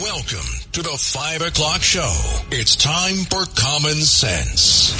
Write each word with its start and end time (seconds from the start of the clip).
Welcome 0.00 0.44
to 0.72 0.82
the 0.82 0.92
5 0.92 1.40
o'clock 1.40 1.80
show. 1.80 2.12
It's 2.50 2.76
time 2.76 3.24
for 3.32 3.46
Common 3.56 3.96
Sense. 3.96 4.92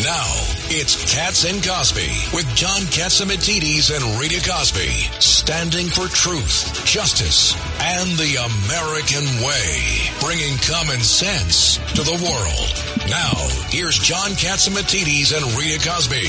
Now, 0.00 0.24
it's 0.72 0.96
Cats 1.12 1.44
and 1.44 1.62
Cosby 1.62 2.08
with 2.32 2.48
John 2.56 2.80
Catsimatidis 2.88 3.92
and 3.92 4.00
Rita 4.18 4.40
Cosby, 4.48 4.88
standing 5.20 5.88
for 5.88 6.08
truth, 6.08 6.86
justice, 6.86 7.52
and 7.82 8.08
the 8.16 8.40
American 8.40 9.28
way, 9.44 10.08
bringing 10.24 10.56
common 10.64 11.00
sense 11.04 11.76
to 11.92 12.00
the 12.00 12.16
world. 12.16 12.72
Now, 13.10 13.36
here's 13.68 13.98
John 13.98 14.30
Catsimatidis 14.32 15.36
and 15.36 15.44
Rita 15.60 15.76
Cosby. 15.84 16.24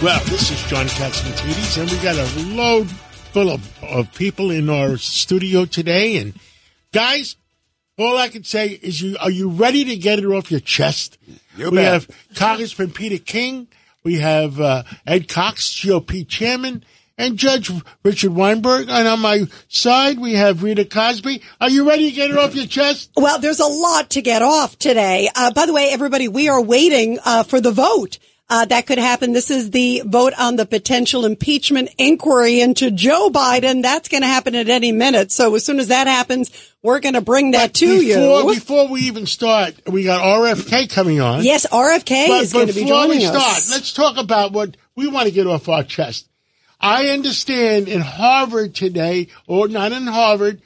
Well, 0.00 0.24
this 0.24 0.50
is 0.50 0.62
John 0.70 0.86
Catsimatidis, 0.86 1.82
and 1.82 1.90
we 1.90 1.98
got 1.98 2.16
a 2.16 2.56
load 2.56 2.88
full 3.36 3.50
of, 3.50 3.84
of 3.84 4.14
people 4.14 4.50
in 4.50 4.70
our 4.70 4.96
studio 4.96 5.66
today. 5.66 6.16
And 6.16 6.32
guys, 6.96 7.36
all 7.98 8.16
I 8.16 8.28
can 8.28 8.42
say 8.42 8.68
is, 8.68 9.02
you 9.02 9.18
are 9.20 9.30
you 9.30 9.50
ready 9.50 9.84
to 9.84 9.96
get 9.96 10.18
it 10.18 10.24
off 10.24 10.50
your 10.50 10.60
chest? 10.60 11.18
You 11.54 11.68
we 11.68 11.76
bet. 11.76 11.92
have 11.92 12.10
Congressman 12.34 12.90
Peter 12.90 13.22
King, 13.22 13.68
we 14.02 14.14
have 14.14 14.58
uh, 14.58 14.84
Ed 15.06 15.28
Cox, 15.28 15.78
GOP 15.78 16.26
chairman, 16.26 16.84
and 17.18 17.36
Judge 17.36 17.70
Richard 18.02 18.32
Weinberg. 18.32 18.88
And 18.88 19.06
on 19.06 19.20
my 19.20 19.42
side, 19.68 20.18
we 20.18 20.34
have 20.34 20.62
Rita 20.62 20.86
Cosby. 20.86 21.42
Are 21.60 21.68
you 21.68 21.86
ready 21.86 22.08
to 22.08 22.16
get 22.16 22.30
it 22.30 22.38
off 22.38 22.54
your 22.54 22.66
chest? 22.66 23.10
Well, 23.14 23.40
there's 23.40 23.60
a 23.60 23.66
lot 23.66 24.10
to 24.10 24.22
get 24.22 24.40
off 24.40 24.78
today. 24.78 25.28
Uh, 25.34 25.52
by 25.52 25.66
the 25.66 25.74
way, 25.74 25.90
everybody, 25.90 26.28
we 26.28 26.48
are 26.48 26.62
waiting 26.62 27.18
uh, 27.26 27.42
for 27.42 27.60
the 27.60 27.72
vote. 27.72 28.18
Uh, 28.48 28.64
that 28.64 28.86
could 28.86 28.98
happen. 28.98 29.32
This 29.32 29.50
is 29.50 29.72
the 29.72 30.02
vote 30.06 30.32
on 30.38 30.54
the 30.54 30.66
potential 30.66 31.24
impeachment 31.24 31.90
inquiry 31.98 32.60
into 32.60 32.92
Joe 32.92 33.28
Biden. 33.28 33.82
That's 33.82 34.08
going 34.08 34.20
to 34.22 34.28
happen 34.28 34.54
at 34.54 34.68
any 34.68 34.92
minute. 34.92 35.32
So 35.32 35.52
as 35.56 35.64
soon 35.64 35.80
as 35.80 35.88
that 35.88 36.06
happens, 36.06 36.52
we're 36.80 37.00
going 37.00 37.14
to 37.14 37.20
bring 37.20 37.50
that 37.52 37.74
to 37.74 37.86
before, 37.98 38.42
you. 38.42 38.54
Before 38.54 38.86
we 38.86 39.00
even 39.02 39.26
start, 39.26 39.74
we 39.88 40.04
got 40.04 40.20
RFK 40.22 40.88
coming 40.88 41.20
on. 41.20 41.42
yes, 41.42 41.66
RFK 41.66 42.28
But 42.28 42.42
is 42.42 42.52
going 42.52 42.68
to 42.68 42.72
be 42.72 42.84
before 42.84 43.02
joining 43.06 43.18
we 43.18 43.24
start, 43.26 43.36
us. 43.58 43.70
let's 43.72 43.92
talk 43.92 44.16
about 44.16 44.52
what 44.52 44.76
we 44.94 45.08
want 45.08 45.26
to 45.26 45.32
get 45.34 45.48
off 45.48 45.68
our 45.68 45.82
chest. 45.82 46.28
I 46.80 47.08
understand 47.08 47.88
in 47.88 48.00
Harvard 48.00 48.76
today, 48.76 49.28
or 49.48 49.66
not 49.66 49.90
in 49.90 50.06
Harvard, 50.06 50.62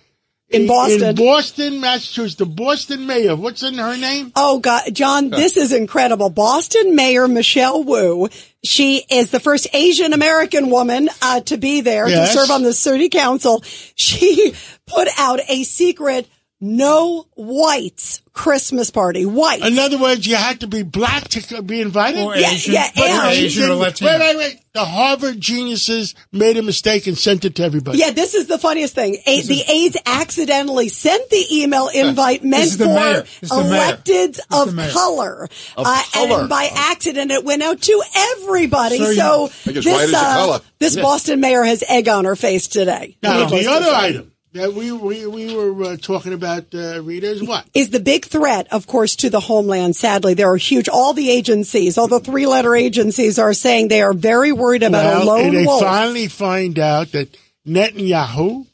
In 0.51 0.67
Boston. 0.67 1.03
in 1.11 1.15
Boston, 1.15 1.81
Massachusetts, 1.81 2.35
the 2.35 2.45
Boston 2.47 3.07
mayor. 3.07 3.37
What's 3.37 3.63
in 3.63 3.75
her 3.75 3.97
name? 3.97 4.33
Oh 4.35 4.59
God, 4.59 4.83
John, 4.93 5.31
this 5.31 5.57
is 5.57 5.73
incredible. 5.73 6.29
Boston 6.29 6.97
Mayor 6.97 7.29
Michelle 7.29 7.85
Wu. 7.85 8.29
She 8.65 9.05
is 9.11 9.31
the 9.31 9.39
first 9.41 9.69
Asian 9.73 10.13
American 10.13 10.69
woman 10.69 11.09
uh, 11.23 11.41
to 11.43 11.57
be 11.57 11.83
there 11.83 12.09
Yes. 12.09 12.33
to 12.35 12.39
serve 12.41 12.51
on 12.51 12.63
the 12.65 12.73
city 12.73 13.09
council. 13.09 13.63
She 13.95 14.53
put 14.87 15.07
out 15.19 15.39
a 15.49 15.63
secret 15.63 16.27
no 16.61 17.27
whites 17.37 18.23
Christmas 18.33 18.91
party. 18.91 19.27
White. 19.27 19.63
In 19.63 19.79
other 19.79 19.99
words, 19.99 20.27
you 20.27 20.37
had 20.37 20.61
to 20.61 20.67
be 20.67 20.83
black 20.83 21.29
to 21.29 21.63
be 21.63 21.81
invited. 21.81 22.21
Or 22.23 22.37
Yeah, 22.37 22.51
Asian, 22.53 22.75
yeah, 22.75 22.89
or 22.99 23.05
and- 23.07 23.33
Asian 23.33 23.71
or 23.71 23.75
Latino. 23.75 24.11
Wait, 24.13 24.21
wait, 24.21 24.37
wait. 24.37 24.57
The 24.73 24.85
Harvard 24.85 25.41
geniuses 25.41 26.15
made 26.31 26.57
a 26.57 26.63
mistake 26.63 27.09
and 27.09 27.19
sent 27.19 27.45
it 27.45 27.57
to 27.57 27.65
everybody. 27.65 27.99
yeah, 27.99 28.11
this 28.13 28.35
is 28.35 28.47
the 28.47 28.57
funniest 28.57 28.95
thing. 28.95 29.19
A- 29.27 29.43
the 29.43 29.65
aides 29.69 29.97
accidentally 30.07 30.89
sent 30.89 31.29
the 31.29 31.45
email 31.63 31.89
invite 31.89 32.45
meant 32.45 32.71
for 32.73 32.85
mayor. 32.87 33.23
This 33.23 33.43
is 33.43 33.49
the 33.51 33.65
mayor. 33.65 33.97
electeds 33.97 34.39
of 34.51 34.93
color. 34.93 35.49
Of 35.77 35.87
Uh, 35.87 36.03
color. 36.13 36.41
And 36.43 36.49
by 36.49 36.71
accident, 36.73 37.33
it 37.33 37.45
went 37.45 37.63
out 37.65 37.83
to 37.83 38.03
everybody. 38.15 38.99
So 38.99 39.51
So, 39.65 39.73
this, 39.73 39.85
white 39.87 40.05
is 40.05 40.13
a 40.13 40.17
uh, 40.19 40.35
color. 40.37 40.61
this 40.79 40.95
Boston 40.97 41.41
mayor 41.41 41.65
has 41.65 41.83
egg 41.89 42.09
on 42.09 42.25
her 42.27 42.37
face 42.37 42.69
today. 42.69 43.17
Now, 43.25 43.47
the 43.49 43.67
other 43.69 43.85
say. 43.87 43.93
item 43.95 44.30
that 44.53 44.73
we 44.75 44.91
we, 44.93 45.27
we 45.27 45.55
were 45.55 45.85
uh, 45.93 45.97
talking 45.97 46.33
about, 46.33 46.75
uh, 46.75 47.01
Rita, 47.03 47.29
is 47.31 47.43
what? 47.43 47.65
is 47.75 47.91
the 47.91 48.01
big 48.01 48.25
threat, 48.25 48.67
of 48.73 48.87
course, 48.87 49.17
to 49.17 49.31
the 49.31 49.41
homeland. 49.41 49.95
Sadly, 49.97 50.35
there 50.35 50.51
are 50.53 50.57
huge. 50.57 50.89
All 50.89 51.13
the 51.13 51.31
agencies, 51.31 51.97
all 51.99 52.09
the 52.09 52.21
three-letter 52.21 52.75
agencies, 52.75 53.39
are 53.39 53.53
saying 53.55 53.89
they 53.89 54.03
are 54.03 54.13
very 54.13 54.53
worried 54.53 54.83
about 54.83 55.05
a 55.05 55.19
Well, 55.19 55.27
lone 55.27 55.55
they 55.55 55.65
wolf. 55.67 55.83
finally 55.83 56.27
find 56.29 56.79
out 56.79 57.13
that 57.13 57.37
Netanyahu 57.67 58.67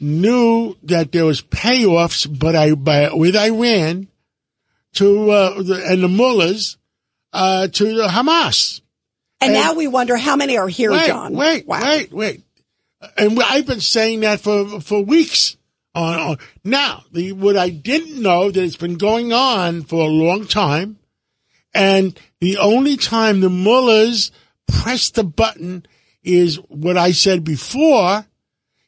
knew 0.00 0.76
that 0.84 1.12
there 1.12 1.24
was 1.24 1.40
payoffs, 1.42 2.26
but 2.38 2.54
I 2.56 2.74
by, 2.74 3.12
with 3.14 3.36
Iran 3.36 4.08
to 4.94 5.30
uh, 5.30 5.62
the, 5.62 5.82
and 5.88 6.02
the 6.02 6.08
mullahs 6.08 6.76
uh, 7.32 7.68
to 7.68 7.84
the 7.94 8.08
Hamas. 8.08 8.80
and 9.40 9.54
and- 9.54 9.62
now 9.62 9.74
we 9.74 9.86
wonder 9.86 10.16
how 10.16 10.36
many 10.36 10.58
are 10.58 10.68
here, 10.68 10.90
Wait, 10.90 11.06
John. 11.06 11.32
wait, 11.34 11.66
Wow. 11.66 11.80
wait, 11.82 12.12
wait. 12.12 12.42
And 13.16 13.40
I've 13.42 13.66
been 13.66 13.80
saying 13.80 14.20
that 14.20 14.40
for 14.40 14.80
for 14.80 15.04
weeks. 15.04 15.56
On, 15.94 16.18
on. 16.18 16.38
now, 16.64 17.04
the, 17.12 17.32
what 17.32 17.56
I 17.56 17.68
didn't 17.68 18.22
know 18.22 18.50
that 18.50 18.62
it's 18.62 18.76
been 18.76 18.96
going 18.96 19.32
on 19.34 19.82
for 19.82 20.02
a 20.02 20.10
long 20.10 20.46
time, 20.46 20.98
and 21.74 22.18
the 22.40 22.56
only 22.56 22.96
time 22.96 23.40
the 23.40 23.50
mullahs 23.50 24.30
press 24.66 25.10
the 25.10 25.24
button 25.24 25.84
is 26.22 26.56
what 26.68 26.96
I 26.96 27.10
said 27.12 27.44
before, 27.44 28.24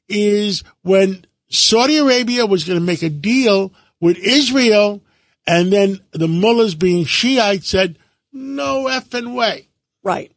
is 0.08 0.64
when 0.82 1.26
Saudi 1.50 1.98
Arabia 1.98 2.46
was 2.46 2.64
going 2.64 2.78
to 2.78 2.84
make 2.84 3.02
a 3.02 3.10
deal 3.10 3.74
with 4.00 4.16
Israel, 4.18 5.02
and 5.46 5.72
then 5.72 6.00
the 6.12 6.28
mullahs, 6.28 6.74
being 6.74 7.04
Shiite, 7.04 7.64
said, 7.64 7.98
"No 8.32 8.84
effing 8.84 9.34
way." 9.34 9.68
Right. 10.02 10.32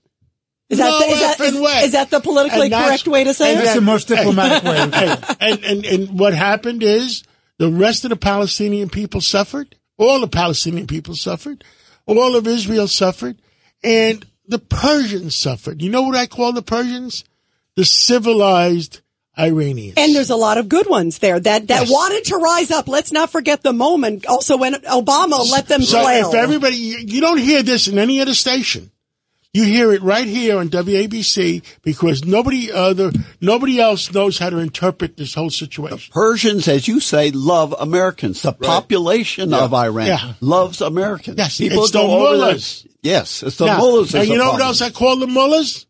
Is 0.70 0.80
that, 0.80 0.90
No 0.90 1.00
the, 1.00 1.06
is, 1.06 1.20
that, 1.20 1.40
is, 1.40 1.60
way. 1.62 1.82
is 1.84 1.92
that 1.94 2.10
the 2.10 2.20
politically 2.20 2.70
correct 2.70 3.08
way 3.08 3.24
to 3.24 3.34
say 3.34 3.52
and 3.52 3.62
it? 3.62 3.64
That's 3.64 3.76
the 3.76 3.82
most 3.82 4.08
diplomatic 4.10 4.64
way. 4.64 4.78
Hey, 4.94 5.16
and, 5.40 5.64
and, 5.64 5.86
and 5.86 6.20
what 6.20 6.34
happened 6.34 6.84
is 6.84 7.24
the 7.58 7.70
rest 7.72 8.04
of 8.04 8.10
the 8.10 8.18
Palestinian 8.18 8.90
people 8.90 9.22
suffered. 9.22 9.76
All 9.98 10.20
the 10.20 10.28
Palestinian 10.28 10.86
people 10.86 11.16
suffered. 11.16 11.64
All 12.06 12.36
of 12.36 12.48
Israel 12.48 12.88
suffered. 12.88 13.38
And 13.82 14.26
the 14.46 14.60
Persians 14.60 15.36
suffered. 15.36 15.82
You 15.82 15.90
know 15.90 16.02
what 16.04 16.16
I 16.16 16.28
call 16.28 16.52
the 16.52 16.62
Persians? 16.62 17.24
The 17.76 17.86
civilized 17.86 19.02
Iranians. 19.38 19.94
And 19.98 20.16
there's 20.16 20.32
a 20.32 20.36
lot 20.36 20.58
of 20.58 20.68
good 20.68 20.88
ones 20.88 21.20
there 21.20 21.40
that, 21.40 21.68
that 21.68 21.82
Yes. 21.82 21.92
wanted 21.92 22.26
to 22.26 22.38
rise 22.38 22.72
up. 22.72 22.88
Let's 22.88 23.12
not 23.12 23.30
forget 23.30 23.62
the 23.62 23.74
moment 23.74 24.26
also 24.26 24.58
when 24.58 24.74
Obama 24.74 25.50
let 25.52 25.68
them 25.68 25.82
so 25.82 26.02
flail. 26.02 26.30
if 26.30 26.36
everybody, 26.36 26.76
you, 26.76 26.98
you 26.98 27.22
don't 27.22 27.38
hear 27.38 27.64
this 27.64 27.88
in 27.88 28.00
any 28.00 28.20
other 28.20 28.34
station. 28.34 28.92
You 29.58 29.64
hear 29.64 29.92
it 29.92 30.04
right 30.04 30.28
here 30.28 30.60
on 30.60 30.70
WABC 30.70 31.64
because 31.82 32.24
nobody 32.24 32.72
other, 32.72 33.12
nobody 33.42 33.80
else 33.80 34.14
knows 34.14 34.38
how 34.38 34.52
to 34.52 34.60
interpret 34.60 35.18
this 35.18 35.34
whole 35.34 35.50
situation. 35.50 36.12
Persians, 36.14 36.68
as 36.68 36.88
you 36.88 37.00
say, 37.00 37.32
love 37.32 37.74
Americans. 37.80 38.44
The 38.44 38.54
population 38.54 39.56
of 39.56 39.74
Iran 39.74 40.06
Yeah. 40.06 40.34
loves 40.42 40.80
Americans. 40.82 41.40
Yes, 41.40 41.58
People 41.58 41.82
it's 41.86 41.92
the 41.92 41.98
go 42.04 42.08
there- 42.08 42.38
mullahs. 42.38 42.86
Yes, 43.02 43.42
it's 43.42 43.56
the 43.56 43.66
Now, 43.66 43.80
mullahs. 43.80 44.14
And 44.14 44.28
you 44.30 44.38
know 44.38 44.52
what 44.52 44.62
else 44.62 44.80
I 44.84 44.92
call 44.92 45.16
the 45.18 45.26
mullahs? 45.26 45.88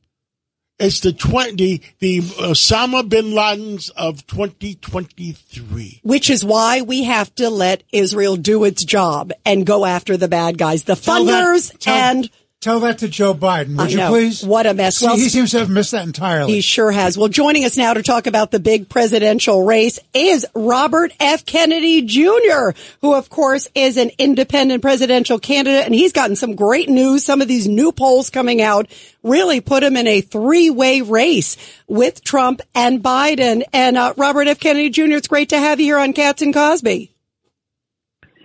It's 0.80 1.02
the 1.02 1.12
twenty, 1.12 1.82
the 2.00 2.20
Osama 2.22 3.10
bin 3.10 3.32
Ladens 3.34 3.90
of 3.98 4.26
2023. 4.28 6.00
which 6.04 6.30
is 6.30 6.46
why 6.46 6.82
we 6.84 7.04
have 7.04 7.36
to 7.36 7.50
let 7.50 7.84
Israel 7.92 8.38
do 8.38 8.64
its 8.64 8.86
job 8.86 9.34
and 9.46 9.66
go 9.66 9.84
after 9.86 10.16
the 10.16 10.30
bad 10.30 10.58
guys, 10.58 10.84
the 10.84 10.96
Tell 10.96 11.26
that- 11.26 11.34
funders 11.44 11.78
tell- 11.80 11.94
and 11.96 12.30
Tell 12.68 12.82
that 12.82 12.98
to 12.98 13.08
Joe 13.08 13.34
Biden, 13.34 13.78
would 13.78 13.98
I 13.98 14.04
you 14.04 14.10
please? 14.10 14.44
What 14.44 14.66
a 14.66 14.74
mess. 14.74 15.02
Well, 15.02 15.16
he 15.16 15.30
seems 15.30 15.52
to 15.52 15.60
have 15.60 15.70
missed 15.70 15.92
that 15.92 16.06
entirely. 16.06 16.52
He 16.52 16.60
sure 16.60 16.92
has. 16.92 17.18
Well, 17.18 17.30
joining 17.30 17.64
us 17.64 17.78
now 17.78 17.94
to 17.94 18.04
talk 18.04 18.28
about 18.28 18.52
the 18.52 18.60
big 18.60 18.90
presidential 18.90 19.64
race 19.64 20.00
is 20.14 20.46
Robert 20.54 21.14
F. 21.18 21.46
Kennedy 21.46 22.02
Jr., 22.02 22.78
who 23.00 23.14
of 23.14 23.30
course 23.30 23.70
is 23.74 23.96
an 23.96 24.12
independent 24.18 24.82
presidential 24.82 25.40
candidate. 25.40 25.86
And 25.86 25.96
he's 25.96 26.12
gotten 26.12 26.36
some 26.36 26.56
great 26.56 26.90
news. 26.90 27.24
Some 27.24 27.42
of 27.42 27.48
these 27.48 27.70
new 27.70 27.94
polls 27.94 28.30
coming 28.30 28.62
out 28.62 28.92
really 29.24 29.62
put 29.62 29.82
him 29.82 29.96
in 29.96 30.06
a 30.06 30.20
three-way 30.20 31.00
race 31.00 31.56
with 31.88 32.22
Trump 32.22 32.60
and 32.76 33.02
Biden. 33.02 33.64
And 33.72 33.98
uh, 33.98 34.14
Robert 34.18 34.50
F. 34.50 34.60
Kennedy 34.60 34.90
Jr., 34.90 35.16
it's 35.16 35.30
great 35.30 35.48
to 35.52 35.58
have 35.58 35.80
you 35.80 35.86
here 35.86 36.00
on 36.00 36.12
Cats 36.12 36.42
and 36.42 36.54
Cosby. 36.54 37.14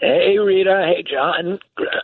Hey, 0.00 0.38
Rita. 0.38 0.94
Hey, 0.94 1.02
John. 1.02 1.58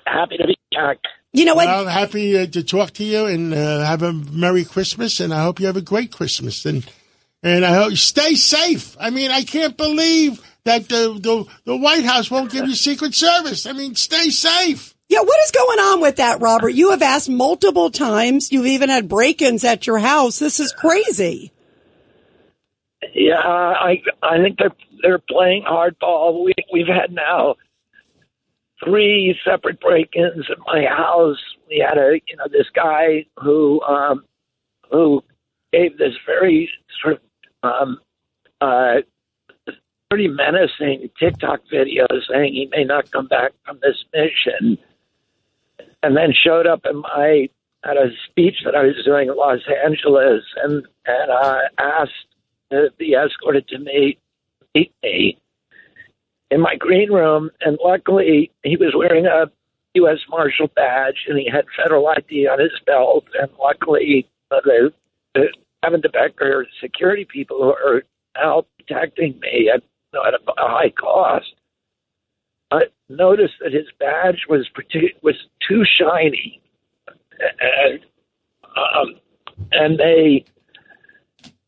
Happy 0.04 0.36
to 0.38 0.48
be 0.48 0.58
back. 0.72 0.98
You 1.32 1.44
know 1.44 1.54
what? 1.54 1.66
Well, 1.66 1.82
I'm 1.82 1.86
happy 1.86 2.38
uh, 2.38 2.46
to 2.46 2.62
talk 2.62 2.92
to 2.92 3.04
you 3.04 3.26
and 3.26 3.52
uh, 3.52 3.84
have 3.84 4.02
a 4.02 4.12
Merry 4.12 4.64
Christmas, 4.64 5.20
and 5.20 5.32
I 5.32 5.42
hope 5.42 5.60
you 5.60 5.66
have 5.66 5.76
a 5.76 5.82
great 5.82 6.10
Christmas. 6.10 6.64
And 6.64 6.90
and 7.42 7.64
I 7.64 7.74
hope 7.74 7.90
you 7.90 7.96
stay 7.96 8.34
safe. 8.34 8.96
I 8.98 9.10
mean, 9.10 9.30
I 9.30 9.42
can't 9.42 9.76
believe 9.76 10.40
that 10.64 10.88
the 10.88 11.18
the, 11.20 11.46
the 11.64 11.76
White 11.76 12.04
House 12.04 12.30
won't 12.30 12.50
give 12.50 12.66
you 12.66 12.74
Secret 12.74 13.14
Service. 13.14 13.66
I 13.66 13.72
mean, 13.72 13.94
stay 13.94 14.30
safe. 14.30 14.94
Yeah, 15.08 15.20
what 15.20 15.40
is 15.44 15.50
going 15.50 15.78
on 15.78 16.00
with 16.00 16.16
that, 16.16 16.40
Robert? 16.40 16.70
You 16.70 16.90
have 16.90 17.00
asked 17.00 17.30
multiple 17.30 17.90
times. 17.90 18.52
You've 18.52 18.66
even 18.66 18.90
had 18.90 19.08
break-ins 19.08 19.64
at 19.64 19.86
your 19.86 19.98
house. 19.98 20.38
This 20.38 20.60
is 20.60 20.72
crazy. 20.72 21.52
Yeah, 23.14 23.38
I 23.38 24.02
I 24.22 24.38
think 24.42 24.58
they're 24.58 24.74
they're 25.02 25.18
playing 25.18 25.64
hardball. 25.64 26.44
We 26.44 26.54
we've 26.72 26.88
had 26.88 27.12
now 27.12 27.56
three 28.84 29.38
separate 29.44 29.80
break-ins 29.80 30.46
at 30.50 30.58
my 30.66 30.84
house. 30.84 31.38
We 31.68 31.84
had 31.86 31.98
a 31.98 32.20
you 32.26 32.36
know 32.36 32.46
this 32.50 32.68
guy 32.74 33.26
who 33.38 33.80
um 33.82 34.24
who 34.90 35.22
gave 35.72 35.98
this 35.98 36.14
very 36.26 36.70
sort 37.02 37.14
of 37.14 37.20
um 37.62 37.98
uh 38.60 38.96
pretty 40.10 40.28
menacing 40.28 41.10
TikTok 41.18 41.60
video 41.70 42.06
saying 42.30 42.54
he 42.54 42.68
may 42.70 42.84
not 42.84 43.10
come 43.10 43.26
back 43.26 43.52
from 43.64 43.78
this 43.82 44.04
mission, 44.14 44.78
and 46.02 46.16
then 46.16 46.32
showed 46.32 46.66
up 46.66 46.86
in 46.88 46.98
my 47.00 47.48
at 47.84 47.96
a 47.96 48.10
speech 48.28 48.56
that 48.64 48.74
I 48.74 48.84
was 48.84 48.96
doing 49.04 49.28
in 49.28 49.36
Los 49.36 49.60
Angeles, 49.84 50.42
and 50.62 50.86
and 51.06 51.30
uh, 51.30 51.60
asked 51.78 52.12
to 52.70 52.90
be 52.98 53.14
escorted 53.14 53.68
to 53.68 53.78
meet 53.78 54.18
meet 54.74 54.92
me 55.02 55.38
in 56.50 56.60
my 56.60 56.76
green 56.76 57.12
room, 57.12 57.50
and 57.60 57.78
luckily 57.82 58.50
he 58.62 58.76
was 58.76 58.94
wearing 58.94 59.26
a 59.26 59.50
U.S. 59.94 60.18
Marshal 60.28 60.68
badge 60.74 61.26
and 61.28 61.38
he 61.38 61.48
had 61.50 61.64
federal 61.76 62.06
ID 62.08 62.46
on 62.46 62.60
his 62.60 62.72
belt, 62.86 63.24
and 63.40 63.50
luckily 63.58 64.28
uh, 64.50 64.60
the, 64.64 64.92
the 65.34 65.48
Gavin 65.82 66.00
de 66.00 66.08
Becker 66.08 66.66
security 66.80 67.24
people 67.24 67.58
who 67.58 67.70
are 67.70 68.02
now 68.36 68.64
protecting 68.78 69.38
me 69.40 69.70
at, 69.72 69.82
at 70.26 70.34
a, 70.34 70.38
high 70.56 70.90
cost. 70.90 71.54
I 72.70 72.82
noticed 73.08 73.54
that 73.60 73.72
his 73.72 73.86
badge 73.98 74.46
was 74.48 74.68
partic- 74.76 75.22
was 75.22 75.36
too 75.66 75.84
shiny, 75.84 76.60
and 77.60 78.00
um, 78.76 79.14
and 79.72 79.98
they 79.98 80.44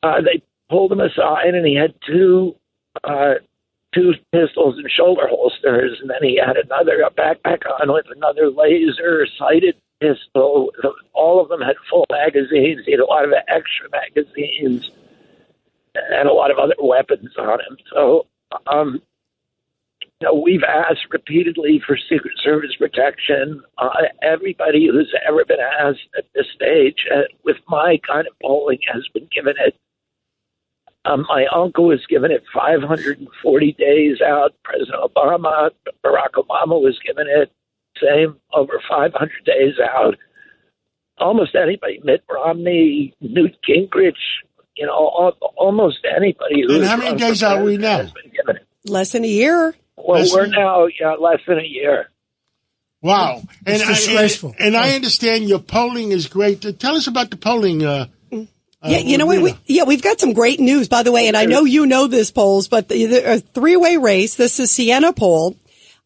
uh, 0.03 0.21
they 0.21 0.43
pulled 0.69 0.93
him 0.93 1.01
aside, 1.01 1.55
and 1.55 1.67
he 1.67 1.75
had 1.75 1.95
two 2.07 2.55
uh, 3.05 3.35
two 3.95 4.15
pistols 4.33 4.77
and 4.79 4.91
shoulder 4.91 5.27
holsters, 5.29 5.99
and 6.01 6.11
then 6.11 6.23
he 6.23 6.37
had 6.37 6.57
another 6.57 7.01
a 7.01 7.11
backpack 7.11 7.63
on 7.81 7.93
with 7.93 8.07
another 8.15 8.51
laser 8.51 9.27
sighted 9.39 9.77
pistol. 10.01 10.73
All 11.13 11.41
of 11.41 11.49
them 11.49 11.61
had 11.61 11.77
full 11.91 12.07
magazines. 12.11 12.83
He 12.87 12.93
had 12.93 13.01
a 13.01 13.05
lot 13.05 13.25
of 13.25 13.33
extra 13.49 13.89
magazines 13.91 14.91
and 15.95 16.29
a 16.29 16.33
lot 16.33 16.51
of 16.51 16.59
other 16.59 16.75
weapons 16.81 17.31
on 17.39 17.61
him. 17.61 17.77
So, 17.93 18.27
um, 18.67 19.03
you 20.03 20.27
know, 20.27 20.35
we've 20.35 20.63
asked 20.63 21.07
repeatedly 21.11 21.83
for 21.87 21.97
Secret 21.97 22.35
Service 22.43 22.77
protection. 22.77 23.63
Uh, 23.79 24.03
everybody 24.23 24.87
who's 24.87 25.13
ever 25.27 25.45
been 25.45 25.61
asked 25.61 26.09
at 26.17 26.25
this 26.35 26.47
stage, 26.55 27.07
uh, 27.15 27.23
with 27.45 27.57
my 27.69 27.99
kind 28.07 28.27
of 28.27 28.35
polling, 28.43 28.79
has 28.93 29.07
been 29.15 29.29
given 29.35 29.55
it. 29.59 29.75
Um, 31.05 31.25
my 31.29 31.47
uncle 31.55 31.87
was 31.87 32.05
given 32.09 32.31
it 32.31 32.43
540 32.55 33.73
days 33.79 34.21
out. 34.21 34.53
President 34.65 34.97
Obama, 35.03 35.71
Barack 36.05 36.33
Obama 36.37 36.81
was 36.81 36.99
given 37.05 37.27
it 37.29 37.51
same 38.01 38.37
over 38.53 38.81
500 38.89 39.31
days 39.45 39.75
out. 39.83 40.17
Almost 41.19 41.55
anybody, 41.55 42.01
Mitt 42.05 42.23
Romney, 42.31 43.15
Newt 43.21 43.57
Gingrich, 43.69 44.13
you 44.77 44.87
know, 44.87 44.93
al- 44.93 45.53
almost 45.57 45.99
anybody. 46.17 46.63
and 46.69 46.85
how 46.85 46.97
many 46.97 47.17
days 47.19 47.43
are 47.43 47.63
we 47.63 47.77
now? 47.77 47.99
been 48.03 48.33
given 48.35 48.57
it. 48.57 48.67
Less 48.85 49.13
than 49.13 49.25
a 49.25 49.29
year. 49.29 49.75
Well, 49.97 50.21
Less 50.21 50.33
we're 50.33 50.43
than- 50.43 50.53
now 50.53 50.87
yeah, 50.99 51.13
less 51.15 51.41
than 51.47 51.59
a 51.59 51.67
year. 51.67 52.09
Wow. 53.03 53.43
And 53.67 53.77
It's 53.77 53.85
I, 53.85 53.89
disgraceful. 53.95 54.55
and, 54.59 54.69
and 54.69 54.77
I 54.77 54.93
understand 54.95 55.45
your 55.49 55.59
polling 55.59 56.13
is 56.13 56.27
great. 56.27 56.61
Tell 56.79 56.97
us 56.97 57.07
about 57.07 57.31
the 57.31 57.37
polling. 57.37 57.83
Uh, 57.85 58.07
Yeah, 58.83 58.99
you 58.99 59.19
know 59.19 59.27
what? 59.27 59.43
We, 59.43 59.55
yeah, 59.67 59.85
we've 59.85 60.01
got 60.01 60.21
some 60.21 60.33
great 60.33 60.59
news, 60.59 60.89
by 60.89 61.03
the 61.03 61.13
way, 61.13 61.29
and 61.29 61.37
I 61.37 61.45
know 61.45 61.65
you 61.65 61.85
know 61.85 62.07
this 62.07 62.31
polls, 62.31 62.67
but 62.67 62.89
the, 62.89 63.05
the 63.07 63.35
a 63.35 63.39
three-way 63.39 63.99
race. 63.99 64.37
This 64.37 64.59
is 64.59 64.71
Siena 64.71 65.13
poll, 65.13 65.55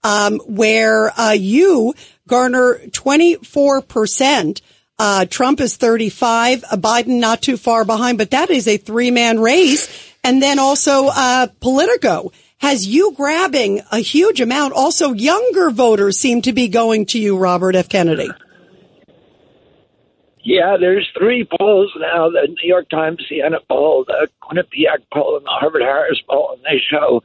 um, 0.03 0.41
where 0.41 1.12
uh, 1.17 1.31
you 1.31 1.94
garner 2.26 2.81
twenty-four 2.93 3.82
percent. 3.82 4.61
Uh, 4.99 5.25
Trump 5.25 5.61
is 5.61 5.76
thirty-five. 5.76 6.65
Uh, 6.69 6.76
Biden 6.76 7.21
not 7.21 7.43
too 7.43 7.56
far 7.56 7.85
behind, 7.85 8.19
but 8.19 8.32
that 8.32 8.50
is 8.50 8.67
a 8.67 8.76
three-man 8.76 9.38
race. 9.38 10.12
And 10.25 10.43
then 10.43 10.59
also 10.59 11.09
uh, 11.12 11.47
Politico 11.61 12.32
has 12.59 12.87
you 12.87 13.12
grabbing 13.12 13.82
a 13.93 13.99
huge 13.99 14.41
amount. 14.41 14.73
Also, 14.73 15.12
younger 15.12 15.71
voters 15.71 16.19
seem 16.19 16.43
to 16.43 16.53
be 16.53 16.69
going 16.69 17.06
to 17.06 17.19
you, 17.21 17.37
Robert 17.37 17.76
F. 17.76 17.88
Kennedy. 17.88 18.31
Yeah, 20.44 20.76
there's 20.79 21.11
three 21.19 21.49
polls 21.58 21.91
now: 21.99 22.29
the 22.29 22.46
New 22.46 22.69
York 22.69 22.91
Times 22.91 23.25
Siena 23.29 23.58
poll, 23.69 24.05
the 24.06 24.29
Quinnipiac 24.43 25.02
poll, 25.12 25.37
and 25.38 25.46
the 25.46 25.50
Harvard 25.50 25.82
Harris 25.82 26.20
poll, 26.29 26.52
and 26.52 26.62
they 26.64 26.79
show 26.79 27.23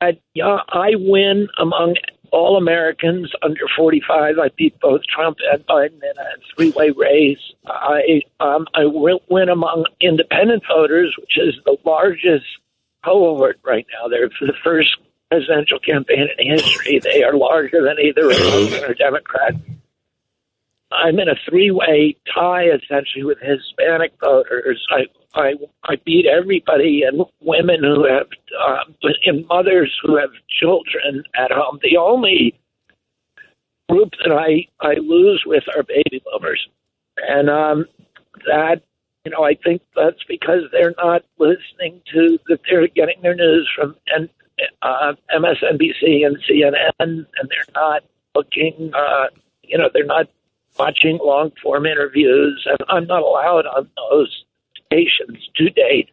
that 0.00 0.18
yeah, 0.34 0.58
I 0.68 0.90
win 0.96 1.48
among 1.58 1.94
all 2.32 2.56
Americans 2.56 3.30
under 3.42 3.66
45. 3.76 4.38
I 4.38 4.48
beat 4.56 4.78
both 4.80 5.02
Trump 5.04 5.38
and 5.52 5.64
Biden 5.66 6.02
in 6.02 6.18
a 6.18 6.54
three-way 6.56 6.90
race. 6.90 7.52
I 7.66 8.22
um, 8.40 8.66
I 8.74 8.86
win 8.86 9.48
among 9.48 9.84
independent 10.00 10.64
voters, 10.66 11.14
which 11.16 11.38
is 11.38 11.54
the 11.64 11.76
largest 11.84 12.46
cohort 13.04 13.60
right 13.64 13.86
now. 13.92 14.08
They're 14.08 14.28
the 14.28 14.54
first 14.64 14.96
presidential 15.30 15.78
campaign 15.78 16.26
in 16.38 16.50
history. 16.50 16.98
They 16.98 17.22
are 17.22 17.36
larger 17.36 17.82
than 17.82 17.98
either 18.00 18.26
Republican 18.26 18.90
or 18.90 18.94
Democrat. 18.94 19.54
I'm 20.92 21.18
in 21.18 21.28
a 21.28 21.34
three-way 21.48 22.16
tie 22.32 22.66
essentially 22.66 23.24
with 23.24 23.38
Hispanic 23.40 24.12
voters. 24.20 24.84
I 24.90 25.06
I 25.34 25.54
I 25.84 25.96
beat 26.04 26.26
everybody 26.26 27.02
and 27.02 27.24
women 27.40 27.82
who 27.82 28.04
have 28.04 28.26
um, 28.66 28.94
and 29.24 29.46
mothers 29.46 29.96
who 30.02 30.16
have 30.16 30.30
children 30.48 31.24
at 31.36 31.50
home. 31.50 31.78
The 31.82 31.96
only 31.96 32.54
group 33.88 34.12
that 34.24 34.32
I 34.32 34.66
I 34.86 34.94
lose 34.94 35.42
with 35.46 35.64
are 35.76 35.82
baby 35.82 36.22
boomers, 36.24 36.68
and 37.16 37.48
um, 37.48 37.86
that 38.46 38.82
you 39.24 39.30
know 39.30 39.44
I 39.44 39.54
think 39.54 39.82
that's 39.96 40.22
because 40.28 40.62
they're 40.70 40.94
not 40.98 41.22
listening 41.38 42.00
to 42.12 42.38
that 42.48 42.60
they're 42.68 42.86
getting 42.88 43.20
their 43.22 43.34
news 43.34 43.70
from 43.74 43.96
and 44.08 44.28
uh, 44.82 45.14
MSNBC 45.34 46.26
and 46.26 46.36
CNN, 46.48 46.92
and 47.00 47.26
they're 47.36 47.74
not 47.74 48.02
looking. 48.34 48.92
Uh, 48.94 49.26
you 49.62 49.78
know, 49.78 49.88
they're 49.92 50.04
not 50.04 50.28
watching 50.78 51.18
long 51.22 51.52
form 51.62 51.86
interviews, 51.86 52.66
and 52.66 52.78
I'm 52.88 53.06
not 53.06 53.22
allowed 53.22 53.66
on 53.66 53.88
those 54.10 54.44
stations 54.86 55.38
to 55.56 55.70
date. 55.70 56.10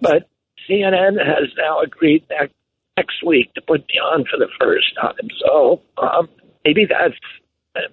But 0.00 0.28
CNN 0.68 1.24
has 1.24 1.48
now 1.56 1.80
agreed 1.80 2.24
that 2.28 2.50
next 2.96 3.24
week 3.24 3.52
to 3.54 3.62
put 3.62 3.80
me 3.80 3.94
on 3.94 4.24
for 4.24 4.38
the 4.38 4.48
first 4.60 4.94
time. 5.00 5.28
So 5.44 5.82
um, 5.98 6.28
maybe 6.64 6.86
that's 6.88 7.18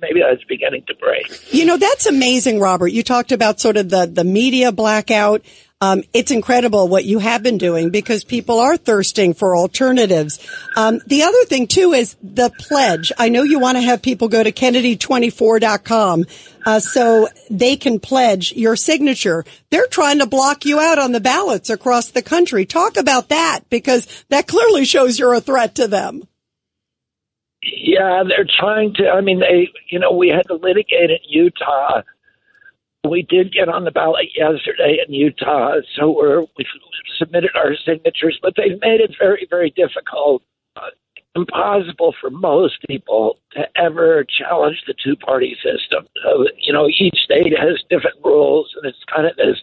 maybe 0.01 0.21
that's 0.21 0.43
beginning 0.45 0.83
to 0.87 0.95
break. 0.95 1.53
You 1.53 1.65
know, 1.65 1.77
that's 1.77 2.05
amazing, 2.05 2.59
Robert. 2.59 2.89
You 2.89 3.03
talked 3.03 3.31
about 3.31 3.59
sort 3.59 3.77
of 3.77 3.89
the, 3.89 4.05
the 4.05 4.23
media 4.23 4.71
blackout. 4.71 5.43
Um, 5.81 6.03
it's 6.13 6.29
incredible 6.29 6.87
what 6.87 7.05
you 7.05 7.17
have 7.17 7.41
been 7.41 7.57
doing 7.57 7.89
because 7.89 8.23
people 8.23 8.59
are 8.59 8.77
thirsting 8.77 9.33
for 9.33 9.57
alternatives. 9.57 10.39
Um, 10.77 11.01
the 11.07 11.23
other 11.23 11.43
thing 11.45 11.65
too 11.65 11.93
is 11.93 12.15
the 12.21 12.51
pledge. 12.59 13.11
I 13.17 13.29
know 13.29 13.41
you 13.41 13.59
want 13.59 13.77
to 13.77 13.81
have 13.81 14.03
people 14.03 14.27
go 14.27 14.43
to 14.43 14.51
Kennedy24.com, 14.51 16.25
uh, 16.65 16.79
so 16.79 17.27
they 17.49 17.75
can 17.77 17.99
pledge 17.99 18.53
your 18.53 18.75
signature. 18.75 19.43
They're 19.71 19.87
trying 19.87 20.19
to 20.19 20.27
block 20.27 20.65
you 20.65 20.79
out 20.79 20.99
on 20.99 21.13
the 21.13 21.19
ballots 21.19 21.71
across 21.71 22.11
the 22.11 22.21
country. 22.21 22.65
Talk 22.65 22.97
about 22.97 23.29
that 23.29 23.61
because 23.71 24.07
that 24.29 24.47
clearly 24.47 24.85
shows 24.85 25.17
you're 25.17 25.33
a 25.33 25.41
threat 25.41 25.75
to 25.75 25.87
them. 25.87 26.27
Yeah, 27.63 28.23
they're 28.27 28.47
trying 28.59 28.93
to. 28.95 29.09
I 29.09 29.21
mean, 29.21 29.39
they, 29.39 29.69
you 29.89 29.99
know, 29.99 30.11
we 30.11 30.29
had 30.29 30.47
to 30.47 30.55
litigate 30.55 31.09
in 31.09 31.19
Utah. 31.27 32.01
We 33.07 33.23
did 33.23 33.51
get 33.51 33.67
on 33.67 33.83
the 33.83 33.91
ballot 33.91 34.27
yesterday 34.35 34.99
in 35.05 35.13
Utah, 35.13 35.77
so 35.95 36.11
we're 36.11 36.41
we 36.55 36.65
submitted 37.17 37.49
our 37.55 37.75
signatures, 37.75 38.37
but 38.41 38.53
they've 38.55 38.79
made 38.79 39.01
it 39.01 39.15
very, 39.17 39.47
very 39.49 39.71
difficult, 39.71 40.43
uh, 40.75 40.89
impossible 41.35 42.13
for 42.21 42.29
most 42.29 42.75
people 42.87 43.37
to 43.53 43.65
ever 43.75 44.23
challenge 44.25 44.83
the 44.85 44.93
two-party 45.03 45.55
system. 45.63 46.07
So, 46.23 46.45
you 46.57 46.71
know, 46.71 46.87
each 46.87 47.17
state 47.23 47.57
has 47.57 47.83
different 47.89 48.17
rules, 48.23 48.71
and 48.75 48.85
it's 48.85 49.03
kind 49.13 49.25
of 49.25 49.35
this 49.35 49.57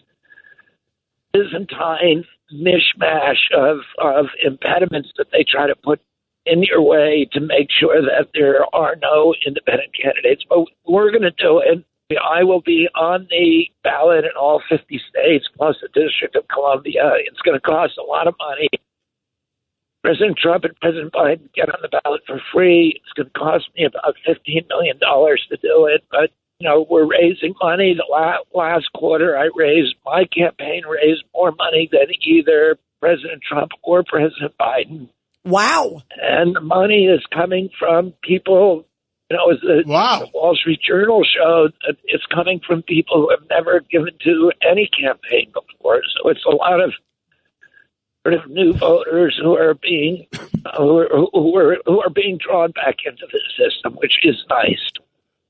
Byzantine 1.31 2.25
mishmash 2.53 3.51
of 3.55 3.77
of 3.99 4.25
impediments 4.43 5.11
that 5.17 5.31
they 5.31 5.43
try 5.43 5.67
to 5.67 5.75
put 5.75 6.01
in 6.45 6.63
your 6.63 6.81
way 6.81 7.27
to 7.31 7.39
make 7.39 7.69
sure 7.71 8.01
that 8.01 8.29
there 8.33 8.65
are 8.75 8.95
no 9.01 9.33
independent 9.45 9.91
candidates. 9.93 10.43
But 10.49 10.65
we're 10.85 11.11
going 11.11 11.21
to 11.21 11.31
do 11.31 11.59
it. 11.59 11.85
I 12.17 12.43
will 12.43 12.61
be 12.61 12.87
on 12.95 13.27
the 13.29 13.67
ballot 13.83 14.25
in 14.25 14.31
all 14.39 14.61
50 14.67 14.99
states 15.09 15.47
plus 15.55 15.75
the 15.81 15.89
District 15.89 16.35
of 16.35 16.47
Columbia. 16.47 17.11
It's 17.25 17.41
going 17.41 17.59
to 17.59 17.61
cost 17.61 17.97
a 17.99 18.03
lot 18.03 18.27
of 18.27 18.35
money. 18.39 18.69
President 20.03 20.37
Trump 20.37 20.63
and 20.63 20.75
President 20.79 21.13
Biden 21.13 21.53
get 21.53 21.69
on 21.69 21.79
the 21.81 21.99
ballot 22.03 22.21
for 22.25 22.41
free. 22.53 22.99
It's 23.03 23.13
going 23.13 23.27
to 23.27 23.39
cost 23.39 23.69
me 23.77 23.85
about 23.85 24.15
$15 24.27 24.67
million 24.69 24.97
to 24.99 25.57
do 25.61 25.85
it. 25.85 26.03
But, 26.09 26.31
you 26.59 26.67
know, 26.67 26.85
we're 26.89 27.05
raising 27.05 27.53
money. 27.61 27.95
The 27.95 28.39
last 28.55 28.91
quarter 28.95 29.37
I 29.37 29.49
raised, 29.55 29.95
my 30.05 30.25
campaign 30.25 30.83
raised 30.87 31.25
more 31.35 31.51
money 31.51 31.89
than 31.91 32.07
either 32.21 32.77
President 33.01 33.43
Trump 33.47 33.71
or 33.83 34.03
President 34.03 34.53
Biden 34.59 35.09
Wow. 35.45 36.01
and 36.21 36.55
the 36.55 36.61
money 36.61 37.05
is 37.05 37.21
coming 37.33 37.69
from 37.77 38.13
people. 38.23 38.85
You 39.29 39.37
know, 39.37 39.51
as 39.51 39.59
the, 39.61 39.83
Wow. 39.85 40.27
Wall 40.33 40.55
Street 40.55 40.79
Journal 40.81 41.23
showed, 41.23 41.73
that 41.85 41.97
it's 42.05 42.25
coming 42.33 42.59
from 42.65 42.81
people 42.81 43.21
who 43.21 43.29
have 43.29 43.47
never 43.49 43.79
given 43.81 44.13
to 44.23 44.51
any 44.67 44.89
campaign 44.99 45.51
before. 45.53 46.01
So 46.17 46.29
it's 46.29 46.43
a 46.45 46.55
lot 46.55 46.81
of 46.81 46.93
sort 48.23 48.33
of 48.33 48.49
new 48.49 48.73
voters 48.73 49.39
who 49.41 49.55
are 49.55 49.75
being 49.75 50.25
who 50.77 50.97
are, 50.97 51.09
who 51.31 51.55
are 51.57 51.77
who 51.85 52.01
are 52.01 52.09
being 52.09 52.37
drawn 52.43 52.71
back 52.71 52.97
into 53.05 53.25
the 53.31 53.39
system, 53.57 53.93
which 54.01 54.13
is 54.23 54.35
nice. 54.49 54.89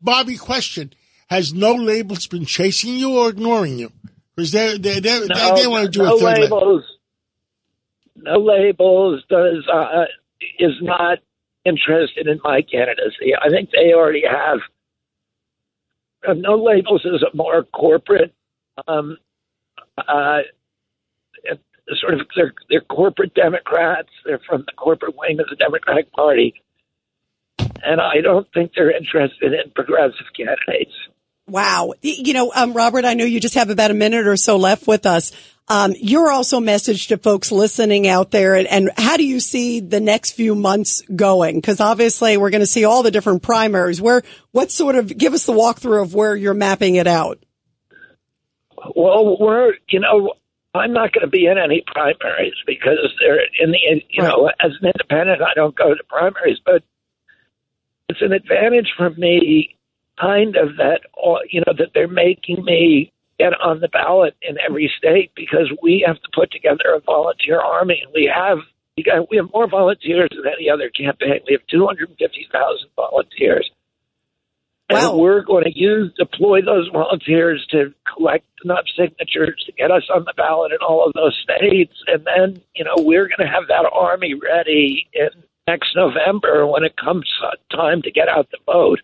Bobby, 0.01 0.35
question: 0.37 0.93
Has 1.29 1.53
no 1.53 1.73
labels 1.73 2.27
been 2.27 2.45
chasing 2.45 2.95
you 2.95 3.17
or 3.17 3.29
ignoring 3.29 3.79
you? 3.79 3.91
Because 4.35 4.51
they 4.51 4.77
they 4.77 4.99
they, 4.99 5.25
No, 5.25 5.55
they, 5.55 5.67
want 5.67 5.85
to 5.85 5.89
do 5.91 6.03
no 6.03 6.15
a 6.15 6.19
third 6.19 6.25
label. 6.41 6.57
labels. 6.57 6.83
No 8.15 8.39
labels 8.39 9.23
does 9.29 9.65
uh, 9.73 10.05
is 10.59 10.73
not 10.81 11.19
interested 11.69 12.27
in 12.27 12.39
my 12.43 12.61
candidacy. 12.61 13.33
I 13.39 13.49
think 13.49 13.69
they 13.71 13.93
already 13.93 14.23
have. 14.29 14.59
No 16.35 16.55
labels 16.55 17.05
is 17.05 17.23
a 17.23 17.35
more 17.35 17.63
corporate, 17.63 18.33
um, 18.87 19.17
uh, 19.97 20.39
sort 22.01 22.15
of 22.15 22.27
they're, 22.35 22.53
they're 22.69 22.81
corporate 22.81 23.33
Democrats. 23.33 24.09
They're 24.25 24.41
from 24.47 24.65
the 24.65 24.73
corporate 24.73 25.15
wing 25.15 25.39
of 25.39 25.47
the 25.49 25.55
Democratic 25.55 26.11
Party, 26.11 26.55
and 27.57 28.01
I 28.01 28.21
don't 28.21 28.47
think 28.53 28.73
they're 28.75 28.95
interested 28.95 29.53
in 29.53 29.71
progressive 29.73 30.27
candidates. 30.35 30.93
Wow. 31.47 31.93
You 32.01 32.33
know, 32.33 32.51
um, 32.53 32.73
Robert, 32.73 33.05
I 33.05 33.15
know 33.15 33.25
you 33.25 33.39
just 33.39 33.55
have 33.55 33.69
about 33.69 33.91
a 33.91 33.95
minute 33.95 34.27
or 34.27 34.37
so 34.37 34.57
left 34.57 34.87
with 34.87 35.05
us. 35.05 35.31
Um, 35.71 35.93
you're 35.99 36.31
also 36.31 36.59
message 36.59 37.07
to 37.07 37.17
folks 37.17 37.51
listening 37.51 38.07
out 38.07 38.31
there 38.31 38.55
and, 38.55 38.67
and 38.67 38.89
how 38.97 39.17
do 39.17 39.25
you 39.25 39.39
see 39.39 39.79
the 39.79 39.99
next 39.99 40.31
few 40.31 40.55
months 40.55 41.03
going? 41.15 41.61
Cause 41.61 41.79
obviously 41.79 42.37
we're 42.37 42.49
going 42.49 42.61
to 42.61 42.67
see 42.67 42.85
all 42.85 43.03
the 43.03 43.11
different 43.11 43.43
primaries. 43.43 44.01
Where, 44.01 44.23
what 44.51 44.71
sort 44.71 44.95
of, 44.95 45.15
give 45.15 45.33
us 45.33 45.45
the 45.45 45.53
walkthrough 45.53 46.01
of 46.01 46.15
where 46.15 46.35
you're 46.35 46.55
mapping 46.55 46.95
it 46.95 47.05
out. 47.05 47.39
Well, 48.95 49.37
we're 49.39 49.73
you 49.89 49.99
know 49.99 50.33
I'm 50.73 50.93
not 50.93 51.11
going 51.11 51.25
to 51.25 51.29
be 51.29 51.47
in 51.47 51.57
any 51.57 51.83
primaries 51.85 52.53
because 52.65 53.13
they're 53.19 53.41
in 53.59 53.71
the 53.71 53.79
you 54.09 54.23
know 54.23 54.49
as 54.59 54.71
an 54.81 54.87
independent 54.87 55.41
I 55.41 55.53
don't 55.55 55.75
go 55.75 55.93
to 55.93 56.03
primaries, 56.07 56.59
but 56.65 56.83
it's 58.07 58.21
an 58.21 58.31
advantage 58.31 58.93
for 58.97 59.09
me, 59.11 59.77
kind 60.19 60.55
of 60.55 60.77
that 60.77 61.01
all 61.13 61.41
you 61.49 61.61
know 61.61 61.73
that 61.77 61.89
they're 61.93 62.07
making 62.07 62.63
me 62.63 63.11
get 63.39 63.59
on 63.59 63.79
the 63.79 63.87
ballot 63.87 64.35
in 64.41 64.57
every 64.59 64.91
state 64.97 65.31
because 65.35 65.71
we 65.81 66.03
have 66.05 66.21
to 66.21 66.29
put 66.35 66.51
together 66.51 66.93
a 66.95 66.99
volunteer 66.99 67.59
army 67.59 68.01
and 68.03 68.13
we 68.13 68.31
have. 68.33 68.59
We 69.31 69.37
have 69.37 69.49
more 69.53 69.65
volunteers 69.69 70.29
than 70.29 70.51
any 70.51 70.69
other 70.69 70.89
campaign. 70.89 71.39
We 71.47 71.53
have 71.53 71.65
250,000 71.67 72.89
volunteers. 72.97 73.71
Wow. 74.89 75.11
And 75.11 75.19
we're 75.19 75.41
going 75.41 75.63
to 75.63 75.77
use 75.77 76.11
deploy 76.17 76.61
those 76.61 76.89
volunteers 76.91 77.65
to 77.71 77.93
collect 78.13 78.45
enough 78.65 78.85
signatures 78.97 79.63
to 79.67 79.71
get 79.71 79.91
us 79.91 80.03
on 80.13 80.25
the 80.25 80.33
ballot 80.35 80.71
in 80.71 80.79
all 80.79 81.05
of 81.05 81.13
those 81.13 81.39
states, 81.41 81.93
and 82.07 82.25
then 82.25 82.61
you 82.75 82.83
know 82.83 82.95
we're 82.97 83.27
going 83.27 83.47
to 83.47 83.47
have 83.47 83.67
that 83.67 83.89
army 83.93 84.33
ready 84.33 85.07
in 85.13 85.29
next 85.67 85.95
November 85.95 86.65
when 86.65 86.83
it 86.83 86.97
comes 86.97 87.25
time 87.71 88.01
to 88.01 88.11
get 88.11 88.27
out 88.27 88.49
the 88.51 88.57
vote. 88.65 88.99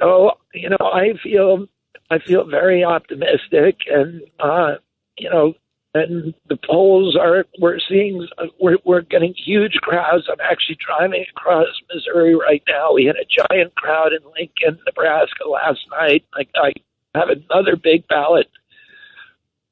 So 0.00 0.32
you 0.54 0.70
know 0.70 0.78
I 0.80 1.12
feel 1.22 1.66
I 2.10 2.18
feel 2.18 2.44
very 2.44 2.84
optimistic, 2.84 3.80
and 3.90 4.22
uh, 4.40 4.74
you 5.18 5.30
know. 5.30 5.54
And 5.94 6.34
the 6.50 6.58
polls 6.58 7.16
are, 7.16 7.46
we're 7.58 7.78
seeing, 7.78 8.28
we're, 8.60 8.76
we're 8.84 9.00
getting 9.00 9.32
huge 9.34 9.76
crowds. 9.80 10.24
I'm 10.30 10.36
actually 10.42 10.76
driving 10.86 11.24
across 11.30 11.68
Missouri 11.88 12.34
right 12.34 12.62
now. 12.68 12.92
We 12.92 13.06
had 13.06 13.16
a 13.16 13.24
giant 13.24 13.74
crowd 13.76 14.12
in 14.12 14.18
Lincoln, 14.38 14.78
Nebraska 14.84 15.48
last 15.48 15.80
night. 15.90 16.22
I, 16.34 16.44
I 16.54 16.72
have 17.14 17.30
another 17.30 17.76
big 17.76 18.06
ballot 18.08 18.50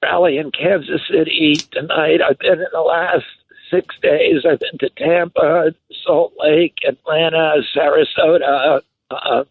rally 0.02 0.38
in 0.38 0.50
Kansas 0.50 1.02
City 1.10 1.56
tonight. 1.70 2.22
I've 2.22 2.38
been 2.38 2.54
in 2.54 2.72
the 2.72 2.80
last 2.80 3.26
six 3.70 3.94
days. 4.00 4.46
I've 4.48 4.60
been 4.60 4.78
to 4.78 4.88
Tampa, 4.96 5.74
Salt 6.06 6.32
Lake, 6.38 6.78
Atlanta, 6.88 7.56
Sarasota, 7.76 8.80
uh, 9.10 9.44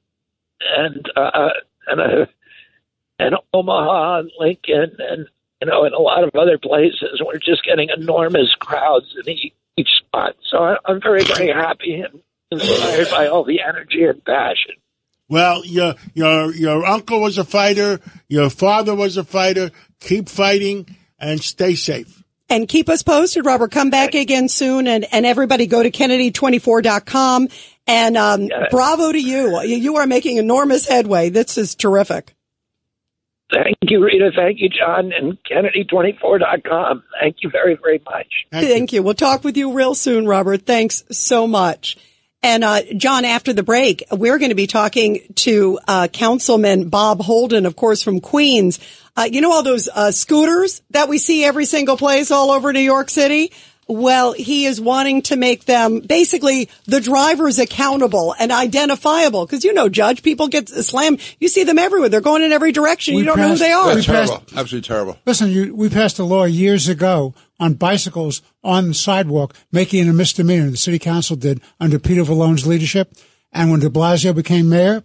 and 0.75 1.09
uh, 1.15 1.49
and 1.85 2.01
uh, 2.01 2.25
and 3.23 3.35
Omaha, 3.53 4.19
and 4.19 4.31
Lincoln, 4.39 4.97
and 4.99 5.27
you 5.61 5.67
know, 5.67 5.85
and 5.85 5.93
a 5.93 5.99
lot 5.99 6.23
of 6.23 6.31
other 6.35 6.57
places. 6.57 7.21
We're 7.23 7.37
just 7.37 7.63
getting 7.63 7.89
enormous 7.95 8.53
crowds 8.59 9.15
in 9.17 9.31
each, 9.31 9.53
each 9.77 9.89
spot. 9.99 10.35
So 10.49 10.57
I, 10.57 10.75
I'm 10.85 11.01
very, 11.01 11.23
very 11.23 11.47
happy 11.47 12.01
and 12.01 12.21
inspired 12.51 13.09
by 13.09 13.27
all 13.27 13.43
the 13.43 13.61
energy 13.61 14.03
and 14.03 14.23
passion. 14.25 14.75
Well, 15.29 15.65
your 15.65 15.95
your 16.13 16.53
your 16.53 16.85
uncle 16.85 17.21
was 17.21 17.37
a 17.37 17.45
fighter. 17.45 17.99
Your 18.27 18.49
father 18.49 18.93
was 18.93 19.17
a 19.17 19.23
fighter. 19.23 19.71
Keep 20.01 20.29
fighting 20.29 20.97
and 21.17 21.41
stay 21.41 21.75
safe. 21.75 22.23
And 22.49 22.67
keep 22.67 22.89
us 22.89 23.01
posted, 23.01 23.45
Robert. 23.45 23.71
Come 23.71 23.89
back 23.89 24.13
again 24.13 24.47
soon 24.49 24.85
and, 24.85 25.05
and 25.11 25.25
everybody 25.25 25.65
go 25.65 25.81
to 25.81 25.89
Kennedy24.com 25.89 27.47
and, 27.87 28.17
um, 28.17 28.49
bravo 28.69 29.11
to 29.11 29.19
you. 29.19 29.59
You 29.61 29.77
you 29.77 29.95
are 29.95 30.05
making 30.05 30.37
enormous 30.37 30.87
headway. 30.87 31.29
This 31.29 31.57
is 31.57 31.73
terrific. 31.73 32.35
Thank 33.53 33.77
you, 33.83 34.03
Rita. 34.03 34.31
Thank 34.35 34.59
you, 34.59 34.69
John, 34.69 35.11
and 35.11 35.37
Kennedy24.com. 35.43 37.03
Thank 37.21 37.37
you 37.41 37.49
very, 37.49 37.75
very 37.75 38.01
much. 38.03 38.27
Thank, 38.51 38.93
you. 38.93 39.03
We'll 39.03 39.13
talk 39.13 39.43
with 39.43 39.57
you 39.57 39.73
real 39.73 39.93
soon, 39.93 40.25
Robert. 40.25 40.65
Thanks 40.65 41.03
so 41.11 41.45
much. 41.47 41.97
And 42.41 42.63
uh, 42.63 42.81
John, 42.97 43.23
after 43.23 43.53
the 43.53 43.63
break, 43.63 44.03
we're 44.11 44.37
going 44.37 44.49
to 44.49 44.55
be 44.55 44.67
talking 44.67 45.21
to 45.35 45.79
uh, 45.87 46.07
Councilman 46.11 46.89
Bob 46.89 47.21
Holden, 47.21 47.65
of 47.65 47.75
course, 47.75 48.01
from 48.01 48.19
Queens. 48.19 48.79
Uh, 49.15 49.29
you 49.31 49.39
know 49.41 49.51
all 49.51 49.63
those 49.63 49.87
uh, 49.87 50.11
scooters 50.11 50.81
that 50.89 51.07
we 51.07 51.19
see 51.19 51.45
every 51.45 51.65
single 51.65 51.95
place 51.95 52.31
all 52.31 52.51
over 52.51 52.73
New 52.73 52.81
York 52.81 53.09
City? 53.09 53.51
Well, 53.87 54.33
he 54.33 54.65
is 54.65 54.79
wanting 54.79 55.23
to 55.23 55.35
make 55.35 55.65
them 55.65 55.99
basically 55.99 56.69
the 56.85 57.01
drivers 57.01 57.59
accountable 57.59 58.33
and 58.39 58.51
identifiable. 58.51 59.45
Cause 59.47 59.63
you 59.63 59.73
know, 59.73 59.89
Judge, 59.89 60.23
people 60.23 60.47
get 60.47 60.69
slammed. 60.69 61.19
You 61.39 61.47
see 61.47 61.63
them 61.63 61.77
everywhere. 61.79 62.09
They're 62.09 62.21
going 62.21 62.43
in 62.43 62.51
every 62.51 62.71
direction. 62.71 63.15
We 63.15 63.21
you 63.21 63.25
don't 63.27 63.37
know 63.37 63.49
who 63.49 63.55
they 63.57 63.71
are. 63.71 63.87
we 63.89 63.95
That's 63.95 64.07
passed- 64.07 64.31
terrible. 64.31 64.59
Absolutely 64.59 64.87
terrible. 64.87 65.17
Listen, 65.25 65.49
you, 65.49 65.75
we 65.75 65.89
passed 65.89 66.19
a 66.19 66.23
law 66.23 66.45
years 66.45 66.87
ago 66.87 67.33
on 67.59 67.73
bicycles 67.73 68.41
on 68.63 68.89
the 68.89 68.93
sidewalk, 68.93 69.55
making 69.71 70.05
it 70.05 70.09
a 70.09 70.13
misdemeanor. 70.13 70.69
The 70.69 70.77
city 70.77 70.99
council 70.99 71.35
did 71.35 71.61
under 71.79 71.99
Peter 71.99 72.23
Vallone's 72.23 72.65
leadership. 72.67 73.13
And 73.51 73.69
when 73.69 73.79
de 73.79 73.89
Blasio 73.89 74.33
became 74.35 74.69
mayor, 74.69 75.03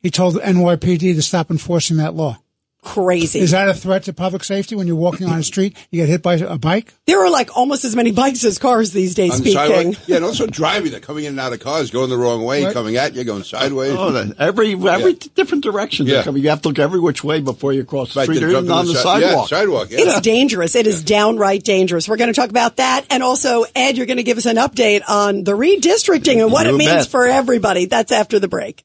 he 0.00 0.10
told 0.10 0.34
the 0.34 0.40
NYPD 0.40 1.14
to 1.14 1.22
stop 1.22 1.50
enforcing 1.50 1.96
that 1.96 2.14
law. 2.14 2.38
Crazy. 2.84 3.38
Is 3.38 3.52
that 3.52 3.68
a 3.68 3.74
threat 3.74 4.02
to 4.04 4.12
public 4.12 4.42
safety 4.42 4.74
when 4.74 4.88
you're 4.88 4.96
walking 4.96 5.28
on 5.28 5.38
a 5.38 5.42
street, 5.44 5.76
you 5.92 6.00
get 6.02 6.08
hit 6.08 6.20
by 6.20 6.34
a 6.34 6.58
bike? 6.58 6.92
there 7.06 7.20
are 7.24 7.30
like 7.30 7.56
almost 7.56 7.84
as 7.84 7.94
many 7.94 8.10
bikes 8.10 8.44
as 8.44 8.58
cars 8.58 8.90
these 8.92 9.14
days, 9.14 9.30
On 9.32 9.36
the 9.38 9.50
speaking. 9.52 9.54
sidewalk. 9.92 10.08
Yeah, 10.08 10.16
and 10.16 10.24
also 10.24 10.46
driving. 10.48 10.90
They're 10.90 10.98
coming 11.00 11.24
in 11.24 11.30
and 11.30 11.40
out 11.40 11.52
of 11.52 11.60
cars, 11.60 11.90
going 11.92 12.10
the 12.10 12.18
wrong 12.18 12.42
way, 12.44 12.64
Right. 12.64 12.72
coming 12.74 12.96
at 12.96 13.14
you, 13.14 13.22
going 13.22 13.44
sideways. 13.44 13.94
Oh, 13.96 14.10
the- 14.10 14.34
every 14.38 14.72
every 14.74 15.12
different 15.14 15.62
direction. 15.62 16.06
Yeah. 16.06 16.16
Yeah. 16.16 16.22
Coming. 16.24 16.42
You 16.42 16.48
have 16.50 16.62
to 16.62 16.68
look 16.68 16.78
every 16.80 16.98
which 16.98 17.22
way 17.22 17.40
before 17.40 17.72
you 17.72 17.84
cross 17.84 18.14
the 18.14 18.18
Right, 18.20 18.24
street 18.24 18.40
they 18.40 18.46
or 18.46 18.50
even 18.50 18.64
in 18.66 18.70
on 18.72 18.86
the 18.86 18.94
si- 18.94 19.00
sidewalk. 19.00 19.50
Yeah, 19.50 19.58
sidewalk. 19.58 19.88
Yeah. 19.92 19.98
It's 20.00 20.20
dangerous. 20.20 20.74
It 20.74 20.88
is 20.88 21.04
downright 21.04 21.62
dangerous. 21.62 22.08
We're 22.08 22.16
going 22.16 22.32
to 22.34 22.38
talk 22.40 22.50
about 22.50 22.76
that. 22.76 23.04
And 23.10 23.22
also, 23.22 23.64
Ed, 23.76 23.96
you're 23.96 24.06
going 24.06 24.16
to 24.16 24.22
give 24.24 24.38
us 24.38 24.46
an 24.46 24.56
update 24.56 25.02
on 25.08 25.44
the 25.44 25.52
redistricting 25.52 26.42
and 26.42 26.50
what 26.50 26.66
You 26.66 26.74
it 26.74 26.78
means 26.78 26.90
bet. 26.90 27.06
for 27.08 27.26
everybody. 27.28 27.86
That's 27.86 28.10
after 28.10 28.40
the 28.40 28.48
break. 28.48 28.84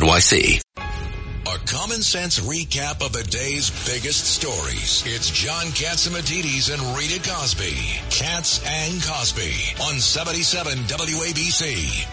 NYC. 0.01 0.59
A 0.77 1.57
common 1.67 2.01
sense 2.01 2.39
recap 2.39 3.05
of 3.05 3.13
the 3.13 3.23
day's 3.23 3.69
biggest 3.85 4.25
stories. 4.25 5.03
It's 5.05 5.29
John 5.29 5.65
Catsimatidis 5.67 6.73
and 6.73 6.97
Rita 6.97 7.21
Cosby. 7.29 7.75
Cats 8.09 8.65
and 8.65 8.99
Cosby 9.03 9.53
on 9.83 9.99
77 9.99 10.73
WABC. 10.73 12.07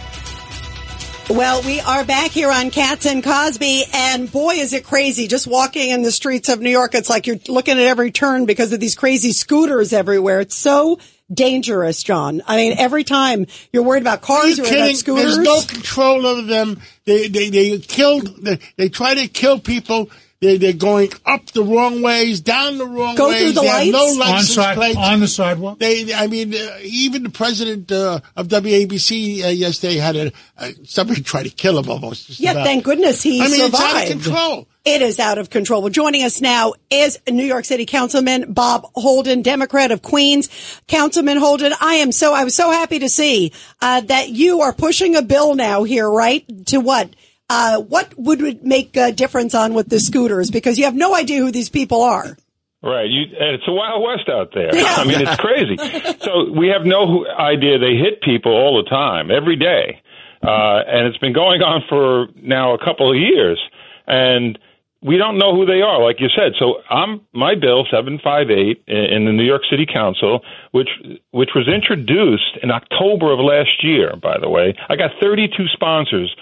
Well, 1.31 1.63
we 1.63 1.81
are 1.81 2.05
back 2.05 2.31
here 2.31 2.51
on 2.51 2.71
Cats 2.71 3.07
and 3.07 3.25
Cosby, 3.25 3.85
and 3.95 4.31
boy, 4.31 4.57
is 4.57 4.75
it 4.75 4.85
crazy. 4.85 5.27
Just 5.27 5.47
walking 5.47 5.89
in 5.89 6.03
the 6.03 6.13
streets 6.13 6.51
of 6.51 6.61
New 6.61 6.71
York, 6.71 6.95
it's 6.95 7.09
like 7.09 7.27
you're 7.27 7.41
looking 7.49 7.79
at 7.79 7.87
every 7.87 8.11
turn 8.11 8.45
because 8.45 8.75
of 8.75 8.81
these 8.81 8.97
crazy 8.97 9.33
scooters 9.33 9.95
everywhere. 9.95 10.41
It's 10.41 10.57
so 10.57 10.99
dangerous, 11.33 12.03
John. 12.03 12.43
I 12.47 12.57
mean, 12.57 12.75
every 12.79 13.05
time 13.05 13.47
you're 13.73 13.83
worried 13.83 14.03
about 14.03 14.23
cars, 14.23 14.57
you 14.57 14.65
worried 14.65 14.75
about 14.75 14.83
kidding? 14.85 14.97
scooters. 14.97 15.37
There's 15.37 15.47
no 15.47 15.61
control 15.63 16.27
over 16.27 16.43
them. 16.43 16.81
They 17.05 17.29
they 17.29 17.51
they 17.51 17.79
killed. 17.79 18.45
They, 18.45 18.59
they 18.77 18.89
try 18.89 19.15
to 19.15 19.29
kill 19.29 19.59
people. 19.59 20.11
They 20.41 20.57
they're 20.57 20.73
going 20.73 21.11
up 21.27 21.47
the 21.47 21.65
wrong 21.65 22.01
ways, 22.01 22.41
down 22.41 22.79
the 22.79 22.87
wrong 22.87 23.17
Go 23.17 23.29
ways. 23.31 23.43
through 23.43 23.53
the 23.53 23.61
they 23.63 23.67
have 23.67 23.87
no 23.89 24.05
lights? 24.05 24.13
on, 24.13 24.19
license 24.19 24.55
side, 24.55 24.77
plates. 24.77 24.97
on 24.97 25.19
the 25.21 25.27
sidewalk. 25.27 25.79
They, 25.81 26.15
I 26.15 26.29
mean, 26.29 26.55
uh, 26.55 26.79
even 26.83 27.25
the 27.25 27.31
president 27.31 27.91
uh, 27.91 28.21
of 28.37 28.47
WABC 28.47 29.43
uh, 29.45 29.49
yesterday 29.49 29.97
had 29.97 30.15
a 30.15 30.33
uh, 30.57 30.71
somebody 30.85 31.23
tried 31.23 31.45
to 31.45 31.51
kill 31.51 31.77
him 31.77 31.91
almost. 31.91 32.39
Yeah, 32.39 32.53
about. 32.53 32.67
thank 32.67 32.85
goodness 32.85 33.21
he 33.21 33.41
I 33.43 33.49
mean, 33.49 33.61
survived. 33.63 33.73
it's 33.73 33.83
out 33.83 34.03
of 34.03 34.23
control. 34.23 34.69
It 34.85 35.03
is 35.03 35.19
out 35.19 35.39
of 35.39 35.51
control. 35.51 35.83
Well, 35.83 35.91
joining 35.91 36.23
us 36.23 36.41
now 36.41 36.75
is 36.89 37.19
New 37.29 37.45
York 37.45 37.65
City 37.65 37.85
Councilman 37.85 38.53
Bob 38.53 38.87
Holden, 38.95 39.43
Democrat 39.43 39.91
of 39.91 40.03
Queens. 40.03 40.49
Councilman 40.87 41.37
Holden, 41.37 41.73
I 41.81 41.97
am 41.97 42.13
so, 42.13 42.33
I 42.33 42.45
was 42.45 42.55
so 42.55 42.71
happy 42.71 43.01
to 43.01 43.09
see, 43.09 43.53
uh, 43.83 44.03
that 44.03 44.31
you 44.31 44.61
are 44.63 44.73
pushing 44.73 45.17
a 45.17 45.21
bill 45.23 45.57
now 45.57 45.83
here, 45.83 46.09
right? 46.09 46.45
To 46.69 46.79
what? 46.79 47.11
Uh, 47.49 47.81
what 47.81 48.13
would 48.19 48.43
it 48.43 48.65
make 48.65 48.97
a 48.97 49.11
difference 49.13 49.55
on 49.55 49.75
with 49.75 49.89
the 49.89 49.99
scooters? 49.99 50.51
Because 50.51 50.79
you 50.79 50.85
have 50.85 50.95
no 50.95 51.15
idea 51.15 51.41
who 51.41 51.51
these 51.51 51.71
people 51.71 52.03
are. 52.03 52.37
Right. 52.83 53.09
You, 53.09 53.25
it's 53.33 53.65
a 53.67 53.73
wild 53.73 54.03
west 54.03 54.29
out 54.29 54.53
there. 54.55 54.75
Yeah. 54.75 54.95
I 54.99 55.05
mean, 55.05 55.21
it's 55.21 55.37
crazy. 55.37 55.77
so 56.21 56.53
we 56.53 56.69
have 56.69 56.85
no 56.85 57.27
idea 57.27 57.79
they 57.79 57.97
hit 57.97 58.23
people 58.23 58.53
all 58.53 58.83
the 58.83 58.89
time, 58.89 59.31
every 59.31 59.57
day. 59.57 60.01
Uh, 60.43 60.83
and 60.87 61.07
it's 61.09 61.19
been 61.19 61.33
going 61.33 61.63
on 61.63 61.83
for 61.89 62.29
now 62.41 62.75
a 62.75 62.79
couple 62.79 63.11
of 63.11 63.17
years. 63.17 63.59
And 64.07 64.59
we 65.03 65.17
don't 65.17 65.39
know 65.39 65.55
who 65.55 65.67
they 65.67 65.81
are, 65.83 66.03
like 66.03 66.21
you 66.21 66.29
said. 66.29 66.53
So 66.59 66.83
I'm 66.91 67.23
my 67.33 67.55
bill 67.55 67.87
seven 67.91 68.21
five 68.23 68.51
eight 68.51 68.83
in 68.87 69.25
the 69.27 69.33
New 69.33 69.45
York 69.45 69.63
City 69.71 69.87
Council, 69.87 70.41
which 70.73 70.89
which 71.31 71.51
was 71.55 71.69
introduced 71.69 72.59
in 72.63 72.71
October 72.71 73.33
of 73.33 73.39
last 73.39 73.83
year. 73.83 74.15
By 74.21 74.39
the 74.39 74.49
way, 74.49 74.75
I 74.89 74.97
got 74.97 75.11
32 75.21 75.69
sponsors. 75.73 76.35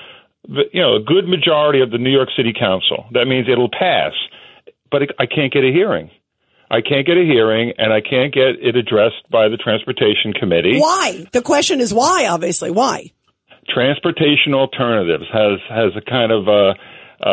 You 0.48 0.80
know, 0.80 0.96
a 0.96 1.00
good 1.00 1.26
majority 1.28 1.80
of 1.80 1.90
the 1.90 1.98
New 1.98 2.10
York 2.10 2.28
City 2.36 2.52
Council. 2.58 3.06
That 3.12 3.26
means 3.26 3.48
it'll 3.48 3.70
pass, 3.70 4.12
but 4.90 5.02
it, 5.02 5.10
I 5.18 5.26
can't 5.26 5.52
get 5.52 5.64
a 5.64 5.72
hearing. 5.72 6.10
I 6.70 6.80
can't 6.80 7.06
get 7.06 7.16
a 7.16 7.24
hearing, 7.24 7.72
and 7.78 7.92
I 7.92 8.00
can't 8.00 8.34
get 8.34 8.58
it 8.60 8.74
addressed 8.74 9.28
by 9.30 9.48
the 9.48 9.56
Transportation 9.56 10.32
Committee. 10.32 10.80
Why? 10.80 11.26
The 11.32 11.42
question 11.42 11.80
is 11.80 11.94
why, 11.94 12.26
obviously. 12.28 12.70
Why? 12.70 13.12
Transportation 13.68 14.54
Alternatives 14.54 15.26
has 15.32 15.58
has 15.68 15.92
a 15.96 16.00
kind 16.00 16.32
of 16.32 16.48
a, 16.48 16.74
a, 17.20 17.30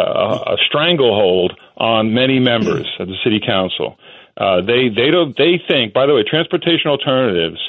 a 0.54 0.58
stranglehold 0.68 1.54
on 1.78 2.14
many 2.14 2.40
members 2.40 2.88
of 3.00 3.08
the 3.08 3.16
city 3.24 3.40
council. 3.46 3.98
Uh, 4.38 4.62
they 4.62 4.90
they 4.90 5.12
don't 5.12 5.38
they 5.38 5.62
think. 5.68 5.94
By 5.94 6.06
the 6.06 6.14
way, 6.14 6.24
Transportation 6.24 6.90
Alternatives 6.90 7.60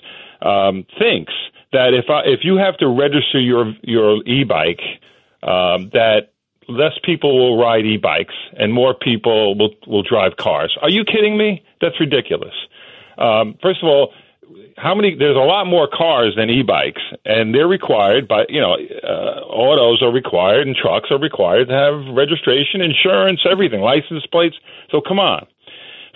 um, 0.40 0.86
thinks 0.98 1.32
that 1.72 1.92
if 1.92 2.08
I, 2.08 2.22
if 2.24 2.40
you 2.42 2.56
have 2.56 2.76
to 2.78 2.88
register 2.88 3.40
your 3.40 3.74
your 3.82 4.22
e-bike, 4.26 4.80
um, 5.44 5.90
that 5.92 6.32
less 6.68 6.92
people 7.04 7.38
will 7.38 7.58
ride 7.58 7.84
e-bikes 7.84 8.34
and 8.58 8.72
more 8.72 8.94
people 8.94 9.56
will 9.56 9.74
will 9.86 10.02
drive 10.02 10.36
cars. 10.36 10.76
Are 10.80 10.90
you 10.90 11.04
kidding 11.04 11.36
me? 11.36 11.62
That's 11.80 11.98
ridiculous. 12.00 12.54
Um, 13.18 13.56
first 13.62 13.82
of 13.82 13.88
all, 13.88 14.12
how 14.76 14.94
many? 14.94 15.14
There's 15.16 15.36
a 15.36 15.46
lot 15.46 15.66
more 15.66 15.88
cars 15.88 16.34
than 16.36 16.50
e-bikes, 16.50 17.02
and 17.24 17.54
they're 17.54 17.68
required 17.68 18.26
by 18.26 18.44
you 18.48 18.60
know, 18.60 18.74
uh, 18.74 19.40
autos 19.46 20.02
are 20.02 20.12
required 20.12 20.66
and 20.66 20.76
trucks 20.76 21.10
are 21.10 21.18
required 21.18 21.68
to 21.68 21.74
have 21.74 22.14
registration, 22.14 22.80
insurance, 22.80 23.40
everything, 23.50 23.80
license 23.80 24.26
plates. 24.26 24.56
So 24.90 25.00
come 25.00 25.18
on. 25.18 25.46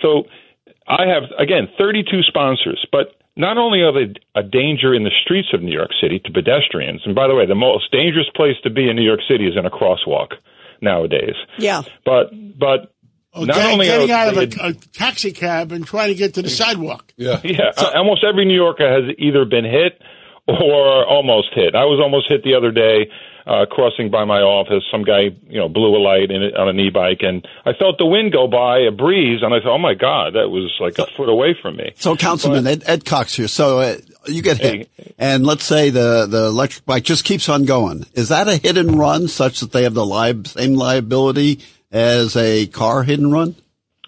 So 0.01 0.25
I 0.87 1.05
have 1.07 1.23
again 1.37 1.69
32 1.77 2.23
sponsors, 2.23 2.85
but 2.91 3.18
not 3.35 3.57
only 3.57 3.81
are 3.81 3.93
they 3.93 4.13
a 4.35 4.43
danger 4.43 4.93
in 4.93 5.03
the 5.03 5.11
streets 5.23 5.49
of 5.53 5.61
New 5.61 5.71
York 5.73 5.91
City 6.01 6.19
to 6.25 6.31
pedestrians, 6.31 7.01
and 7.05 7.15
by 7.15 7.27
the 7.27 7.35
way, 7.35 7.45
the 7.45 7.55
most 7.55 7.91
dangerous 7.91 8.27
place 8.35 8.55
to 8.63 8.69
be 8.69 8.89
in 8.89 8.95
New 8.95 9.05
York 9.05 9.21
City 9.29 9.47
is 9.47 9.55
in 9.57 9.65
a 9.65 9.69
crosswalk 9.69 10.33
nowadays. 10.81 11.35
Yeah. 11.57 11.83
But 12.05 12.31
but 12.57 12.93
Oh, 13.31 13.43
not 13.43 13.57
get- 13.57 13.71
only 13.73 13.85
getting 13.85 14.09
are 14.09 14.13
out 14.15 14.29
of 14.29 14.37
a, 14.37 14.67
a 14.69 14.73
taxi 14.73 15.31
cab 15.31 15.71
and 15.71 15.85
trying 15.85 16.07
to 16.07 16.15
get 16.15 16.33
to 16.33 16.41
the 16.41 16.49
sidewalk. 16.49 17.13
Yeah. 17.15 17.39
Yeah, 17.43 17.71
uh, 17.77 17.91
almost 17.95 18.23
every 18.27 18.43
New 18.45 18.55
Yorker 18.55 18.89
has 18.89 19.15
either 19.19 19.45
been 19.45 19.65
hit 19.65 20.01
or 20.49 21.05
almost 21.05 21.53
hit. 21.53 21.75
I 21.75 21.85
was 21.85 21.99
almost 22.01 22.27
hit 22.29 22.43
the 22.43 22.55
other 22.55 22.71
day 22.71 23.11
uh, 23.45 23.65
crossing 23.65 24.09
by 24.11 24.25
my 24.25 24.41
office. 24.41 24.83
Some 24.91 25.03
guy, 25.03 25.29
you 25.47 25.59
know, 25.59 25.69
blew 25.69 25.95
a 25.95 26.01
light 26.01 26.29
in 26.29 26.43
it 26.43 26.55
on 26.55 26.69
an 26.69 26.79
e-bike, 26.79 27.19
and 27.21 27.47
I 27.65 27.73
felt 27.73 27.97
the 27.97 28.05
wind 28.05 28.31
go 28.31 28.47
by, 28.47 28.79
a 28.79 28.91
breeze, 28.91 29.41
and 29.41 29.53
I 29.53 29.59
thought, 29.59 29.75
"Oh 29.75 29.77
my 29.79 29.95
God, 29.95 30.33
that 30.33 30.49
was 30.49 30.75
like 30.79 30.99
a 30.99 31.07
foot 31.17 31.29
away 31.29 31.57
from 31.59 31.77
me." 31.77 31.93
So, 31.95 32.15
Councilman 32.15 32.67
Ed, 32.67 32.83
Ed 32.85 33.05
Cox 33.05 33.35
here. 33.35 33.47
So 33.47 33.79
uh, 33.79 33.97
you 34.27 34.41
get 34.41 34.57
hit, 34.57 34.89
and 35.17 35.45
let's 35.45 35.63
say 35.63 35.89
the 35.89 36.27
the 36.29 36.45
electric 36.45 36.85
bike 36.85 37.03
just 37.03 37.25
keeps 37.25 37.49
on 37.49 37.65
going. 37.65 38.05
Is 38.13 38.29
that 38.29 38.47
a 38.47 38.55
hit 38.57 38.77
and 38.77 38.99
run, 38.99 39.27
such 39.27 39.61
that 39.61 39.71
they 39.71 39.83
have 39.83 39.93
the 39.93 40.05
li- 40.05 40.43
same 40.45 40.75
liability 40.75 41.61
as 41.91 42.35
a 42.37 42.67
car 42.67 43.03
hit 43.03 43.19
and 43.19 43.31
run? 43.31 43.55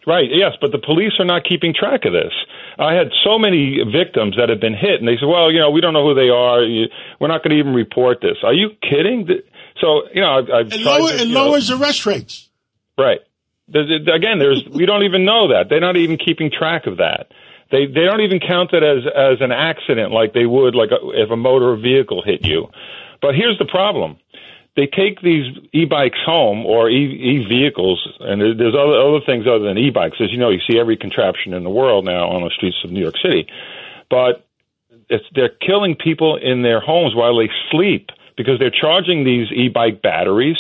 Right. 0.06 0.30
Yes, 0.32 0.54
but 0.60 0.72
the 0.72 0.80
police 0.80 1.14
are 1.20 1.26
not 1.26 1.44
keeping 1.44 1.74
track 1.74 2.06
of 2.06 2.14
this. 2.14 2.34
I 2.82 2.94
had 2.94 3.12
so 3.24 3.38
many 3.38 3.78
victims 3.86 4.36
that 4.38 4.50
have 4.50 4.60
been 4.60 4.74
hit, 4.74 5.00
and 5.00 5.08
they 5.08 5.16
said, 5.18 5.28
"Well, 5.28 5.52
you 5.52 5.60
know, 5.60 5.70
we 5.70 5.82
don't 5.82 5.94
know 5.94 6.06
who 6.08 6.16
they 6.16 6.30
are. 6.30 6.62
We're 7.20 7.28
not 7.28 7.44
going 7.44 7.52
to 7.52 7.60
even 7.60 7.74
report 7.74 8.20
this." 8.22 8.38
Are 8.44 8.54
you 8.54 8.72
kidding? 8.82 9.28
So, 9.80 10.10
you 10.14 10.22
know, 10.22 10.40
I've, 10.40 10.50
I've 10.50 10.68
It, 10.74 10.82
tried 10.82 10.98
lower, 11.00 11.10
to, 11.10 11.16
it 11.16 11.28
you 11.28 11.34
know- 11.34 11.46
lowers 11.50 11.70
arrest 11.72 12.06
rates. 12.06 12.50
Right. 12.98 13.20
There's, 13.68 13.90
again, 14.14 14.40
there's 14.40 14.68
we 14.68 14.86
don't 14.86 15.04
even 15.04 15.24
know 15.24 15.50
that. 15.50 15.70
They're 15.70 15.80
not 15.80 15.96
even 15.96 16.18
keeping 16.18 16.52
track 16.52 16.88
of 16.88 16.98
that. 16.98 17.32
They 17.72 17.86
they 17.86 18.04
don't 18.04 18.20
even 18.22 18.40
count 18.40 18.74
it 18.74 18.84
as 18.84 19.06
as 19.08 19.38
an 19.40 19.52
accident 19.54 20.12
like 20.12 20.34
they 20.34 20.46
would 20.46 20.76
like 20.76 20.90
a, 20.92 21.00
if 21.22 21.30
a 21.32 21.38
motor 21.38 21.76
vehicle 21.78 22.22
hit 22.22 22.44
you. 22.46 22.68
But 23.22 23.36
here's 23.36 23.58
the 23.60 23.66
problem. 23.66 24.18
They 24.82 24.88
take 24.88 25.22
these 25.22 25.46
e-bikes 25.74 26.18
home 26.26 26.66
or 26.66 26.90
e- 26.90 27.38
e-vehicles, 27.38 28.02
and 28.20 28.42
there's 28.42 28.74
other 28.74 28.98
other 28.98 29.24
things 29.24 29.46
other 29.46 29.64
than 29.64 29.78
e-bikes. 29.78 30.18
As 30.20 30.32
you 30.32 30.40
know, 30.40 30.50
you 30.50 30.58
see 30.68 30.80
every 30.80 30.98
contraption 30.98 31.54
in 31.54 31.64
the 31.64 31.70
world 31.70 32.04
now 32.04 32.28
on 32.28 32.42
the 32.42 32.50
streets 32.50 32.78
of 32.84 32.90
New 32.90 33.00
York 33.00 33.14
City. 33.22 33.46
But 34.10 34.44
it's 35.08 35.24
they're 35.36 35.54
killing 35.62 35.94
people 35.96 36.36
in 36.36 36.64
their 36.64 36.80
homes 36.80 37.14
while 37.14 37.38
they 37.38 37.48
sleep 37.70 38.10
because 38.36 38.58
they're 38.58 38.72
charging 38.72 39.24
these 39.24 39.52
e-bike 39.52 40.02
batteries, 40.02 40.58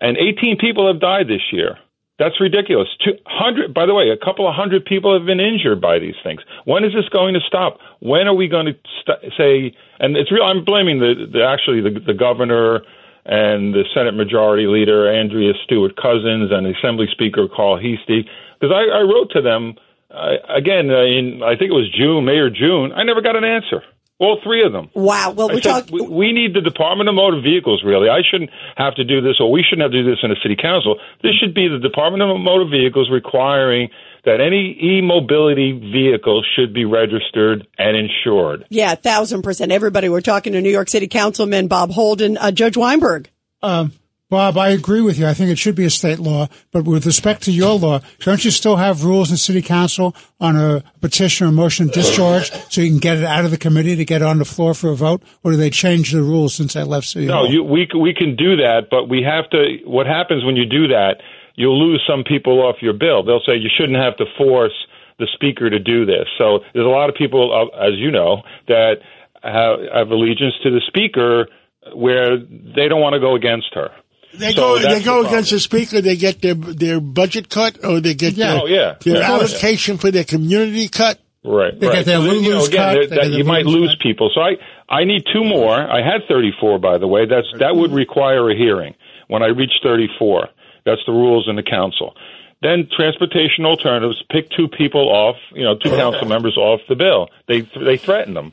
and 0.00 0.18
18 0.18 0.58
people 0.58 0.86
have 0.86 1.00
died 1.00 1.26
this 1.26 1.50
year. 1.50 1.78
That's 2.18 2.38
ridiculous. 2.38 2.88
200, 3.06 3.72
by 3.72 3.86
the 3.86 3.94
way, 3.94 4.10
a 4.10 4.22
couple 4.22 4.46
of 4.46 4.54
hundred 4.54 4.84
people 4.84 5.16
have 5.16 5.24
been 5.24 5.40
injured 5.40 5.80
by 5.80 5.98
these 5.98 6.16
things. 6.22 6.42
When 6.66 6.84
is 6.84 6.92
this 6.92 7.08
going 7.08 7.32
to 7.32 7.40
stop? 7.40 7.78
When 8.00 8.28
are 8.28 8.34
we 8.34 8.48
going 8.48 8.66
to 8.66 8.76
st- 9.00 9.32
say? 9.32 9.74
And 9.98 10.14
it's 10.14 10.30
real. 10.30 10.44
I'm 10.44 10.62
blaming 10.62 10.98
the, 10.98 11.26
the 11.32 11.42
actually 11.42 11.80
the, 11.80 12.00
the 12.00 12.12
governor 12.12 12.82
and 13.26 13.74
the 13.74 13.84
Senate 13.92 14.14
Majority 14.14 14.66
Leader 14.66 15.12
Andrea 15.12 15.52
Stewart 15.64 15.96
Cousins 15.96 16.50
and 16.52 16.66
Assembly 16.66 17.06
Speaker 17.10 17.48
Carl 17.48 17.76
Heastie 17.76 18.28
because 18.58 18.72
I, 18.74 18.98
I 18.98 19.02
wrote 19.02 19.30
to 19.32 19.42
them 19.42 19.74
uh, 20.10 20.36
again 20.48 20.90
in 20.90 21.42
I 21.42 21.56
think 21.56 21.70
it 21.70 21.78
was 21.78 21.90
June, 21.90 22.24
May 22.24 22.38
or 22.38 22.50
June. 22.50 22.92
I 22.92 23.02
never 23.02 23.20
got 23.20 23.36
an 23.36 23.44
answer. 23.44 23.82
All 24.18 24.40
three 24.42 24.64
of 24.64 24.72
them. 24.72 24.88
Wow. 24.94 25.32
Well, 25.32 25.50
we 25.50 25.60
said, 25.60 25.88
talk. 25.88 25.90
we, 25.90 26.00
we 26.00 26.32
need 26.32 26.54
the 26.54 26.62
Department 26.62 27.08
of 27.08 27.14
Motor 27.14 27.42
Vehicles, 27.42 27.82
really. 27.84 28.08
I 28.08 28.20
shouldn't 28.28 28.50
have 28.76 28.94
to 28.94 29.04
do 29.04 29.20
this, 29.20 29.36
or 29.40 29.50
we 29.50 29.62
shouldn't 29.62 29.82
have 29.82 29.92
to 29.92 30.02
do 30.02 30.08
this 30.08 30.20
in 30.22 30.30
a 30.30 30.36
city 30.42 30.56
council. 30.56 30.96
This 31.22 31.34
should 31.34 31.54
be 31.54 31.68
the 31.68 31.78
Department 31.78 32.22
of 32.22 32.40
Motor 32.40 32.64
Vehicles 32.70 33.10
requiring 33.10 33.90
that 34.24 34.40
any 34.40 34.76
e-mobility 34.82 35.72
vehicle 35.72 36.42
should 36.56 36.72
be 36.72 36.84
registered 36.84 37.66
and 37.78 37.96
insured. 37.96 38.64
Yeah, 38.70 38.94
thousand 38.94 39.42
percent. 39.42 39.70
Everybody, 39.70 40.08
we're 40.08 40.22
talking 40.22 40.54
to 40.54 40.62
New 40.62 40.70
York 40.70 40.88
City 40.88 41.08
Councilman 41.08 41.68
Bob 41.68 41.90
Holden, 41.90 42.38
uh, 42.38 42.50
Judge 42.50 42.76
Weinberg. 42.76 43.28
Um, 43.62 43.92
Bob, 44.28 44.58
I 44.58 44.70
agree 44.70 45.02
with 45.02 45.20
you. 45.20 45.26
I 45.28 45.34
think 45.34 45.50
it 45.50 45.58
should 45.58 45.76
be 45.76 45.84
a 45.84 45.90
state 45.90 46.18
law. 46.18 46.48
But 46.72 46.84
with 46.84 47.06
respect 47.06 47.42
to 47.44 47.52
your 47.52 47.78
law, 47.78 48.00
don't 48.20 48.44
you 48.44 48.50
still 48.50 48.74
have 48.74 49.04
rules 49.04 49.30
in 49.30 49.36
city 49.36 49.62
council 49.62 50.16
on 50.40 50.56
a 50.56 50.82
petition 51.00 51.46
or 51.46 51.52
motion 51.52 51.88
of 51.88 51.94
discharge 51.94 52.50
so 52.68 52.80
you 52.80 52.90
can 52.90 52.98
get 52.98 53.18
it 53.18 53.24
out 53.24 53.44
of 53.44 53.52
the 53.52 53.56
committee 53.56 53.94
to 53.94 54.04
get 54.04 54.22
it 54.22 54.24
on 54.26 54.38
the 54.38 54.44
floor 54.44 54.74
for 54.74 54.90
a 54.90 54.96
vote? 54.96 55.22
Or 55.44 55.52
do 55.52 55.56
they 55.56 55.70
change 55.70 56.10
the 56.10 56.22
rules 56.22 56.54
since 56.56 56.74
I 56.74 56.82
left 56.82 57.06
city 57.06 57.26
No, 57.26 57.44
you, 57.44 57.62
we 57.62 57.86
we 57.96 58.12
can 58.12 58.34
do 58.34 58.56
that, 58.56 58.88
but 58.90 59.08
we 59.08 59.22
have 59.22 59.48
to. 59.50 59.78
What 59.84 60.06
happens 60.06 60.44
when 60.44 60.56
you 60.56 60.66
do 60.66 60.88
that? 60.88 61.22
You'll 61.54 61.78
lose 61.78 62.02
some 62.04 62.24
people 62.24 62.62
off 62.62 62.82
your 62.82 62.94
bill. 62.94 63.22
They'll 63.22 63.40
say 63.46 63.54
you 63.54 63.70
shouldn't 63.78 63.98
have 63.98 64.16
to 64.16 64.24
force 64.36 64.74
the 65.18 65.28
speaker 65.34 65.70
to 65.70 65.78
do 65.78 66.04
this. 66.04 66.26
So 66.36 66.58
there's 66.74 66.84
a 66.84 66.90
lot 66.90 67.08
of 67.08 67.14
people, 67.14 67.54
uh, 67.54 67.76
as 67.78 67.94
you 67.94 68.10
know, 68.10 68.42
that 68.68 68.96
have, 69.42 69.78
have 69.94 70.08
allegiance 70.10 70.54
to 70.64 70.70
the 70.70 70.82
speaker 70.86 71.48
where 71.94 72.38
they 72.38 72.88
don't 72.88 73.00
want 73.00 73.14
to 73.14 73.20
go 73.20 73.36
against 73.36 73.72
her. 73.74 73.90
They 74.38 74.52
So 74.52 74.56
go. 74.56 74.78
that's 74.78 74.86
They 74.94 74.98
the 75.00 75.04
go 75.04 75.20
against 75.20 75.50
problem. 75.50 75.56
the 75.56 75.60
speaker. 75.60 76.00
They 76.00 76.16
get 76.16 76.40
their 76.42 76.54
their 76.54 77.00
budget 77.00 77.48
cut, 77.48 77.84
or 77.84 78.00
they 78.00 78.14
get 78.14 78.34
Yeah. 78.34 78.52
their, 78.52 78.60
Oh, 78.62 78.66
yeah. 78.66 78.94
their 79.04 79.16
Yeah. 79.18 79.32
allocation 79.32 79.98
for 79.98 80.10
their 80.10 80.24
community 80.24 80.88
cut. 80.88 81.18
Right. 81.44 81.78
They 81.78 81.86
right. 81.86 81.96
get 81.96 82.06
their 82.06 82.16
So, 82.20 82.32
you 82.32 82.50
know, 82.50 82.64
again, 82.64 82.70
cut, 82.70 82.94
they 82.94 83.06
that 83.06 83.22
get 83.22 83.26
you 83.30 83.34
their 83.36 83.44
might 83.44 83.66
lose 83.66 83.90
cut. 83.90 84.00
people. 84.00 84.30
So 84.34 84.40
I, 84.40 84.56
I 84.88 85.04
need 85.04 85.22
two 85.32 85.44
more. 85.44 85.74
I 85.74 85.98
had 86.02 86.22
34, 86.28 86.78
by 86.78 86.98
the 86.98 87.06
way. 87.06 87.26
That's 87.26 87.46
that 87.58 87.76
would 87.76 87.88
mm-hmm. 87.90 87.96
require 87.96 88.50
a 88.50 88.56
hearing 88.56 88.94
when 89.28 89.42
I 89.42 89.46
reach 89.48 89.72
34. 89.82 90.48
That's 90.84 91.00
the 91.06 91.12
rules 91.12 91.48
in 91.48 91.56
the 91.56 91.62
council. 91.62 92.14
Then 92.62 92.88
transportation 92.96 93.64
alternatives 93.66 94.22
pick 94.30 94.50
two 94.50 94.66
people 94.68 95.08
off, 95.08 95.36
you 95.52 95.62
know, 95.62 95.76
two 95.76 95.90
council 95.90 96.26
members 96.26 96.56
off 96.56 96.80
the 96.88 96.96
bill. 96.96 97.28
They 97.48 97.60
they 97.60 97.96
threaten 97.96 98.34
them. 98.34 98.52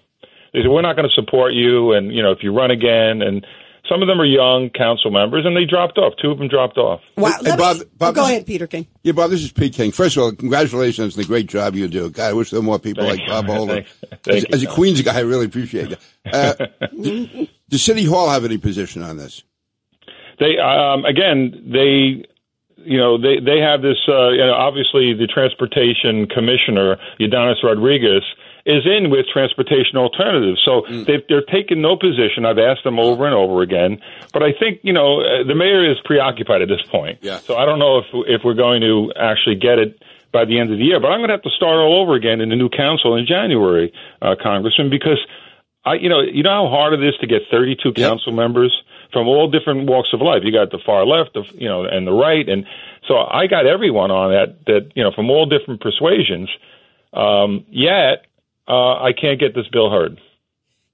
They 0.54 0.62
say 0.62 0.68
we're 0.68 0.82
not 0.82 0.96
going 0.96 1.08
to 1.08 1.14
support 1.16 1.54
you, 1.54 1.94
and 1.94 2.14
you 2.14 2.22
know 2.22 2.32
if 2.32 2.44
you 2.44 2.54
run 2.54 2.70
again, 2.70 3.22
and 3.24 3.46
Some 3.90 4.02
of 4.02 4.08
them 4.08 4.22
are 4.22 4.26
young 4.26 4.70
council 4.70 5.12
members, 5.12 5.46
and 5.46 5.58
they 5.58 5.66
dropped 5.66 5.98
off. 5.98 6.14
Two 6.22 6.32
of 6.32 6.38
them 6.38 6.48
dropped 6.48 6.78
off. 6.78 7.02
Wow. 7.18 7.32
Hey, 7.32 7.36
Let 7.42 7.52
me- 7.52 7.58
Bob- 7.58 7.78
Bob, 7.98 8.10
oh, 8.10 8.14
go 8.14 8.24
ahead, 8.26 8.46
Peter 8.46 8.66
King. 8.66 8.88
Yeah, 9.04 9.12
Bob, 9.12 9.30
this 9.30 9.44
is 9.44 9.52
Pete 9.52 9.74
King. 9.74 9.92
First 9.92 10.16
of 10.16 10.24
all, 10.24 10.32
congratulations 10.32 11.18
on 11.18 11.22
the 11.22 11.28
great 11.28 11.48
job 11.48 11.76
you 11.76 11.90
do. 11.90 12.10
God, 12.10 12.30
I 12.30 12.34
wish 12.34 12.50
there 12.52 12.62
were 12.62 12.66
more 12.66 12.80
people 12.80 13.04
Thank 13.04 13.20
like 13.20 13.28
you. 13.28 13.34
Bob 13.34 13.46
Holden. 13.46 13.84
Thank- 13.84 14.24
thank 14.24 14.38
as, 14.38 14.44
you, 14.44 14.50
as 14.54 14.64
a 14.64 14.68
Queens 14.76 15.02
guy, 15.02 15.18
I 15.18 15.22
really 15.22 15.46
appreciate 15.46 15.92
it. 15.92 16.00
Uh, 16.32 16.54
does 17.70 17.84
City 17.84 18.06
Hall 18.06 18.30
have 18.30 18.46
any 18.46 18.58
position 18.58 19.04
on 19.04 19.18
this? 19.18 19.44
They 20.40 20.58
um, 20.58 21.04
again, 21.06 21.70
they 21.72 22.26
you 22.78 22.98
know 22.98 23.18
they 23.18 23.40
they 23.40 23.60
have 23.60 23.82
this. 23.82 23.98
Uh, 24.08 24.30
you 24.30 24.38
know, 24.46 24.54
obviously 24.54 25.14
the 25.14 25.28
transportation 25.28 26.26
commissioner 26.28 26.98
Ydanis 27.20 27.62
Rodriguez 27.64 28.24
is 28.66 28.86
in 28.86 29.10
with 29.10 29.26
transportation 29.32 29.98
alternatives. 29.98 30.62
So 30.64 30.86
they, 30.90 31.24
they're 31.28 31.44
taking 31.44 31.82
no 31.82 31.98
position. 31.98 32.46
I've 32.46 32.60
asked 32.60 32.84
them 32.84 32.98
over 32.98 33.26
and 33.26 33.36
over 33.36 33.62
again, 33.62 34.00
but 34.32 34.42
I 34.42 34.54
think 34.58 34.80
you 34.84 34.94
know 34.94 35.20
uh, 35.20 35.44
the 35.46 35.56
mayor 35.56 35.90
is 35.90 35.98
preoccupied 36.06 36.62
at 36.62 36.70
this 36.70 36.82
point. 36.90 37.20
Yeah. 37.22 37.40
So 37.40 37.58
I 37.58 37.66
don't 37.66 37.80
know 37.80 38.00
if 38.00 38.06
if 38.28 38.42
we're 38.44 38.54
going 38.54 38.82
to 38.82 39.12
actually 39.20 39.56
get 39.56 39.80
it 39.80 40.02
by 40.32 40.46
the 40.46 40.60
end 40.60 40.72
of 40.72 40.80
the 40.80 40.84
year. 40.84 41.00
But 41.00 41.10
I'm 41.10 41.20
going 41.20 41.30
to 41.30 41.36
have 41.36 41.44
to 41.44 41.56
start 41.56 41.78
all 41.78 42.02
over 42.02 42.16
again 42.16 42.42
in 42.42 42.50
the 42.50 42.56
new 42.56 42.70
council 42.70 43.16
in 43.16 43.26
January, 43.26 43.94
uh, 44.22 44.36
Congressman, 44.42 44.90
because 44.90 45.20
I, 45.86 45.96
you 45.96 46.10
know, 46.10 46.22
you 46.22 46.44
know 46.44 46.68
how 46.68 46.70
hard 46.70 46.94
it 46.94 47.04
is 47.04 47.16
to 47.22 47.28
get 47.28 47.44
32 47.52 47.94
council 47.94 48.32
members 48.32 48.74
from 49.12 49.28
all 49.28 49.50
different 49.50 49.88
walks 49.88 50.10
of 50.12 50.22
life. 50.22 50.42
You 50.44 50.52
got 50.52 50.72
the 50.72 50.80
far 50.84 51.06
left, 51.06 51.34
the, 51.36 51.44
you 51.54 51.68
know, 51.68 51.86
and 51.86 52.08
the 52.08 52.12
right, 52.12 52.48
and 52.50 52.66
so 53.08 53.16
I 53.18 53.48
got 53.48 53.68
everyone 53.68 54.10
on 54.10 54.32
that 54.32 54.66
that 54.66 54.92
you 54.96 55.04
know 55.04 55.12
from 55.12 55.30
all 55.30 55.46
different 55.46 55.82
persuasions. 55.82 56.50
Um, 57.14 57.66
yet 57.70 58.26
uh, 58.68 59.02
I 59.02 59.12
can't 59.20 59.40
get 59.40 59.54
this 59.54 59.68
bill 59.72 59.90
heard. 59.90 60.20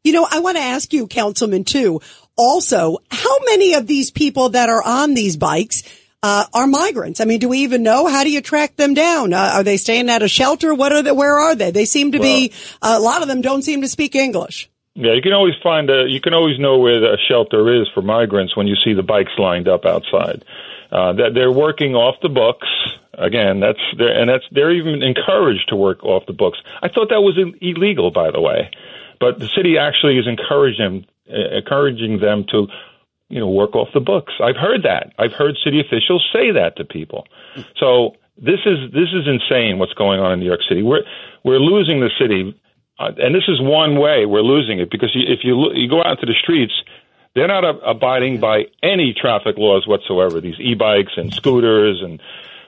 You 0.03 0.13
know, 0.13 0.27
I 0.29 0.39
want 0.39 0.58
to 0.58 0.63
ask 0.63 0.93
you, 0.93 1.08
Councilman, 1.08 1.65
too. 1.65 2.01
Also, 2.38 2.97
how 3.12 3.38
many 3.45 3.73
of 3.73 3.86
these 3.86 4.12
people 4.12 4.49
that 4.49 4.69
are 4.69 4.82
on 4.82 5.13
these 5.13 5.36
bikes 5.36 5.84
uh, 6.23 6.45
are 6.53 6.67
migrants? 6.67 7.19
I 7.19 7.25
mean, 7.25 7.39
do 7.39 7.49
we 7.49 7.60
even 7.60 7.84
know? 7.84 8.08
How 8.08 8.23
do 8.23 8.32
you 8.32 8.41
track 8.41 8.77
them 8.77 8.93
down? 8.93 9.34
Uh, 9.34 9.51
are 9.55 9.63
they 9.63 9.77
staying 9.77 10.10
at 10.10 10.23
a 10.23 10.29
shelter? 10.29 10.73
What 10.73 10.93
are 10.93 11.01
they? 11.01 11.12
Where 11.12 11.38
are 11.38 11.55
they? 11.55 11.71
They 11.71 11.86
seem 11.86 12.13
to 12.13 12.19
be. 12.19 12.53
Uh, 12.82 12.95
a 12.97 12.99
lot 12.99 13.21
of 13.21 13.27
them 13.27 13.41
don't 13.41 13.62
seem 13.62 13.82
to 13.82 13.89
speak 13.89 14.15
English. 14.15 14.69
Yeah, 14.95 15.13
you 15.13 15.21
can 15.21 15.34
always 15.34 15.55
find 15.62 15.89
a. 15.89 16.05
You 16.08 16.21
can 16.21 16.34
always 16.34 16.60
know 16.60 16.79
where 16.79 17.13
a 17.13 17.17
shelter 17.29 17.82
is 17.82 17.88
for 17.93 18.01
migrants 18.01 18.55
when 18.55 18.67
you 18.67 18.75
see 18.84 18.93
the 18.93 19.03
bikes 19.03 19.32
lined 19.38 19.67
up 19.67 19.86
outside. 19.86 20.43
Uh, 20.91 21.13
that 21.13 21.32
they're 21.36 21.52
working 21.52 21.93
off 21.93 22.15
the 22.23 22.30
books 22.30 22.67
again. 23.13 23.60
That's 23.60 23.80
and 23.99 24.28
that's 24.28 24.45
they're 24.52 24.71
even 24.71 25.04
encouraged 25.04 25.69
to 25.69 25.75
work 25.75 26.04
off 26.04 26.25
the 26.25 26.34
books. 26.34 26.58
I 26.82 26.88
thought 26.88 27.10
that 27.10 27.21
was 27.21 27.38
Ill- 27.38 27.54
illegal, 27.62 28.10
by 28.10 28.32
the 28.32 28.41
way, 28.41 28.71
but 29.19 29.38
the 29.38 29.47
city 29.56 29.78
actually 29.78 30.17
is 30.17 30.28
encouraging 30.28 31.06
uh, 31.30 31.58
encouraging 31.58 32.19
them 32.19 32.45
to, 32.49 32.67
you 33.30 33.39
know, 33.39 33.49
work 33.49 33.75
off 33.75 33.89
the 33.93 33.99
books. 33.99 34.34
I've 34.41 34.56
heard 34.56 34.84
that. 34.84 35.13
I've 35.19 35.34
heard 35.34 35.58
city 35.63 35.80
officials 35.80 36.28
say 36.34 36.52
that 36.52 36.78
to 36.78 36.86
people. 36.86 37.28
So 37.78 38.15
this 38.38 38.62
is 38.65 38.91
this 38.91 39.10
is 39.13 39.28
insane. 39.28 39.78
What's 39.78 39.93
going 39.93 40.19
on 40.19 40.34
in 40.34 40.39
New 40.39 40.47
York 40.47 40.62
City? 40.67 40.82
We're 40.82 41.04
we're 41.43 41.60
losing 41.60 41.99
the 41.99 42.10
city. 42.19 42.60
Uh, 42.97 43.12
and 43.17 43.34
this 43.34 43.47
is 43.47 43.62
one 43.62 43.97
way 43.97 44.25
we're 44.25 44.41
losing 44.41 44.82
it 44.82 44.91
because 44.91 45.12
you, 45.15 45.23
if 45.25 45.39
you 45.43 45.56
look, 45.56 45.71
you 45.73 45.88
go 45.88 46.04
out 46.04 46.19
into 46.19 46.25
the 46.25 46.36
streets, 46.41 46.73
they're 47.36 47.48
not 47.48 47.65
ab- 47.65 47.82
abiding 47.86 48.39
by 48.39 48.63
any 48.84 49.13
traffic 49.20 49.58
laws 49.58 49.88
whatsoever. 49.88 50.42
These 50.42 50.60
e-bikes 50.60 51.13
and 51.18 51.34
scooters 51.34 52.02
and 52.04 52.22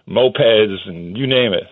mopeds 0.08 0.88
and 0.88 1.18
you 1.18 1.28
name 1.28 1.54
it. 1.54 1.64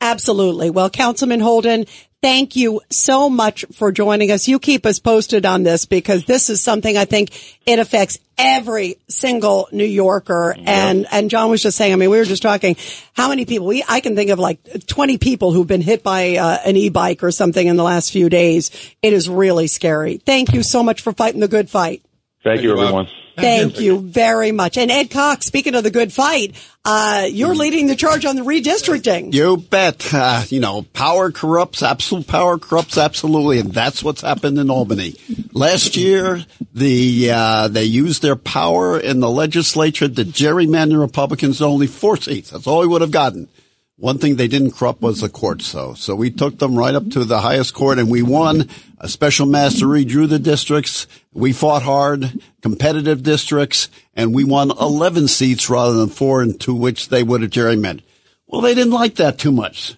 Absolutely. 0.00 0.70
Well, 0.70 0.90
Councilman 0.90 1.40
Holden, 1.40 1.86
thank 2.26 2.56
you 2.56 2.80
so 2.90 3.30
much 3.30 3.64
for 3.72 3.92
joining 3.92 4.32
us. 4.32 4.48
You 4.48 4.58
keep 4.58 4.84
us 4.84 4.98
posted 4.98 5.46
on 5.46 5.62
this 5.62 5.86
because 5.86 6.24
this 6.24 6.50
is 6.50 6.60
something 6.60 6.96
I 6.96 7.04
think 7.04 7.30
it 7.64 7.78
affects 7.78 8.18
every 8.36 8.96
single 9.06 9.68
New 9.70 9.84
Yorker. 9.84 10.56
And, 10.58 11.06
and 11.12 11.30
John 11.30 11.50
was 11.50 11.62
just 11.62 11.76
saying, 11.76 11.92
I 11.92 11.96
mean, 11.96 12.10
we 12.10 12.18
were 12.18 12.24
just 12.24 12.42
talking 12.42 12.74
how 13.12 13.28
many 13.28 13.44
people 13.44 13.68
we, 13.68 13.84
I 13.88 14.00
can 14.00 14.16
think 14.16 14.30
of 14.30 14.40
like 14.40 14.58
20 14.88 15.18
people 15.18 15.52
who've 15.52 15.68
been 15.68 15.80
hit 15.80 16.02
by 16.02 16.36
uh, 16.36 16.58
an 16.66 16.76
e-bike 16.76 17.22
or 17.22 17.30
something 17.30 17.64
in 17.64 17.76
the 17.76 17.84
last 17.84 18.10
few 18.10 18.28
days. 18.28 18.72
It 19.02 19.12
is 19.12 19.28
really 19.28 19.68
scary. 19.68 20.16
Thank 20.16 20.52
you 20.52 20.64
so 20.64 20.82
much 20.82 21.02
for 21.02 21.12
fighting 21.12 21.38
the 21.38 21.46
good 21.46 21.70
fight. 21.70 22.02
Thank, 22.42 22.62
you, 22.62 22.70
you, 22.70 22.76
Bob. 22.76 23.06
Thank 23.40 23.80
you 23.80 23.98
very 24.00 24.50
much. 24.50 24.78
And 24.78 24.90
Ed 24.90 25.10
Cox, 25.10 25.44
speaking 25.44 25.74
of 25.74 25.84
the 25.84 25.90
good 25.90 26.10
fight, 26.10 26.54
uh, 26.86 27.26
you're 27.30 27.54
leading 27.54 27.86
the 27.86 27.94
charge 27.94 28.24
on 28.24 28.34
the 28.34 28.40
redistricting. 28.42 29.34
You 29.34 29.58
bet. 29.58 30.14
Uh, 30.14 30.42
you 30.48 30.58
know, 30.60 30.82
power 30.94 31.30
corrupts. 31.30 31.82
Absolute 31.82 32.26
power 32.26 32.58
corrupts 32.58 32.96
absolutely, 32.96 33.58
and 33.58 33.72
that's 33.72 34.02
what's 34.02 34.22
happened 34.22 34.58
in 34.58 34.70
Albany. 34.70 35.16
Last 35.52 35.96
year, 35.96 36.46
the 36.72 37.30
uh, 37.30 37.68
they 37.68 37.84
used 37.84 38.22
their 38.22 38.36
power 38.36 38.98
in 38.98 39.20
the 39.20 39.30
legislature 39.30 40.08
to 40.08 40.24
gerrymander 40.24 40.98
Republicans 40.98 41.58
to 41.58 41.64
only 41.64 41.88
four 41.88 42.16
seats. 42.16 42.50
That's 42.50 42.66
all 42.66 42.80
we 42.80 42.86
would 42.86 43.02
have 43.02 43.10
gotten. 43.10 43.48
One 43.98 44.18
thing 44.18 44.36
they 44.36 44.46
didn't 44.46 44.72
corrupt 44.72 45.00
was 45.00 45.22
the 45.22 45.30
courts, 45.30 45.72
though. 45.72 45.94
So 45.94 46.14
we 46.14 46.30
took 46.30 46.58
them 46.58 46.76
right 46.76 46.94
up 46.94 47.08
to 47.12 47.24
the 47.24 47.40
highest 47.40 47.72
court, 47.72 47.98
and 47.98 48.10
we 48.10 48.22
won. 48.22 48.68
A 48.98 49.08
special 49.08 49.46
master 49.46 49.86
redrew 49.86 50.28
the 50.28 50.38
districts. 50.38 51.06
We 51.32 51.52
fought 51.52 51.82
hard, 51.82 52.40
competitive 52.60 53.22
districts, 53.22 53.88
and 54.14 54.34
we 54.34 54.44
won 54.44 54.70
11 54.70 55.28
seats 55.28 55.70
rather 55.70 55.94
than 55.94 56.10
four, 56.10 56.42
into 56.42 56.74
which 56.74 57.08
they 57.08 57.22
would 57.22 57.40
have 57.40 57.50
gerrymandered. 57.50 58.02
Well, 58.46 58.60
they 58.60 58.74
didn't 58.74 58.92
like 58.92 59.14
that 59.14 59.38
too 59.38 59.52
much. 59.52 59.94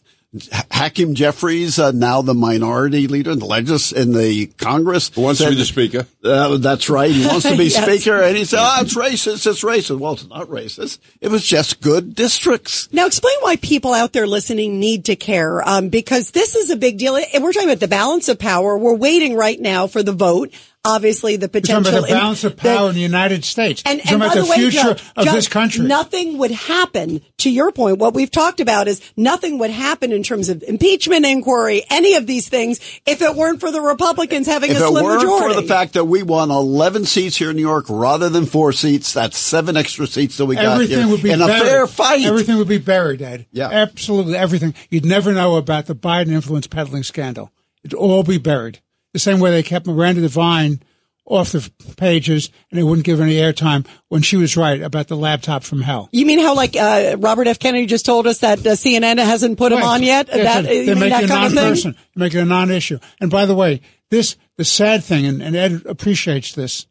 Hakeem 0.71 1.15
Jeffries, 1.15 1.79
uh, 1.79 1.91
now 1.93 2.21
the 2.21 2.35
minority 2.35 3.07
leader 3.09 3.31
in 3.31 3.39
the 3.39 3.47
legis 3.47 3.93
in 3.93 4.13
the 4.13 4.47
Congress, 4.59 5.11
Who 5.15 5.23
wants 5.23 5.41
to 5.41 5.49
be 5.49 5.55
the 5.55 5.65
speaker? 5.65 6.07
uh, 6.23 6.59
that's 6.59 6.91
right. 6.91 7.11
He 7.11 7.27
wants 7.27 7.45
to 7.49 7.57
be 7.57 7.65
Yes. 7.69 7.83
speaker, 7.83 8.21
and 8.23 8.37
he 8.37 8.45
said, 8.45 8.59
"Oh, 8.61 8.83
it's 8.83 8.95
racist. 8.95 9.47
It's 9.47 9.65
racist." 9.65 9.99
Well, 9.99 10.13
it's 10.13 10.29
not 10.29 10.49
racist. 10.49 10.99
It 11.23 11.29
was 11.29 11.43
just 11.45 11.81
good 11.81 12.15
districts. 12.15 12.91
Now 12.93 13.07
explain 13.07 13.37
why 13.41 13.57
people 13.57 13.95
out 13.95 14.13
there 14.13 14.27
listening 14.27 14.79
need 14.79 15.07
to 15.07 15.17
care, 15.17 15.67
um, 15.67 15.89
because 15.89 16.31
this 16.33 16.55
is 16.55 16.69
a 16.69 16.77
big 16.77 16.99
deal. 16.99 17.17
And 17.17 17.43
we're 17.43 17.53
talking 17.55 17.71
about 17.71 17.81
the 17.81 17.89
balance 17.89 18.29
of 18.29 18.39
power. 18.39 18.77
We're 18.77 18.95
waiting 18.97 19.35
right 19.35 19.59
now 19.59 19.87
for 19.87 20.03
the 20.03 20.13
vote. 20.13 20.53
Obviously, 20.89 21.37
the 21.37 21.47
We're 21.47 21.61
potential 21.61 21.95
about 21.95 22.09
the 22.09 22.15
balance 22.15 22.45
of 22.45 22.57
power 22.57 22.89
in 22.89 22.95
the 22.95 23.01
United 23.01 23.45
States. 23.45 23.83
and, 23.85 23.99
We're 23.99 24.01
and 24.01 24.03
talking 24.03 24.19
by 24.21 24.25
about 24.27 24.35
the 24.45 24.51
way, 24.51 24.57
future 24.57 24.77
Judge, 24.95 25.03
of 25.17 25.25
Judge, 25.27 25.35
this 25.35 25.49
country. 25.49 25.87
nothing 25.87 26.39
would 26.39 26.51
happen. 26.51 27.21
To 27.39 27.51
your 27.51 27.71
point, 27.73 27.99
what 27.99 28.15
we've 28.15 28.31
talked 28.31 28.61
about 28.61 28.89
is 28.89 29.01
nothing 29.17 29.59
would 29.59 29.71
happen 29.71 30.13
in 30.13 30.23
terms 30.23 30.49
of 30.49 30.63
impeachment 30.63 31.27
inquiry, 31.27 31.85
any 31.91 32.15
of 32.15 32.27
these 32.27 32.49
things, 32.49 32.81
if 33.07 33.21
it 33.23 33.35
weren't 33.37 33.61
for 33.61 33.71
the 33.71 33.81
Republicans 33.81 34.47
having 34.47 34.71
If 34.71 34.81
a 34.81 34.85
it 34.85 34.89
slim 34.89 35.05
weren't 35.05 35.23
majority. 35.23 35.55
for 35.55 35.61
the 35.61 35.69
fact 35.69 35.93
that 35.93 36.07
we 36.07 36.23
won 36.23 36.51
11 36.51 37.05
seats 37.05 37.37
here 37.37 37.51
in 37.51 37.57
New 37.57 37.63
York 37.63 37.85
rather 37.89 38.29
than 38.29 38.47
four 38.47 38.73
seats, 38.73 39.13
that's 39.13 39.37
seven 39.39 39.77
extra 39.77 40.07
seats 40.07 40.37
that 40.39 40.47
we 40.47 40.57
got 40.57 40.65
Everything 40.65 40.99
here 41.01 41.09
would 41.09 41.23
be 41.23 41.31
in 41.31 41.39
buried. 41.39 41.63
a 41.63 41.65
fair 41.67 41.87
fight. 41.87 42.25
Everything 42.25 42.57
would 42.57 42.69
be 42.69 42.79
buried, 42.79 43.21
Ed. 43.23 43.47
Yeah. 43.53 43.69
Absolutely 43.71 44.37
everything. 44.37 44.75
You'd 44.91 45.05
never 45.05 45.33
know 45.33 45.57
about 45.57 45.87
the 45.87 45.95
Biden 45.95 46.29
influence 46.33 46.67
peddling 46.67 47.03
scandal. 47.03 47.53
It'd 47.85 47.95
all 47.95 48.23
be 48.23 48.39
buried. 48.39 48.81
The 49.13 49.19
same 49.19 49.41
way 49.41 49.51
they 49.51 49.63
kept 49.63 49.87
Miranda 49.87 50.21
Devine 50.21 50.83
off 51.25 51.53
the 51.53 51.71
pages 51.97 52.51
and 52.71 52.79
they 52.79 52.83
wouldn't 52.83 53.05
give 53.05 53.19
her 53.19 53.25
any 53.25 53.37
airtime 53.37 53.87
when 54.09 54.23
she 54.23 54.37
was 54.37 54.57
right 54.57 54.81
about 54.81 55.09
the 55.09 55.17
laptop 55.17 55.63
from 55.63 55.83
hell. 55.83 56.09
you 56.11 56.25
mean 56.25 56.39
how 56.39 56.55
like 56.55 56.75
uh, 56.75 57.17
Robert 57.19 57.47
F. 57.47 57.59
Kennedy 57.59 57.85
just 57.87 58.07
told 58.07 58.27
us 58.27 58.39
that 58.39 58.61
uh, 58.61 58.71
CNN 58.71 59.19
hasn't 59.19 59.59
put 59.59 59.71
him 59.73 59.83
on 59.83 60.03
yet? 60.03 60.29
Yeah, 60.29 60.43
that, 60.43 60.65
they, 60.65 60.81
you 60.81 60.95
they 60.95 61.01
make 61.01 61.11
that 61.11 61.25
it 61.25 61.31
a 61.31 61.33
kind 61.33 61.45
of 61.47 61.53
thing? 61.53 61.63
non-person. 61.63 61.93
They 62.15 62.21
make 62.21 62.35
it 62.35 62.39
a 62.39 62.45
non-issue. 62.47 62.99
And 63.21 63.31
by 63.31 63.45
the 63.45 63.55
way, 63.55 63.83
this, 64.11 64.37
the 64.57 64.65
sad 64.65 65.05
thing, 65.05 65.27
and, 65.27 65.43
and 65.43 65.55
Ed 65.55 65.83
appreciates 65.85 66.55
this, 66.55 66.87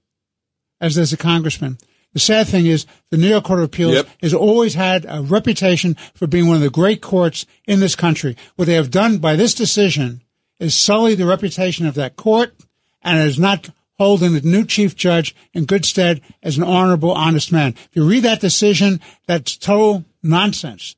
as 0.80 0.94
does 0.96 1.10
the 1.10 1.18
congressman, 1.18 1.80
the 2.14 2.20
sad 2.20 2.48
thing 2.48 2.68
is 2.68 2.86
the 3.10 3.18
New 3.18 3.28
York 3.30 3.44
Court 3.44 3.60
of 3.60 3.66
Appeals 3.66 3.94
Yep. 3.96 4.08
has 4.22 4.34
always 4.36 4.76
had 4.76 5.06
a 5.10 5.22
reputation 5.24 5.96
for 6.14 6.28
being 6.28 6.46
one 6.48 6.56
of 6.58 6.62
the 6.62 6.70
great 6.70 7.02
courts 7.02 7.46
in 7.68 7.80
this 7.80 7.96
country. 7.96 8.38
What 8.56 8.66
they 8.66 8.76
have 8.76 8.92
done 8.92 9.18
by 9.18 9.36
this 9.36 9.54
decision 9.56 10.22
is 10.60 10.76
sully 10.76 11.16
the 11.16 11.26
reputation 11.26 11.86
of 11.86 11.96
that 11.96 12.16
court 12.16 12.54
and 13.02 13.20
is 13.28 13.40
not 13.40 13.70
holding 14.00 14.34
the 14.34 14.42
new 14.42 14.64
chief 14.66 14.96
judge 14.96 15.36
in 15.54 15.66
good 15.66 15.86
stead 15.86 16.22
as 16.44 16.58
an 16.58 16.64
honorable, 16.64 17.12
honest 17.12 17.52
man. 17.52 17.74
If 17.90 17.90
you 17.94 18.08
read 18.08 18.24
that 18.24 18.42
decision, 18.42 19.00
that's 19.26 19.58
total 19.58 20.06
nonsense. 20.22 20.96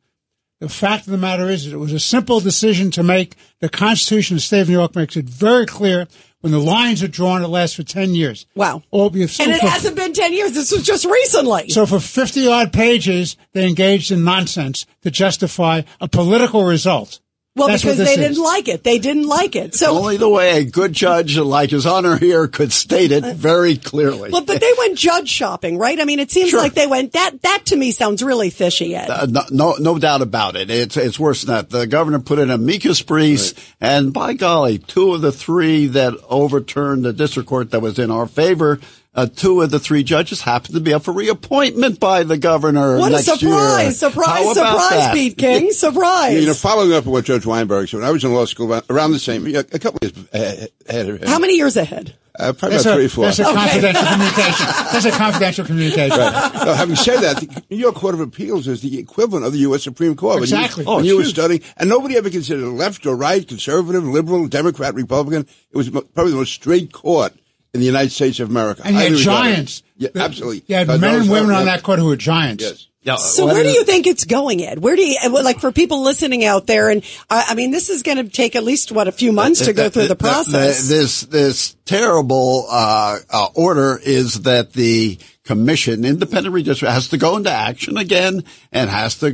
The 0.60 0.68
fact 0.68 1.06
of 1.08 1.12
the 1.12 1.18
matter 1.18 1.50
is 1.50 1.64
that 1.66 1.74
it 1.74 1.78
was 1.78 1.94
a 1.94 2.00
simple 2.00 2.42
decision 2.42 2.92
to 2.92 3.04
make. 3.04 3.36
The 3.62 3.70
Constitution 3.70 4.36
of 4.36 4.38
the 4.40 4.42
State 4.46 4.62
of 4.62 4.68
New 4.68 4.74
York 4.74 4.94
makes 4.96 5.16
it 5.16 5.24
very 5.26 5.66
clear 5.66 6.08
when 6.42 6.52
the 6.52 6.60
lines 6.60 7.02
are 7.04 7.08
drawn, 7.08 7.42
it 7.44 7.48
lasts 7.48 7.76
for 7.78 7.84
10 7.84 8.14
years. 8.16 8.46
Wow. 8.56 8.82
All 8.92 9.08
And 9.08 9.22
it 9.22 9.30
for- 9.62 9.68
hasn't 9.68 9.96
been 9.96 10.12
10 10.14 10.34
years. 10.34 10.52
This 10.54 10.72
was 10.72 10.84
just 10.86 11.06
recently. 11.06 11.70
so 11.70 11.86
for 11.86 12.00
50 12.00 12.48
odd 12.48 12.74
pages, 12.74 13.38
they 13.54 13.68
engaged 13.68 14.12
in 14.12 14.24
nonsense 14.26 14.86
to 15.04 15.12
justify 15.12 15.82
a 16.02 16.08
political 16.10 16.66
result. 16.66 17.20
Well, 17.60 17.68
That's 17.68 17.84
because 17.84 17.98
they 17.98 18.12
is. 18.14 18.18
didn't 18.18 18.42
like 18.44 18.68
it. 18.68 18.84
They 18.84 18.98
didn't 19.00 19.28
like 19.28 19.56
it. 19.56 19.76
So 19.76 19.98
Only 19.98 20.18
the 20.18 20.30
way 20.30 20.60
a 20.60 20.64
good 20.66 20.94
judge 20.94 21.38
like 21.38 21.70
his 21.70 21.86
honor 21.86 22.18
here 22.18 22.48
could 22.48 22.72
state 22.72 23.12
it 23.12 23.24
very 23.36 23.76
clearly. 23.78 24.32
Well, 24.32 24.44
but 24.44 24.60
they 24.60 24.74
went 24.78 24.98
judge 24.98 25.30
shopping, 25.30 25.78
right? 25.78 26.00
I 26.00 26.06
mean, 26.06 26.20
it 26.20 26.32
seems 26.32 26.50
Sure. 26.50 26.60
like 26.60 26.74
they 26.74 26.88
went 26.88 27.12
that. 27.14 27.42
That 27.44 27.64
to 27.66 27.76
me 27.76 27.92
sounds 27.92 28.24
really 28.24 28.50
fishy. 28.50 28.96
Ed. 28.96 29.10
Uh, 29.10 29.26
no, 29.30 29.42
no, 29.52 29.76
no 29.80 30.00
doubt 30.00 30.22
about 30.22 30.56
it. 30.56 30.70
It's 30.70 30.98
it's 30.98 31.20
worse 31.20 31.44
than 31.44 31.56
that. 31.56 31.70
The 31.70 31.86
governor 31.88 32.20
put 32.20 32.40
in 32.40 32.50
amicus 32.50 33.02
briefs, 33.02 33.54
and 33.80 34.14
by 34.14 34.34
golly, 34.34 34.78
two 34.80 35.14
of 35.14 35.22
the 35.22 35.32
three 35.32 35.88
that 35.88 36.14
overturned 36.30 37.04
the 37.06 37.14
district 37.14 37.50
court 37.50 37.72
that 37.72 37.82
was 37.82 38.00
in 38.00 38.10
our 38.12 38.26
favor 38.28 38.80
uh, 39.22 39.26
two 39.28 39.62
of 39.62 39.72
the 39.72 39.80
three 39.80 40.04
judges 40.04 40.42
happen 40.42 40.74
to 40.74 40.80
be 40.80 40.94
up 40.94 41.04
for 41.04 41.12
reappointment 41.14 42.00
by 42.00 42.24
the 42.24 42.38
governor. 42.38 42.98
What 42.98 43.12
a 43.14 43.20
surprise! 43.20 43.42
Year. 43.84 43.92
Surprise! 43.92 44.28
How 44.46 44.52
about 44.52 44.56
Surprise, 44.56 44.90
that? 45.00 45.14
Pete 45.14 45.38
King! 45.38 45.72
Surprise! 45.72 46.40
You 46.40 46.48
know, 46.48 46.54
following 46.54 46.94
up 46.94 47.06
on 47.06 47.14
what 47.14 47.26
Judge 47.26 47.46
Weinberg 47.46 47.90
said, 47.90 47.98
when 47.98 48.08
I 48.08 48.12
was 48.12 48.24
in 48.24 48.34
law 48.34 48.46
school 48.46 48.72
around, 48.72 48.84
around 48.90 49.12
the 49.12 49.20
same, 49.20 49.46
a 49.48 49.64
couple 49.64 50.00
of 50.02 50.16
years 50.34 50.70
ahead 50.88 51.10
of 51.10 51.22
him. 51.22 51.28
How 51.28 51.40
many 51.40 51.56
years 51.56 51.76
ahead? 51.78 52.16
Uh, 52.40 52.54
probably 52.54 52.78
That's 52.78 52.86
about 52.86 52.94
a, 52.94 52.96
three 52.96 53.06
or 53.06 53.10
four. 53.10 53.26
that's 53.26 53.40
a 53.40 53.44
confidential 53.44 54.02
communication. 54.06 54.66
That's 54.94 55.06
a 55.06 55.12
confidential 55.12 55.66
communication. 55.66 56.18
No, 56.20 56.74
having 56.74 56.96
said 56.96 57.18
that, 57.20 57.38
the 57.42 57.64
New 57.70 57.76
York 57.76 57.96
Court 57.96 58.14
of 58.14 58.22
Appeals 58.22 58.66
is 58.66 58.82
the 58.82 58.98
equivalent 58.98 59.46
of 59.46 59.52
the 59.52 59.58
U.S. 59.60 59.84
Supreme 59.84 60.16
Court. 60.16 60.40
When 60.40 60.48
you- 60.50 60.56
Exactly. 60.56 60.86
When 60.86 60.96
Oh, 60.96 61.00
you, 61.00 61.18
were 61.18 61.26
studying, 61.26 61.62
and 61.76 61.90
nobody 61.90 62.16
ever 62.16 62.30
considered 62.30 62.66
left 62.70 63.06
or 63.06 63.18
right, 63.18 63.46
conservative, 63.46 64.06
liberal, 64.06 64.48
Democrat, 64.48 64.94
Republican. 64.94 65.48
It 65.72 65.78
was 65.78 65.90
probably 65.90 66.32
the 66.32 66.38
most 66.38 66.54
straight 66.54 66.94
court 66.94 67.34
in 67.74 67.80
the 67.80 67.86
United 67.86 68.12
States 68.12 68.40
of 68.40 68.50
America. 68.50 68.82
And 68.86 68.96
you 68.96 69.02
had 69.02 69.14
giants. 69.18 69.84
Yeah, 69.98 70.10
absolutely. 70.16 70.64
You 70.68 70.76
had 70.76 70.88
But 70.88 71.00
men 71.02 71.22
and 71.22 71.30
women 71.30 71.52
are- 71.52 71.54
on 71.54 71.66
yeah. 71.66 71.76
that 71.76 71.84
court 71.84 72.00
who 72.00 72.06
were 72.06 72.16
giants. 72.16 72.64
Yes. 72.64 72.86
Yeah, 73.02 73.16
So 73.16 73.46
what 73.46 73.54
where 73.54 73.64
do 73.64 73.70
you 73.70 73.86
think 73.86 74.08
it's 74.08 74.26
going, 74.26 74.62
Ed? 74.62 74.80
Where 74.80 74.96
do 74.98 75.02
you 75.02 75.18
like 75.30 75.60
for 75.62 75.72
people 75.72 76.02
listening 76.04 76.44
out 76.44 76.68
there? 76.68 76.90
And 76.90 77.02
I 77.30 77.46
I 77.50 77.56
mean, 77.56 77.72
this 77.72 77.90
is 77.90 78.04
going 78.04 78.18
to 78.18 78.26
take 78.30 78.58
at 78.58 78.64
least 78.66 78.92
what 78.92 79.08
a 79.08 79.14
few 79.14 79.32
months 79.32 79.66
to 79.66 79.74
go 79.74 79.90
through 79.90 80.08
the 80.10 80.18
process. 80.18 80.90
this 80.90 81.22
this 81.22 81.76
terrible 81.86 82.66
uh, 82.70 83.20
uh, 83.30 83.48
order 83.56 83.98
is 84.04 84.42
that 84.42 84.74
the 84.74 85.18
commission, 85.50 86.06
independent 86.06 86.54
redistrict, 86.54 86.92
has 86.92 87.08
to 87.10 87.18
go 87.18 87.36
into 87.36 87.50
action 87.50 87.98
again 87.98 88.44
and 88.72 88.88
has 88.88 89.18
to 89.18 89.32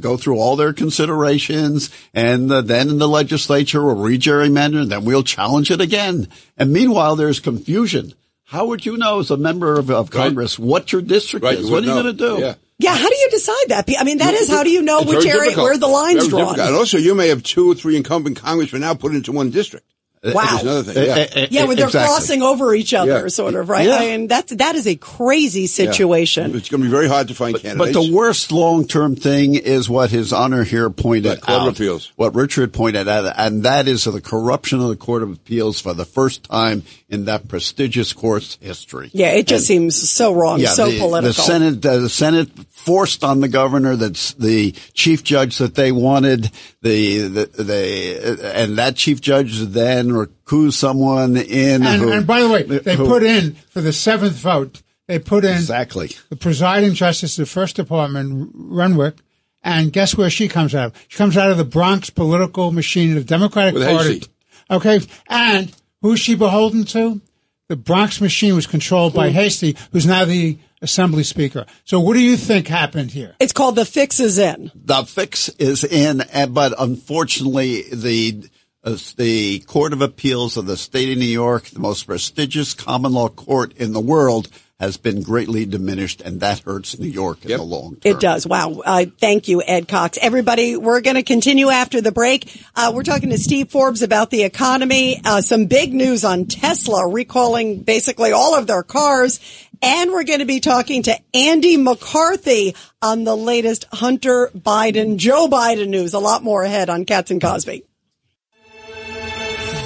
go 0.00 0.16
through 0.16 0.36
all 0.40 0.56
their 0.56 0.72
considerations, 0.72 1.90
and 2.12 2.50
uh, 2.50 2.60
then 2.60 2.88
in 2.88 2.98
the 2.98 3.06
legislature 3.08 3.80
will 3.80 3.94
re-gerrymander, 3.94 4.82
and 4.82 4.90
then 4.90 5.04
we'll 5.04 5.22
challenge 5.22 5.70
it 5.70 5.80
again. 5.80 6.26
And 6.56 6.72
meanwhile, 6.72 7.14
there's 7.14 7.38
confusion. 7.38 8.14
How 8.42 8.66
would 8.66 8.84
you 8.84 8.96
know, 8.96 9.20
as 9.20 9.30
a 9.30 9.36
member 9.36 9.78
of, 9.78 9.90
of 9.90 10.10
Congress, 10.10 10.58
what 10.58 10.92
your 10.92 11.02
district 11.02 11.44
Right, 11.44 11.58
is? 11.58 11.66
you 11.66 11.72
What 11.72 11.84
are 11.84 11.86
you 11.86 11.92
going 12.02 12.04
to 12.06 12.12
do? 12.12 12.40
Yeah. 12.40 12.54
yeah, 12.78 12.96
how 12.96 13.08
do 13.08 13.14
you 13.16 13.28
decide 13.30 13.66
that? 13.68 13.88
I 13.96 14.02
mean, 14.02 14.18
that 14.18 14.34
is 14.34 14.48
how 14.50 14.64
do 14.64 14.70
you 14.70 14.82
know 14.82 15.00
It's 15.02 15.08
which 15.14 15.24
area 15.26 15.42
difficult. 15.50 15.64
where 15.66 15.78
the 15.78 15.86
lines 15.86 16.16
Very 16.18 16.28
drawn? 16.30 16.42
difficult. 16.46 16.66
And 16.68 16.76
also, 16.76 16.98
you 16.98 17.14
may 17.14 17.28
have 17.28 17.44
two 17.44 17.70
or 17.70 17.76
three 17.76 17.96
incumbent 17.96 18.36
congressmen 18.38 18.80
now 18.82 18.94
put 18.94 19.14
into 19.14 19.30
one 19.30 19.50
district. 19.50 19.86
Wow. 20.32 20.58
Another 20.60 20.82
thing. 20.92 20.96
Uh, 20.96 21.06
Yeah. 21.06 21.12
uh, 21.14 21.40
uh, 21.42 21.46
Yeah, 21.50 21.64
when 21.64 21.76
they're 21.76 21.86
exactly. 21.86 22.08
crossing 22.08 22.42
over 22.42 22.74
each 22.74 22.94
other, 22.94 23.22
Yeah. 23.22 23.28
sort 23.28 23.54
of, 23.54 23.68
right? 23.68 23.86
Yeah. 23.86 23.96
I 23.96 24.00
mean, 24.16 24.26
that's 24.28 24.54
that 24.54 24.74
is 24.74 24.86
a 24.86 24.96
crazy 24.96 25.66
situation. 25.66 26.54
It's 26.56 26.68
going 26.68 26.80
to 26.82 26.86
be 26.86 26.90
very 26.90 27.08
hard 27.08 27.28
to 27.28 27.34
find 27.34 27.52
But 27.52 27.62
candidates. 27.62 27.96
But 27.96 28.06
the 28.06 28.12
worst 28.12 28.52
long-term 28.52 29.16
thing 29.16 29.54
is 29.54 29.88
what 29.88 30.10
His 30.10 30.32
Honor 30.32 30.64
here 30.64 30.88
pointed 30.90 31.28
Right, 31.28 31.40
Court 31.40 31.60
out. 31.62 31.68
Appeals. 31.68 32.12
What 32.16 32.34
Richard 32.34 32.72
pointed 32.72 33.08
out, 33.08 33.34
and 33.36 33.64
that 33.64 33.88
is 33.88 34.04
the 34.04 34.20
corruption 34.20 34.80
of 34.80 34.88
the 34.88 34.96
Court 34.96 35.22
of 35.22 35.30
Appeals 35.32 35.80
for 35.80 35.92
the 35.94 36.04
first 36.04 36.44
time 36.44 36.82
in 37.10 37.26
that 37.26 37.46
prestigious 37.48 38.12
court's 38.12 38.58
history. 38.60 39.10
Yeah, 39.12 39.28
it 39.30 39.46
just 39.46 39.66
seems 39.66 39.96
so 40.10 40.32
wrong, 40.34 40.60
so 40.64 40.90
the, 40.90 40.98
political. 40.98 41.28
The 41.28 41.34
Senate, 41.34 41.86
uh, 41.86 41.98
the 41.98 42.08
Senate 42.08 42.48
forced 42.84 43.24
on 43.24 43.40
the 43.40 43.48
governor 43.48 43.96
that's 43.96 44.34
the 44.34 44.72
chief 44.92 45.24
judge 45.24 45.58
that 45.58 45.74
they 45.74 45.90
wanted. 45.90 46.50
The, 46.82 47.28
the, 47.28 47.46
the, 47.46 48.52
and 48.54 48.76
that 48.78 48.96
chief 48.96 49.20
judge 49.20 49.58
then 49.60 50.08
recused 50.08 50.74
someone 50.74 51.36
in 51.36 51.82
And, 51.82 52.02
who, 52.02 52.12
and 52.12 52.26
by 52.26 52.42
the 52.42 52.48
way, 52.48 52.62
they 52.62 52.96
who- 52.96 53.06
put 53.06 53.22
in 53.22 53.52
for 53.70 53.80
the 53.80 53.92
seventh 53.92 54.34
vote. 54.34 54.82
They 55.06 55.18
put 55.18 55.44
in 55.44 55.52
exactly. 55.52 56.12
the 56.30 56.36
presiding 56.36 56.94
justice 56.94 57.38
of 57.38 57.42
the 57.44 57.50
first 57.50 57.76
department, 57.76 58.52
Renwick, 58.54 59.16
and 59.62 59.92
guess 59.92 60.16
where 60.16 60.30
she 60.30 60.48
comes 60.48 60.74
out 60.74 60.86
of? 60.88 61.06
She 61.08 61.18
comes 61.18 61.36
out 61.36 61.50
of 61.50 61.58
the 61.58 61.64
Bronx 61.64 62.08
political 62.08 62.70
machine 62.72 63.10
of 63.10 63.16
the 63.16 63.24
Democratic 63.24 63.74
With 63.74 63.86
Party. 63.86 64.22
Okay, 64.70 65.00
and 65.28 65.74
who's 66.00 66.20
she 66.20 66.34
beholden 66.36 66.84
to? 66.86 67.20
The 67.68 67.76
Bronx 67.76 68.20
machine 68.20 68.54
was 68.54 68.66
controlled 68.66 69.14
by 69.14 69.28
Heastie, 69.28 69.76
who's 69.92 70.06
now 70.06 70.24
the 70.24 70.58
Assembly 70.84 71.24
Speaker. 71.24 71.66
So, 71.84 71.98
what 71.98 72.14
do 72.14 72.20
you 72.20 72.36
think 72.36 72.68
happened 72.68 73.10
here? 73.10 73.34
it's 73.40 73.52
called 73.52 73.74
the 73.76 73.84
fix 73.84 74.20
is 74.20 74.38
in. 74.38 74.70
the 74.74 75.04
fix 75.04 75.48
is 75.58 75.82
in, 75.84 76.22
but 76.50 76.74
unfortunately, 76.78 77.82
the 77.92 78.48
uh, 78.84 78.96
the 79.16 79.60
Court 79.60 79.92
of 79.94 80.02
Appeals 80.02 80.56
of 80.56 80.66
the 80.66 80.76
state 80.76 81.10
of 81.10 81.18
New 81.18 81.24
York, 81.24 81.64
the 81.70 81.80
most 81.80 82.04
prestigious 82.06 82.74
common 82.74 83.12
law 83.12 83.28
court 83.28 83.72
in 83.74 83.92
the 83.94 84.00
world, 84.00 84.48
has 84.80 84.96
been 84.98 85.22
greatly 85.22 85.64
diminished, 85.64 86.20
and 86.20 86.40
that 86.40 86.58
hurts 86.58 86.98
New 86.98 87.08
York 87.08 87.44
in 87.44 87.50
Yep. 87.50 87.58
the 87.58 87.64
long 87.64 87.96
term. 87.96 88.00
It 88.16 88.20
does. 88.20 88.46
Wow. 88.46 88.82
Uh, 88.84 89.06
thank 89.18 89.48
you, 89.48 89.62
Ed 89.62 89.88
Cox. 89.88 90.18
Everybody, 90.20 90.76
we're 90.76 91.00
going 91.00 91.14
to 91.16 91.22
continue 91.22 91.70
after 91.70 92.00
the 92.02 92.12
break. 92.12 92.60
Uh, 92.74 92.92
we're 92.94 93.04
talking 93.04 93.30
to 93.30 93.38
Steve 93.38 93.70
Forbes 93.70 94.02
about 94.02 94.30
the 94.30 94.42
economy. 94.42 95.20
Uh, 95.24 95.40
some 95.40 95.64
big 95.66 95.94
news 95.94 96.24
on 96.24 96.44
Tesla 96.46 97.08
recalling 97.08 97.82
basically 97.84 98.32
all 98.32 98.54
of 98.58 98.66
their 98.66 98.82
cars. 98.82 99.40
And 99.82 100.10
we're 100.10 100.24
going 100.24 100.40
to 100.40 100.44
be 100.44 100.60
talking 100.60 101.02
to 101.04 101.18
Andy 101.32 101.76
McCarthy 101.76 102.74
on 103.02 103.24
the 103.24 103.36
latest 103.36 103.86
Hunter 103.92 104.50
Biden, 104.56 105.16
Joe 105.16 105.48
Biden 105.48 105.88
news. 105.88 106.14
A 106.14 106.18
lot 106.18 106.42
more 106.42 106.62
ahead 106.62 106.90
on 106.90 107.04
Cats 107.04 107.30
and 107.30 107.40
Cosby. 107.40 107.84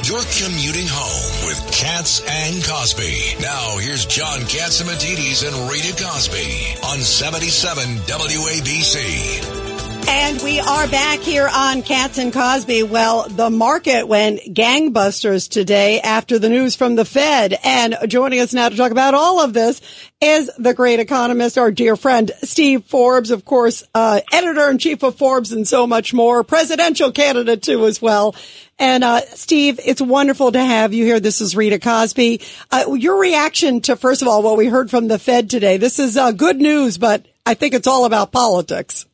You're 0.09 0.25
commuting 0.41 0.87
home 0.89 1.47
with 1.47 1.71
Cats 1.71 2.23
and 2.27 2.65
Cosby. 2.65 3.43
Now 3.43 3.77
here's 3.77 4.07
John 4.07 4.41
Catsimatidis 4.41 5.47
and 5.47 5.71
Rita 5.71 6.03
Cosby 6.03 6.77
on 6.83 6.99
77 7.01 7.85
WABC. 8.07 9.68
And 10.11 10.41
we 10.43 10.59
are 10.59 10.89
back 10.89 11.21
here 11.21 11.51
on 11.53 11.83
Cats 11.83 12.17
and 12.17 12.33
Cosby. 12.33 12.83
Well, 12.83 13.29
the 13.29 13.51
market 13.51 14.09
went 14.09 14.41
gangbusters 14.41 15.51
today 15.51 16.01
after 16.01 16.39
the 16.39 16.49
news 16.49 16.75
from 16.75 16.95
the 16.95 17.05
Fed. 17.05 17.59
And 17.63 17.95
joining 18.07 18.41
us 18.41 18.55
now 18.55 18.71
to 18.71 18.77
talk 18.77 18.91
about 18.91 19.13
all 19.13 19.45
of 19.45 19.53
this 19.53 19.83
is 20.23 20.51
the 20.59 20.73
great 20.73 20.99
economist, 20.99 21.59
our 21.59 21.71
dear 21.71 21.95
friend, 21.95 22.31
Steve 22.43 22.85
Forbes, 22.85 23.31
of 23.31 23.45
course, 23.45 23.85
uh, 23.95 24.23
editor 24.33 24.71
in 24.71 24.79
chief 24.79 25.03
of 25.03 25.17
Forbes 25.17 25.53
and 25.53 25.69
so 25.69 25.87
much 25.87 26.15
more, 26.15 26.43
presidential 26.43 27.13
candidate 27.13 27.63
too 27.63 27.85
as 27.85 28.01
well. 28.01 28.35
And, 28.79 29.05
uh, 29.05 29.21
Steve, 29.35 29.79
it's 29.85 30.01
wonderful 30.01 30.53
to 30.53 30.65
have 30.65 30.95
you 30.95 31.05
here. 31.05 31.21
This 31.21 31.43
is 31.43 31.55
Rita 31.55 31.79
Cosby. 31.79 32.41
Uh, 32.71 32.95
your 32.95 33.21
reaction 33.21 33.83
to, 33.83 33.95
first 33.95 34.23
of 34.23 34.29
all, 34.29 34.43
what 34.43 34.57
we 34.57 34.69
heard 34.69 34.89
from 34.89 35.09
the 35.09 35.19
Fed 35.19 35.51
today. 35.51 35.77
This 35.77 35.99
is, 35.99 36.17
uh, 36.17 36.33
good 36.33 36.57
news, 36.57 36.97
but 36.97 37.27
I 37.45 37.53
think 37.53 37.75
it's 37.75 37.87
all 37.87 38.07
about 38.07 38.33
politics. 38.33 39.05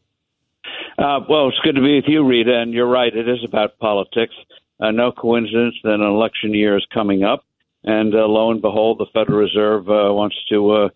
Uh, 0.97 1.21
well, 1.29 1.49
it's 1.49 1.59
good 1.65 1.75
to 1.75 1.83
be 1.83 1.97
with 1.97 2.05
you, 2.07 2.27
Rita, 2.27 2.61
and 2.61 2.73
you're 2.73 2.89
right. 2.89 3.15
It 3.15 3.29
is 3.29 3.45
about 3.45 3.79
politics. 3.79 4.35
Uh, 4.81 4.91
no 4.93 5.11
coincidence 5.11 5.75
that 5.83 5.95
an 5.95 6.03
election 6.03 6.55
year 6.55 6.77
is 6.77 6.87
coming 6.93 7.25
up, 7.25 7.45
and 7.83 8.15
uh, 8.15 8.27
lo 8.27 8.51
and 8.51 8.63
behold, 8.63 8.99
the 8.99 9.07
Federal 9.13 9.39
Reserve 9.39 9.89
uh, 9.89 10.13
wants 10.13 10.37
to 10.51 10.71
uh, 10.71 10.89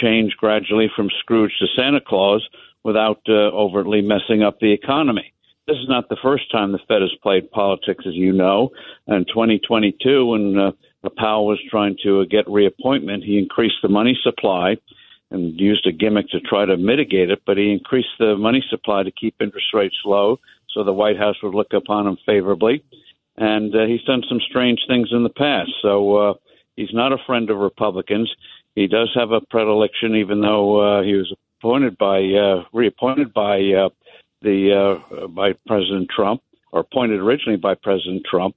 change 0.00 0.36
gradually 0.36 0.88
from 0.94 1.10
Scrooge 1.20 1.52
to 1.58 1.66
Santa 1.76 2.00
Claus 2.00 2.46
without 2.84 3.20
uh, 3.28 3.32
overtly 3.32 4.00
messing 4.00 4.42
up 4.44 4.60
the 4.60 4.72
economy. 4.72 5.32
This 5.66 5.76
is 5.78 5.88
not 5.88 6.08
the 6.08 6.16
first 6.22 6.50
time 6.52 6.70
the 6.70 6.78
Fed 6.86 7.02
has 7.02 7.10
played 7.20 7.50
politics, 7.50 8.04
as 8.06 8.14
you 8.14 8.32
know. 8.32 8.70
In 9.08 9.24
2022, 9.24 10.26
when 10.26 10.56
uh, 10.56 10.70
Powell 11.16 11.46
was 11.46 11.58
trying 11.68 11.96
to 12.04 12.20
uh, 12.20 12.24
get 12.30 12.48
reappointment, 12.48 13.24
he 13.24 13.38
increased 13.38 13.82
the 13.82 13.88
money 13.88 14.16
supply 14.22 14.76
and 15.30 15.58
used 15.58 15.86
a 15.86 15.92
gimmick 15.92 16.28
to 16.30 16.40
try 16.40 16.64
to 16.64 16.76
mitigate 16.76 17.30
it, 17.30 17.42
but 17.46 17.56
he 17.56 17.72
increased 17.72 18.16
the 18.18 18.36
money 18.36 18.64
supply 18.70 19.02
to 19.02 19.10
keep 19.10 19.34
interest 19.40 19.68
rates 19.74 19.96
low 20.04 20.38
so 20.76 20.84
the 20.84 20.92
White 20.92 21.18
House 21.18 21.36
would 21.42 21.54
look 21.54 21.72
upon 21.72 22.06
him 22.06 22.18
favorably. 22.26 22.84
And 23.36 23.74
uh, 23.74 23.86
he's 23.86 24.02
done 24.02 24.22
some 24.28 24.40
strange 24.40 24.80
things 24.86 25.08
in 25.10 25.22
the 25.22 25.30
past. 25.30 25.70
So 25.82 26.16
uh, 26.16 26.34
he's 26.76 26.92
not 26.92 27.12
a 27.12 27.18
friend 27.26 27.50
of 27.50 27.58
Republicans. 27.58 28.32
He 28.74 28.86
does 28.86 29.10
have 29.14 29.32
a 29.32 29.40
predilection, 29.40 30.16
even 30.16 30.40
though 30.40 30.80
uh, 30.80 31.02
he 31.02 31.14
was 31.14 31.34
appointed 31.58 31.96
by, 31.98 32.22
uh, 32.22 32.64
reappointed 32.72 33.32
by 33.32 33.56
uh, 33.72 33.88
the 34.42 35.00
uh, 35.12 35.26
by 35.28 35.54
President 35.66 36.08
Trump, 36.14 36.42
or 36.72 36.80
appointed 36.80 37.20
originally 37.20 37.56
by 37.56 37.74
President 37.74 38.22
Trump. 38.30 38.54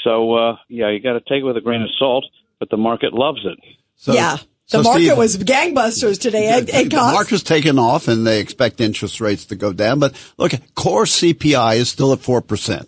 So 0.00 0.34
uh, 0.34 0.56
yeah, 0.68 0.90
you 0.90 1.00
got 1.00 1.12
to 1.12 1.20
take 1.20 1.40
it 1.40 1.44
with 1.44 1.56
a 1.56 1.60
grain 1.60 1.82
of 1.82 1.90
salt, 1.98 2.24
but 2.58 2.70
the 2.70 2.76
market 2.78 3.12
loves 3.12 3.44
it. 3.44 3.58
So, 3.96 4.14
yeah. 4.14 4.38
The 4.70 4.82
so 4.82 4.90
market 4.90 5.04
Steve, 5.04 5.16
was 5.16 5.36
gangbusters 5.38 6.20
today. 6.20 6.46
Ed, 6.46 6.68
Ed 6.70 6.84
the 6.84 6.96
Cox? 6.96 7.14
market's 7.14 7.42
taken 7.42 7.78
off 7.78 8.06
and 8.06 8.26
they 8.26 8.40
expect 8.40 8.80
interest 8.80 9.20
rates 9.20 9.46
to 9.46 9.56
go 9.56 9.72
down. 9.72 9.98
But 9.98 10.14
look, 10.36 10.52
core 10.74 11.04
CPI 11.04 11.76
is 11.76 11.88
still 11.88 12.12
at 12.12 12.18
4%. 12.18 12.86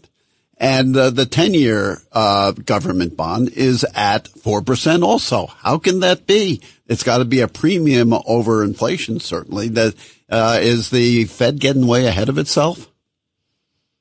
And 0.58 0.94
uh, 0.94 1.08
the 1.08 1.24
10 1.24 1.54
year 1.54 2.02
uh, 2.12 2.52
government 2.52 3.16
bond 3.16 3.48
is 3.48 3.86
at 3.94 4.24
4% 4.24 5.02
also. 5.02 5.46
How 5.46 5.78
can 5.78 6.00
that 6.00 6.26
be? 6.26 6.60
It's 6.86 7.02
got 7.02 7.18
to 7.18 7.24
be 7.24 7.40
a 7.40 7.48
premium 7.48 8.12
over 8.12 8.62
inflation, 8.62 9.20
certainly. 9.20 9.68
That 9.68 9.94
uh, 10.28 10.58
is 10.60 10.90
the 10.90 11.24
Fed 11.24 11.60
getting 11.60 11.86
way 11.86 12.04
ahead 12.04 12.28
of 12.28 12.36
itself? 12.36 12.90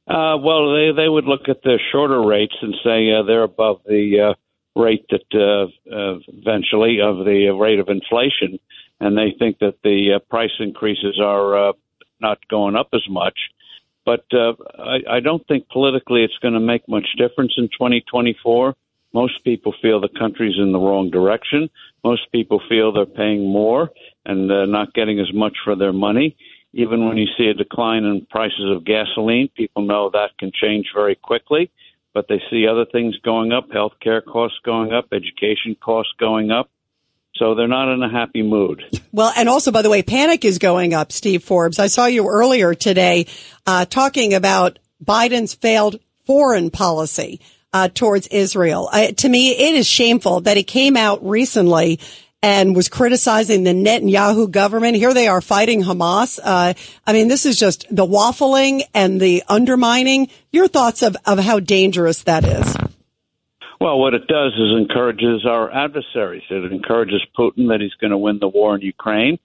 Uh, 0.05 0.35
well, 0.37 0.73
they 0.73 0.91
they 0.91 1.07
would 1.07 1.25
look 1.25 1.47
at 1.49 1.61
the 1.61 1.77
shorter 1.91 2.19
rates 2.19 2.55
and 2.61 2.75
say 2.83 3.11
uh, 3.13 3.23
they're 3.23 3.43
above 3.43 3.81
the 3.85 4.31
uh, 4.31 4.33
rate 4.75 5.05
that 5.09 5.25
uh, 5.33 5.93
uh, 5.93 6.19
eventually 6.27 7.01
of 7.01 7.25
the 7.25 7.49
rate 7.49 7.79
of 7.79 7.89
inflation, 7.89 8.59
and 8.99 9.17
they 9.17 9.35
think 9.37 9.59
that 9.59 9.75
the 9.83 10.13
uh, 10.15 10.19
price 10.29 10.51
increases 10.59 11.19
are 11.19 11.69
uh, 11.69 11.73
not 12.19 12.39
going 12.49 12.75
up 12.75 12.89
as 12.93 13.07
much. 13.09 13.37
But 14.05 14.25
uh, 14.33 14.53
I, 14.77 15.17
I 15.17 15.19
don't 15.19 15.45
think 15.47 15.69
politically 15.69 16.23
it's 16.23 16.37
going 16.41 16.53
to 16.53 16.59
make 16.59 16.87
much 16.87 17.07
difference 17.17 17.53
in 17.57 17.67
2024. 17.69 18.75
Most 19.13 19.43
people 19.43 19.73
feel 19.81 19.99
the 19.99 20.09
country's 20.09 20.57
in 20.57 20.71
the 20.71 20.79
wrong 20.79 21.09
direction. 21.09 21.69
Most 22.03 22.31
people 22.31 22.61
feel 22.69 22.91
they're 22.91 23.05
paying 23.05 23.51
more 23.51 23.89
and 24.25 24.51
uh, 24.51 24.65
not 24.65 24.93
getting 24.93 25.19
as 25.19 25.33
much 25.33 25.57
for 25.63 25.75
their 25.75 25.93
money. 25.93 26.35
Even 26.73 27.07
when 27.07 27.17
you 27.17 27.27
see 27.37 27.47
a 27.47 27.53
decline 27.53 28.03
in 28.03 28.25
prices 28.29 28.69
of 28.69 28.85
gasoline, 28.85 29.49
people 29.55 29.81
know 29.81 30.11
that 30.11 30.37
can 30.37 30.51
change 30.53 30.91
very 30.93 31.15
quickly. 31.15 31.71
But 32.19 32.27
they 32.27 32.41
see 32.51 32.67
other 32.67 32.83
things 32.83 33.15
going 33.23 33.53
up, 33.53 33.69
healthcare 33.69 34.21
costs 34.21 34.57
going 34.65 34.91
up, 34.91 35.05
education 35.13 35.77
costs 35.79 36.11
going 36.19 36.51
up. 36.51 36.69
So 37.35 37.55
they're 37.55 37.69
not 37.69 37.93
in 37.93 38.03
a 38.03 38.09
happy 38.09 38.41
mood. 38.41 38.83
Well, 39.13 39.31
and 39.35 39.49
also, 39.49 39.71
by 39.71 39.81
the 39.81 39.89
way, 39.89 40.03
panic 40.03 40.45
is 40.45 40.59
going 40.59 40.93
up, 40.93 41.11
Steve 41.11 41.43
Forbes. 41.43 41.79
I 41.79 41.87
saw 41.87 42.05
you 42.05 42.27
earlier 42.27 42.75
today 42.75 43.25
uh, 43.65 43.85
talking 43.85 44.33
about 44.35 44.77
Biden's 45.03 45.55
failed 45.55 45.99
foreign 46.25 46.69
policy 46.69 47.39
uh, 47.73 47.87
towards 47.87 48.27
Israel. 48.27 48.87
I, 48.91 49.11
to 49.11 49.29
me, 49.29 49.51
it 49.51 49.75
is 49.75 49.87
shameful 49.87 50.41
that 50.41 50.57
he 50.57 50.63
came 50.63 50.95
out 50.95 51.25
recently 51.25 51.99
and 52.41 52.75
was 52.75 52.87
criticizing 52.87 53.63
the 53.63 53.73
Netanyahu 53.73 54.49
government. 54.49 54.95
Here 54.95 55.13
they 55.13 55.27
are 55.27 55.41
fighting 55.41 55.83
Hamas. 55.83 56.39
Uh, 56.41 56.73
I 57.05 57.13
mean, 57.13 57.27
this 57.27 57.45
is 57.45 57.59
just 57.59 57.85
the 57.93 58.05
waffling 58.05 58.83
and 58.93 59.19
the 59.19 59.43
undermining. 59.47 60.29
Your 60.51 60.67
thoughts 60.67 61.01
of, 61.01 61.17
of 61.25 61.39
how 61.39 61.59
dangerous 61.59 62.23
that 62.23 62.45
is? 62.45 62.77
Well, 63.81 63.99
what 63.99 64.13
it 64.13 64.27
does 64.27 64.53
is 64.53 64.77
encourages 64.77 65.45
our 65.45 65.71
adversaries. 65.71 66.43
It 66.49 66.71
encourages 66.71 67.21
Putin 67.37 67.69
that 67.69 67.79
he's 67.79 67.93
going 67.93 68.11
to 68.11 68.17
win 68.17 68.39
the 68.39 68.47
war 68.47 68.75
in 68.75 68.81
Ukraine. 68.81 69.39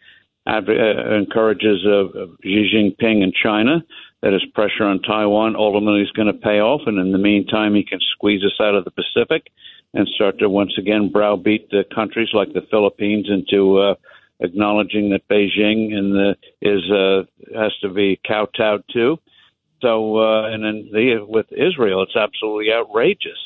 Adv- 0.47 0.69
uh, 0.69 1.15
encourages 1.15 1.87
uh, 1.87 2.27
Xi 2.43 2.71
Jinping 2.75 3.23
in 3.23 3.33
China 3.41 3.85
that 4.23 4.33
his 4.33 4.45
pressure 4.55 4.85
on 4.85 5.01
Taiwan 5.03 5.55
ultimately 5.57 6.03
is 6.03 6.11
going 6.13 6.27
to 6.27 6.35
pay 6.35 6.61
off, 6.61 6.83
and 6.87 6.99
in 6.99 7.13
the 7.13 7.19
meantime, 7.19 7.75
he 7.75 7.85
can 7.85 8.01
squeeze 8.15 8.43
us 8.45 8.59
out 8.61 8.75
of 8.75 8.85
the 8.85 8.91
Pacific 8.91 9.51
and 9.95 10.09
start 10.09 10.39
to 10.41 10.49
once 10.49 10.73
again 10.77 11.11
browbeat 11.11 11.71
the 11.71 11.85
countries 11.95 12.29
like 12.35 12.53
the 12.53 12.67
Philippines 12.71 13.29
into 13.31 13.79
uh, 13.79 13.95
acknowledging 14.41 15.11
that 15.11 15.27
Beijing 15.29 15.95
and 15.95 16.13
the, 16.13 16.37
is 16.61 16.91
uh, 16.91 17.59
has 17.59 17.73
to 17.81 17.89
be 17.89 18.21
kowtowed 18.27 18.85
to. 18.93 19.19
So, 19.81 20.19
uh, 20.19 20.49
and 20.49 20.65
then 20.65 20.89
the, 20.93 21.25
with 21.27 21.47
Israel, 21.53 22.03
it's 22.03 22.17
absolutely 22.17 22.73
outrageous 22.73 23.39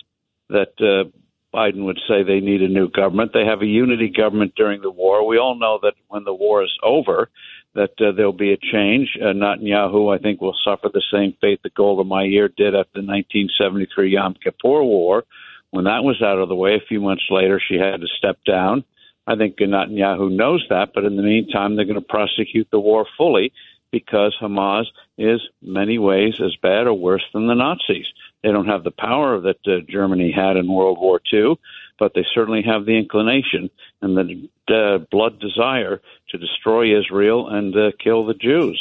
that 0.48 0.72
uh, 0.80 1.10
Biden 1.54 1.84
would 1.84 2.00
say 2.08 2.22
they 2.22 2.40
need 2.40 2.62
a 2.62 2.68
new 2.68 2.88
government. 2.88 3.32
They 3.34 3.44
have 3.44 3.60
a 3.60 3.66
unity 3.66 4.08
government 4.08 4.54
during 4.54 4.80
the 4.80 4.90
war. 4.90 5.26
We 5.26 5.38
all 5.38 5.58
know 5.58 5.78
that 5.82 5.94
when 6.08 6.24
the 6.24 6.34
war 6.34 6.62
is 6.62 6.72
over, 6.82 7.28
that 7.74 7.92
uh, 8.00 8.12
there'll 8.12 8.32
be 8.32 8.52
a 8.52 8.56
change. 8.56 9.16
Uh, 9.20 9.32
Netanyahu, 9.32 10.14
I 10.14 10.22
think, 10.22 10.40
will 10.40 10.56
suffer 10.64 10.88
the 10.92 11.02
same 11.12 11.34
fate 11.40 11.62
that 11.62 11.74
Golda 11.74 12.04
Meir 12.04 12.48
did 12.48 12.74
after 12.74 13.00
the 13.00 13.06
1973 13.06 14.12
Yom 14.12 14.34
Kippur 14.42 14.82
War. 14.82 15.24
When 15.70 15.84
that 15.84 16.04
was 16.04 16.22
out 16.22 16.38
of 16.38 16.48
the 16.48 16.54
way, 16.54 16.74
a 16.74 16.86
few 16.88 17.00
months 17.00 17.24
later, 17.30 17.60
she 17.60 17.76
had 17.76 18.00
to 18.00 18.06
step 18.16 18.38
down. 18.46 18.84
I 19.26 19.36
think 19.36 19.56
Netanyahu 19.56 20.34
knows 20.34 20.64
that, 20.70 20.92
but 20.94 21.04
in 21.04 21.16
the 21.16 21.22
meantime, 21.22 21.76
they're 21.76 21.84
going 21.84 22.00
to 22.00 22.00
prosecute 22.00 22.68
the 22.70 22.80
war 22.80 23.06
fully 23.18 23.52
because 23.90 24.36
Hamas 24.40 24.86
is 25.16 25.40
many 25.62 25.98
ways 25.98 26.40
as 26.40 26.56
bad 26.62 26.86
or 26.86 26.94
worse 26.94 27.24
than 27.32 27.46
the 27.46 27.54
Nazis. 27.54 28.06
They 28.42 28.50
don't 28.50 28.68
have 28.68 28.84
the 28.84 28.90
power 28.90 29.40
that 29.40 29.58
uh, 29.66 29.80
Germany 29.88 30.32
had 30.34 30.56
in 30.56 30.72
World 30.72 30.98
War 30.98 31.20
II, 31.32 31.58
but 31.98 32.12
they 32.14 32.24
certainly 32.34 32.62
have 32.62 32.86
the 32.86 32.96
inclination 32.96 33.70
and 34.00 34.16
the 34.16 34.48
uh, 34.74 34.98
blood 35.10 35.40
desire 35.40 36.00
to 36.30 36.38
destroy 36.38 36.98
Israel 36.98 37.48
and 37.48 37.74
uh, 37.76 37.90
kill 38.02 38.24
the 38.24 38.34
Jews. 38.34 38.80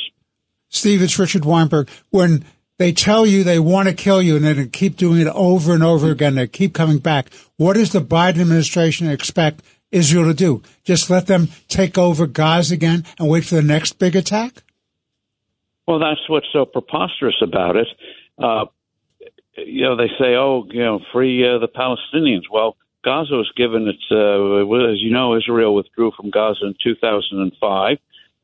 Steve, 0.69 1.01
it's 1.01 1.17
Richard 1.17 1.45
Weinberg. 1.45 1.89
When 2.09 2.45
they 2.77 2.91
tell 2.91 3.25
you 3.25 3.43
they 3.43 3.59
want 3.59 3.87
to 3.87 3.93
kill 3.93 4.21
you 4.21 4.35
and 4.35 4.45
they 4.45 4.67
keep 4.67 4.97
doing 4.97 5.19
it 5.19 5.27
over 5.27 5.73
and 5.73 5.83
over 5.83 6.11
again, 6.11 6.35
they 6.35 6.47
keep 6.47 6.73
coming 6.73 6.99
back, 6.99 7.29
what 7.57 7.73
does 7.73 7.91
the 7.91 8.01
Biden 8.01 8.41
administration 8.41 9.09
expect 9.09 9.63
Israel 9.91 10.25
to 10.25 10.33
do? 10.33 10.61
Just 10.83 11.09
let 11.09 11.27
them 11.27 11.49
take 11.67 11.97
over 11.97 12.27
Gaza 12.27 12.73
again 12.73 13.05
and 13.17 13.29
wait 13.29 13.45
for 13.45 13.55
the 13.55 13.61
next 13.61 13.93
big 13.93 14.15
attack? 14.15 14.63
Well, 15.87 15.99
that's 15.99 16.27
what's 16.27 16.47
so 16.51 16.65
preposterous 16.65 17.41
about 17.41 17.77
it. 17.77 17.87
Uh, 18.37 18.65
you 19.57 19.83
know, 19.83 19.95
they 19.95 20.09
say, 20.19 20.35
"Oh, 20.35 20.67
you 20.69 20.83
know, 20.83 20.99
free 21.13 21.47
uh, 21.47 21.57
the 21.59 21.67
Palestinians." 21.67 22.43
Well, 22.51 22.75
Gaza 23.03 23.35
was 23.35 23.51
given 23.55 23.87
its, 23.87 24.03
uh, 24.11 24.91
as 24.91 25.01
you 25.01 25.11
know, 25.11 25.35
Israel 25.35 25.73
withdrew 25.73 26.11
from 26.11 26.29
Gaza 26.29 26.65
in 26.65 26.75
2005. 26.83 27.97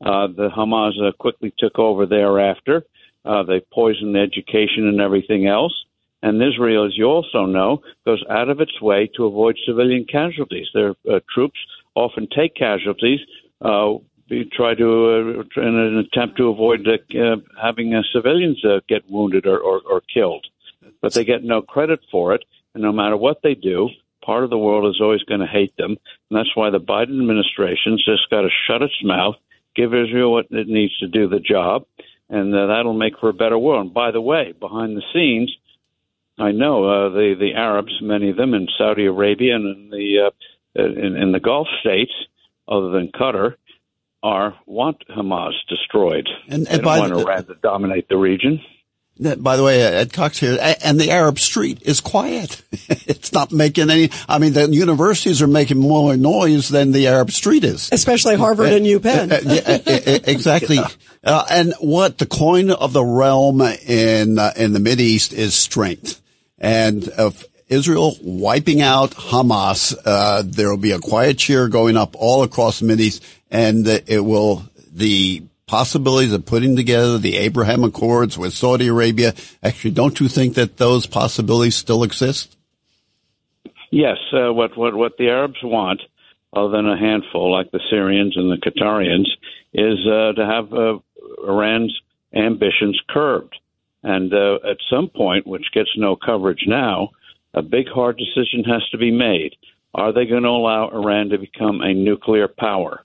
Uh, 0.04 0.26
the 0.28 0.48
Hamas 0.48 0.92
uh, 1.00 1.12
quickly 1.12 1.52
took 1.58 1.78
over 1.78 2.06
thereafter. 2.06 2.82
Uh, 3.24 3.42
they 3.42 3.60
poisoned 3.72 4.16
education 4.16 4.88
and 4.88 5.00
everything 5.00 5.46
else. 5.46 5.72
And 6.22 6.42
Israel, 6.42 6.86
as 6.86 6.96
you 6.96 7.04
also 7.04 7.44
know, 7.44 7.82
goes 8.06 8.22
out 8.30 8.48
of 8.48 8.60
its 8.60 8.80
way 8.80 9.10
to 9.16 9.26
avoid 9.26 9.58
civilian 9.66 10.06
casualties. 10.10 10.68
Their 10.72 10.94
uh, 11.10 11.20
troops 11.32 11.58
often 11.94 12.28
take 12.34 12.54
casualties, 12.54 13.20
uh, 13.60 13.94
try 14.52 14.74
to, 14.74 15.44
uh, 15.56 15.60
in 15.60 15.76
an 15.76 15.98
attempt 15.98 16.38
to 16.38 16.48
avoid 16.48 16.86
uh, 16.88 17.36
having 17.60 17.94
uh, 17.94 18.02
civilians 18.12 18.64
uh, 18.64 18.80
get 18.88 19.08
wounded 19.10 19.46
or, 19.46 19.58
or, 19.58 19.80
or 19.88 20.00
killed 20.12 20.46
but 21.04 21.12
they 21.12 21.24
get 21.24 21.44
no 21.44 21.60
credit 21.60 22.00
for 22.10 22.34
it. 22.34 22.44
And 22.72 22.82
no 22.82 22.90
matter 22.92 23.16
what 23.16 23.40
they 23.42 23.54
do, 23.54 23.90
part 24.24 24.42
of 24.42 24.48
the 24.48 24.58
world 24.58 24.88
is 24.88 25.02
always 25.02 25.22
going 25.24 25.40
to 25.40 25.46
hate 25.46 25.76
them. 25.76 25.90
And 26.30 26.38
that's 26.38 26.56
why 26.56 26.70
the 26.70 26.80
Biden 26.80 27.20
administration's 27.20 28.02
just 28.04 28.30
got 28.30 28.40
to 28.40 28.48
shut 28.66 28.80
its 28.80 28.96
mouth, 29.02 29.36
give 29.76 29.94
Israel 29.94 30.32
what 30.32 30.46
it 30.50 30.66
needs 30.66 30.96
to 30.98 31.06
do 31.06 31.28
the 31.28 31.40
job, 31.40 31.84
and 32.28 32.54
uh, 32.54 32.66
that'll 32.66 32.94
make 32.94 33.18
for 33.18 33.28
a 33.28 33.34
better 33.34 33.58
world. 33.58 33.86
And 33.86 33.94
by 33.94 34.10
the 34.10 34.20
way, 34.20 34.52
behind 34.58 34.96
the 34.96 35.02
scenes, 35.12 35.54
I 36.38 36.50
know 36.52 36.84
uh, 36.84 37.08
the 37.10 37.34
the 37.38 37.54
Arabs, 37.54 37.92
many 38.00 38.30
of 38.30 38.36
them 38.36 38.54
in 38.54 38.66
Saudi 38.76 39.06
Arabia 39.06 39.54
and 39.56 39.76
in 39.76 39.90
the 39.90 40.30
uh, 40.30 40.82
in, 40.82 41.16
in 41.16 41.32
the 41.32 41.40
Gulf 41.40 41.68
states, 41.80 42.12
other 42.66 42.90
than 42.90 43.08
Qatar, 43.08 43.54
are 44.22 44.58
want 44.66 45.04
Hamas 45.08 45.52
destroyed. 45.68 46.28
And, 46.48 46.66
and 46.66 46.66
they 46.66 46.78
don't 46.78 46.98
want 46.98 47.14
the, 47.14 47.20
Iran 47.20 47.46
to 47.46 47.54
dominate 47.56 48.08
the 48.08 48.16
region. 48.16 48.60
By 49.16 49.56
the 49.56 49.62
way, 49.62 49.80
Ed 49.80 50.12
Cox 50.12 50.38
here, 50.38 50.58
and 50.82 50.98
the 50.98 51.12
Arab 51.12 51.38
Street 51.38 51.82
is 51.82 52.00
quiet. 52.00 52.60
it's 52.72 53.32
not 53.32 53.52
making 53.52 53.88
any. 53.88 54.10
I 54.28 54.40
mean, 54.40 54.54
the 54.54 54.68
universities 54.68 55.40
are 55.40 55.46
making 55.46 55.78
more 55.78 56.16
noise 56.16 56.68
than 56.68 56.90
the 56.90 57.06
Arab 57.06 57.30
Street 57.30 57.62
is, 57.62 57.90
especially 57.92 58.34
Harvard 58.34 58.72
and 58.72 58.84
UPenn. 58.84 59.30
yeah, 59.44 60.18
exactly. 60.24 60.78
Uh, 61.26 61.42
and 61.48 61.72
what 61.80 62.18
the 62.18 62.26
coin 62.26 62.70
of 62.70 62.92
the 62.92 63.02
realm 63.02 63.62
in 63.62 64.38
uh, 64.38 64.52
in 64.56 64.74
the 64.74 64.78
Mid 64.78 65.00
East 65.00 65.32
is 65.32 65.54
strength, 65.54 66.20
and 66.58 67.08
of 67.08 67.42
Israel 67.66 68.14
wiping 68.20 68.82
out 68.82 69.12
Hamas, 69.12 69.96
uh, 70.04 70.42
there 70.44 70.68
will 70.68 70.76
be 70.76 70.90
a 70.90 70.98
quiet 70.98 71.38
cheer 71.38 71.68
going 71.68 71.96
up 71.96 72.14
all 72.14 72.42
across 72.42 72.80
the 72.80 72.84
Mid 72.84 73.00
East, 73.00 73.24
and 73.50 73.86
it 73.88 74.22
will 74.22 74.64
the 74.92 75.44
possibilities 75.66 76.32
of 76.32 76.44
putting 76.44 76.76
together 76.76 77.18
the 77.18 77.36
Abraham 77.36 77.84
Accords 77.84 78.36
with 78.36 78.52
Saudi 78.52 78.88
Arabia. 78.88 79.34
Actually, 79.62 79.92
don't 79.92 80.20
you 80.20 80.28
think 80.28 80.54
that 80.54 80.76
those 80.76 81.06
possibilities 81.06 81.76
still 81.76 82.02
exist? 82.02 82.56
Yes. 83.90 84.18
Uh, 84.32 84.52
what 84.52 84.76
what 84.76 84.94
what 84.94 85.16
the 85.18 85.28
Arabs 85.28 85.62
want, 85.62 86.02
other 86.52 86.70
than 86.70 86.88
a 86.88 86.98
handful 86.98 87.52
like 87.52 87.70
the 87.70 87.80
Syrians 87.90 88.36
and 88.36 88.50
the 88.50 88.56
Qatarians, 88.56 89.28
is 89.72 89.98
uh, 90.06 90.32
to 90.32 90.46
have 90.46 90.72
uh, 90.72 90.98
Iran's 91.46 91.98
ambitions 92.34 93.00
curbed. 93.08 93.56
And 94.02 94.34
uh, 94.34 94.58
at 94.68 94.76
some 94.90 95.08
point, 95.08 95.46
which 95.46 95.72
gets 95.72 95.90
no 95.96 96.16
coverage 96.16 96.64
now, 96.66 97.10
a 97.54 97.62
big 97.62 97.88
hard 97.88 98.18
decision 98.18 98.64
has 98.64 98.82
to 98.90 98.98
be 98.98 99.10
made. 99.10 99.54
Are 99.94 100.12
they 100.12 100.26
going 100.26 100.42
to 100.42 100.48
allow 100.48 100.90
Iran 100.90 101.28
to 101.30 101.38
become 101.38 101.80
a 101.80 101.94
nuclear 101.94 102.48
power? 102.48 103.04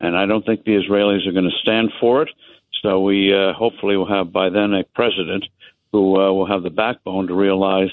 And 0.00 0.16
I 0.16 0.26
don't 0.26 0.44
think 0.44 0.64
the 0.64 0.72
Israelis 0.72 1.26
are 1.26 1.32
going 1.32 1.50
to 1.50 1.58
stand 1.62 1.90
for 2.00 2.22
it. 2.22 2.28
So 2.82 3.00
we 3.00 3.32
uh, 3.32 3.52
hopefully 3.54 3.96
will 3.96 4.08
have 4.08 4.32
by 4.32 4.50
then 4.50 4.74
a 4.74 4.84
president 4.94 5.44
who 5.92 6.20
uh, 6.20 6.32
will 6.32 6.46
have 6.46 6.62
the 6.62 6.70
backbone 6.70 7.28
to 7.28 7.34
realize 7.34 7.90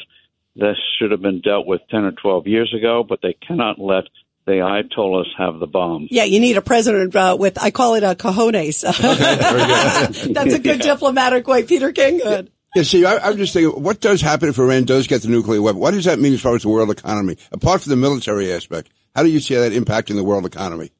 this 0.55 0.77
should 0.99 1.11
have 1.11 1.21
been 1.21 1.41
dealt 1.41 1.65
with 1.65 1.81
10 1.89 2.03
or 2.03 2.11
12 2.11 2.47
years 2.47 2.73
ago, 2.77 3.05
but 3.07 3.19
they 3.21 3.33
cannot 3.47 3.79
let 3.79 4.03
the 4.45 4.53
Ayatollahs 4.53 5.27
have 5.37 5.59
the 5.59 5.67
bomb. 5.67 6.07
Yeah, 6.09 6.23
you 6.23 6.39
need 6.39 6.57
a 6.57 6.61
president 6.61 7.15
uh, 7.15 7.37
with, 7.39 7.61
I 7.61 7.71
call 7.71 7.93
it 7.93 8.03
a 8.03 8.15
cojones. 8.15 8.81
That's 10.33 10.53
a 10.53 10.59
good 10.59 10.83
yeah. 10.83 10.93
diplomatic 10.93 11.47
way. 11.47 11.63
Peter 11.63 11.91
King, 11.91 12.17
good. 12.17 12.51
Yeah, 12.75 12.83
see, 12.83 13.05
I, 13.05 13.29
am 13.29 13.37
just 13.37 13.53
thinking, 13.53 13.81
what 13.81 13.99
does 13.99 14.21
happen 14.21 14.49
if 14.49 14.57
Iran 14.57 14.85
does 14.85 15.05
get 15.07 15.21
the 15.21 15.27
nuclear 15.27 15.61
weapon? 15.61 15.79
What 15.79 15.91
does 15.91 16.05
that 16.05 16.19
mean 16.19 16.33
as 16.33 16.41
far 16.41 16.55
as 16.55 16.63
the 16.63 16.69
world 16.69 16.89
economy? 16.89 17.37
Apart 17.51 17.81
from 17.81 17.91
the 17.91 17.97
military 17.97 18.51
aspect, 18.51 18.89
how 19.15 19.23
do 19.23 19.29
you 19.29 19.41
see 19.41 19.55
that 19.55 19.73
impacting 19.73 20.15
the 20.15 20.23
world 20.23 20.45
economy? 20.45 20.91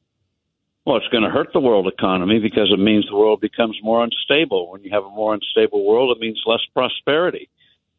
Well, 0.84 0.96
it's 0.96 1.08
going 1.08 1.22
to 1.22 1.30
hurt 1.30 1.52
the 1.52 1.60
world 1.60 1.86
economy 1.86 2.40
because 2.40 2.72
it 2.72 2.80
means 2.80 3.06
the 3.06 3.16
world 3.16 3.40
becomes 3.40 3.78
more 3.84 4.02
unstable. 4.02 4.72
When 4.72 4.82
you 4.82 4.90
have 4.90 5.04
a 5.04 5.10
more 5.10 5.32
unstable 5.32 5.86
world, 5.86 6.16
it 6.16 6.20
means 6.20 6.42
less 6.44 6.62
prosperity. 6.74 7.48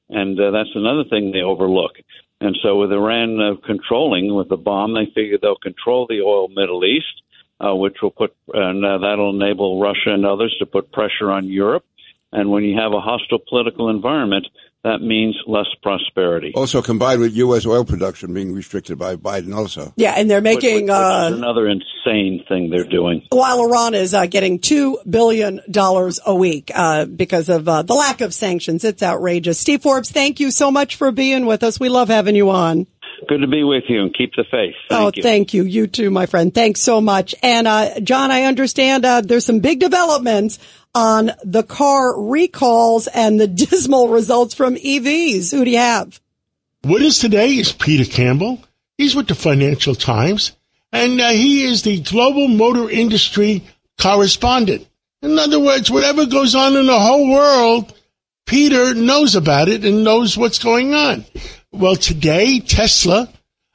And 0.09 0.37
uh, 0.37 0.51
that's 0.51 0.75
another 0.75 1.05
thing 1.05 1.31
they 1.31 1.41
overlook. 1.41 1.93
And 2.41 2.57
so, 2.61 2.77
with 2.77 2.91
Iran 2.91 3.39
uh, 3.39 3.55
controlling 3.65 4.35
with 4.35 4.49
the 4.49 4.57
bomb, 4.57 4.93
they 4.93 5.05
figure 5.05 5.37
they'll 5.41 5.55
control 5.55 6.07
the 6.07 6.21
oil 6.21 6.49
Middle 6.49 6.83
East, 6.83 7.21
uh, 7.61 7.73
which 7.73 8.01
will 8.01 8.11
put, 8.11 8.35
and 8.53 8.83
uh, 8.83 8.97
that'll 8.97 9.33
enable 9.33 9.79
Russia 9.79 10.09
and 10.09 10.25
others 10.25 10.53
to 10.59 10.65
put 10.65 10.91
pressure 10.91 11.31
on 11.31 11.47
Europe. 11.47 11.85
And 12.33 12.51
when 12.51 12.63
you 12.63 12.77
have 12.77 12.91
a 12.91 12.99
hostile 12.99 13.39
political 13.39 13.89
environment, 13.89 14.47
that 14.83 15.01
means 15.01 15.35
less 15.47 15.67
prosperity. 15.81 16.51
Also 16.55 16.81
combined 16.81 17.21
with 17.21 17.33
U.S. 17.37 17.65
oil 17.65 17.85
production 17.85 18.33
being 18.33 18.53
restricted 18.53 18.97
by 18.97 19.15
Biden 19.15 19.55
also. 19.55 19.93
Yeah, 19.95 20.13
and 20.17 20.29
they're 20.29 20.41
making 20.41 20.75
Which- 20.75 20.83
which 20.83 20.89
is 20.89 20.89
uh, 20.91 21.31
another 21.33 21.67
insane 21.69 22.43
thing 22.47 22.69
they're 22.69 22.83
doing. 22.83 23.25
while 23.29 23.61
Iran 23.65 23.93
is 23.93 24.13
uh, 24.13 24.25
getting 24.25 24.59
two 24.59 24.99
billion 25.09 25.61
dollars 25.71 26.19
a 26.25 26.35
week 26.35 26.69
uh, 26.75 27.05
because 27.05 27.47
of 27.49 27.67
uh, 27.67 27.81
the 27.83 27.93
lack 27.93 28.21
of 28.21 28.33
sanctions. 28.33 28.83
It's 28.83 29.01
outrageous. 29.01 29.57
Steve 29.59 29.81
Forbes, 29.81 30.11
thank 30.11 30.39
you 30.39 30.51
so 30.51 30.69
much 30.69 30.95
for 30.97 31.11
being 31.11 31.45
with 31.45 31.63
us. 31.63 31.79
We 31.79 31.89
love 31.89 32.09
having 32.09 32.35
you 32.35 32.49
on. 32.49 32.87
Good 33.29 33.39
to 33.39 33.47
be 33.47 33.63
with 33.63 33.83
you 33.87 34.01
and 34.01 34.13
keep 34.13 34.33
the 34.35 34.43
faith. 34.51 34.75
Thank 34.89 35.01
oh, 35.01 35.11
you. 35.15 35.23
thank 35.23 35.53
you. 35.53 35.63
You 35.63 35.87
too, 35.87 36.09
my 36.11 36.25
friend. 36.25 36.53
Thanks 36.53 36.81
so 36.81 36.99
much. 36.99 37.33
And 37.41 37.67
uh, 37.69 38.01
John, 38.01 38.31
I 38.31 38.43
understand 38.43 39.05
uh, 39.05 39.21
there's 39.21 39.45
some 39.45 39.59
big 39.59 39.79
developments 39.79 40.59
on 40.95 41.31
the 41.43 41.63
car 41.63 42.21
recalls 42.21 43.07
and 43.07 43.39
the 43.39 43.47
dismal 43.65 44.09
results 44.09 44.53
from 44.53 44.75
EVs. 44.75 45.51
Who 45.51 45.65
do 45.65 45.71
you 45.71 45.77
have? 45.77 46.19
With 46.83 47.01
us 47.01 47.19
today 47.19 47.55
is 47.55 47.71
Peter 47.71 48.09
Campbell. 48.09 48.61
He's 48.97 49.15
with 49.15 49.27
the 49.27 49.35
Financial 49.35 49.95
Times, 49.95 50.51
and 50.91 51.19
uh, 51.19 51.29
he 51.29 51.63
is 51.63 51.81
the 51.81 52.01
global 52.01 52.47
motor 52.47 52.89
industry 52.89 53.63
correspondent. 53.99 54.87
In 55.21 55.39
other 55.39 55.59
words, 55.59 55.89
whatever 55.89 56.25
goes 56.25 56.53
on 56.53 56.75
in 56.75 56.85
the 56.85 56.99
whole 56.99 57.31
world, 57.31 57.93
Peter 58.45 58.93
knows 58.93 59.35
about 59.35 59.69
it 59.69 59.85
and 59.85 60.03
knows 60.03 60.37
what's 60.37 60.59
going 60.59 60.93
on. 60.93 61.25
Well, 61.71 61.95
today, 61.95 62.59
Tesla 62.59 63.29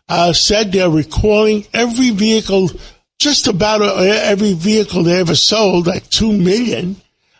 uh, 0.08 0.32
said 0.32 0.70
they're 0.70 0.90
recalling 0.90 1.66
every 1.72 2.10
vehicle, 2.10 2.70
just 3.18 3.46
about 3.46 3.80
uh, 3.80 3.94
every 3.96 4.52
vehicle 4.52 5.02
they 5.02 5.18
ever 5.18 5.34
sold, 5.34 5.86
like 5.86 6.08
two 6.10 6.32
million. 6.32 6.96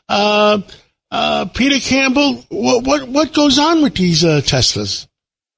Uh, 0.08 0.62
uh, 1.10 1.46
Peter 1.46 1.80
Campbell, 1.80 2.44
what, 2.48 2.84
what 2.84 3.08
what 3.08 3.32
goes 3.32 3.58
on 3.58 3.82
with 3.82 3.94
these 3.94 4.24
uh, 4.24 4.40
Teslas? 4.42 5.06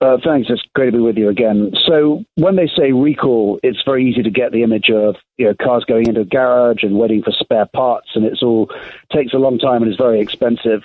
Uh, 0.00 0.16
thanks. 0.24 0.48
It's 0.48 0.62
great 0.74 0.86
to 0.86 0.96
be 0.96 1.02
with 1.02 1.18
you 1.18 1.28
again. 1.28 1.72
So 1.86 2.24
when 2.36 2.56
they 2.56 2.68
say 2.74 2.92
recall, 2.92 3.60
it's 3.62 3.82
very 3.84 4.08
easy 4.08 4.22
to 4.22 4.30
get 4.30 4.50
the 4.50 4.62
image 4.62 4.88
of 4.90 5.16
you 5.36 5.46
know 5.46 5.54
cars 5.62 5.84
going 5.86 6.06
into 6.06 6.22
a 6.22 6.24
garage 6.24 6.82
and 6.82 6.96
waiting 6.96 7.22
for 7.22 7.32
spare 7.32 7.66
parts, 7.66 8.08
and 8.14 8.24
it's 8.24 8.42
all 8.42 8.70
takes 9.12 9.34
a 9.34 9.38
long 9.38 9.58
time 9.58 9.82
and 9.82 9.90
is 9.90 9.98
very 9.98 10.20
expensive. 10.20 10.82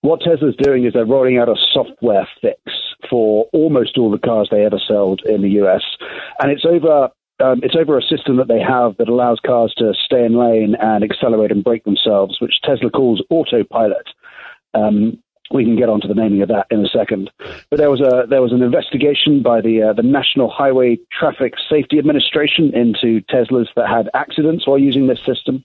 What 0.00 0.22
Tesla's 0.22 0.56
doing 0.56 0.86
is 0.86 0.92
they're 0.92 1.06
rolling 1.06 1.38
out 1.38 1.48
a 1.48 1.54
software 1.72 2.26
fix 2.40 2.60
for 3.08 3.44
almost 3.52 3.96
all 3.96 4.10
the 4.10 4.18
cars 4.18 4.48
they 4.50 4.64
ever 4.64 4.80
sold 4.88 5.22
in 5.24 5.42
the 5.42 5.62
US, 5.62 5.82
and 6.40 6.50
it's 6.50 6.64
over. 6.64 7.10
Um, 7.40 7.60
it's 7.62 7.76
over 7.76 7.96
a 7.96 8.02
system 8.02 8.36
that 8.38 8.48
they 8.48 8.60
have 8.60 8.96
that 8.96 9.08
allows 9.08 9.38
cars 9.44 9.72
to 9.78 9.92
stay 10.04 10.24
in 10.24 10.36
lane 10.36 10.74
and 10.80 11.04
accelerate 11.04 11.52
and 11.52 11.62
brake 11.62 11.84
themselves, 11.84 12.40
which 12.40 12.60
Tesla 12.64 12.90
calls 12.90 13.22
autopilot. 13.30 14.08
Um, 14.74 15.22
we 15.52 15.64
can 15.64 15.76
get 15.76 15.88
onto 15.88 16.08
the 16.08 16.14
naming 16.14 16.42
of 16.42 16.48
that 16.48 16.66
in 16.70 16.84
a 16.84 16.88
second. 16.88 17.30
But 17.70 17.78
there 17.78 17.90
was 17.90 18.00
a 18.00 18.26
there 18.28 18.42
was 18.42 18.52
an 18.52 18.62
investigation 18.62 19.42
by 19.42 19.60
the 19.60 19.90
uh, 19.90 19.92
the 19.92 20.02
National 20.02 20.50
Highway 20.50 20.98
Traffic 21.10 21.54
Safety 21.70 21.98
Administration 21.98 22.72
into 22.74 23.20
Teslas 23.32 23.66
that 23.76 23.88
had 23.88 24.10
accidents 24.14 24.66
while 24.66 24.78
using 24.78 25.06
this 25.06 25.20
system, 25.24 25.64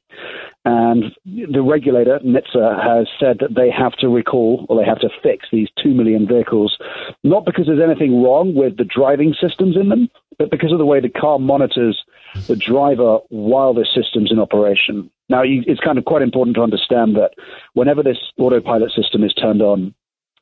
and 0.65 1.05
the 1.25 1.61
regulator 1.61 2.19
NHTSA 2.19 2.83
has 2.83 3.07
said 3.19 3.37
that 3.39 3.55
they 3.55 3.69
have 3.69 3.93
to 3.93 4.07
recall 4.07 4.65
or 4.69 4.79
they 4.79 4.87
have 4.87 4.99
to 4.99 5.09
fix 5.21 5.47
these 5.51 5.67
two 5.81 5.93
million 5.93 6.27
vehicles, 6.27 6.77
not 7.23 7.45
because 7.45 7.67
there's 7.67 7.81
anything 7.83 8.23
wrong 8.23 8.55
with 8.55 8.77
the 8.77 8.85
driving 8.85 9.33
systems 9.39 9.75
in 9.75 9.89
them, 9.89 10.09
but 10.37 10.51
because 10.51 10.71
of 10.71 10.77
the 10.77 10.85
way 10.85 10.99
the 10.99 11.09
car 11.09 11.39
monitors 11.39 12.01
the 12.47 12.55
driver 12.55 13.19
while 13.29 13.73
the 13.73 13.85
system's 13.95 14.31
in 14.31 14.39
operation. 14.39 15.09
Now, 15.29 15.43
you, 15.43 15.63
it's 15.65 15.79
kind 15.81 15.97
of 15.97 16.05
quite 16.05 16.21
important 16.21 16.55
to 16.55 16.61
understand 16.61 17.15
that 17.15 17.33
whenever 17.73 18.03
this 18.03 18.17
autopilot 18.37 18.91
system 18.91 19.23
is 19.23 19.33
turned 19.33 19.61
on, 19.61 19.93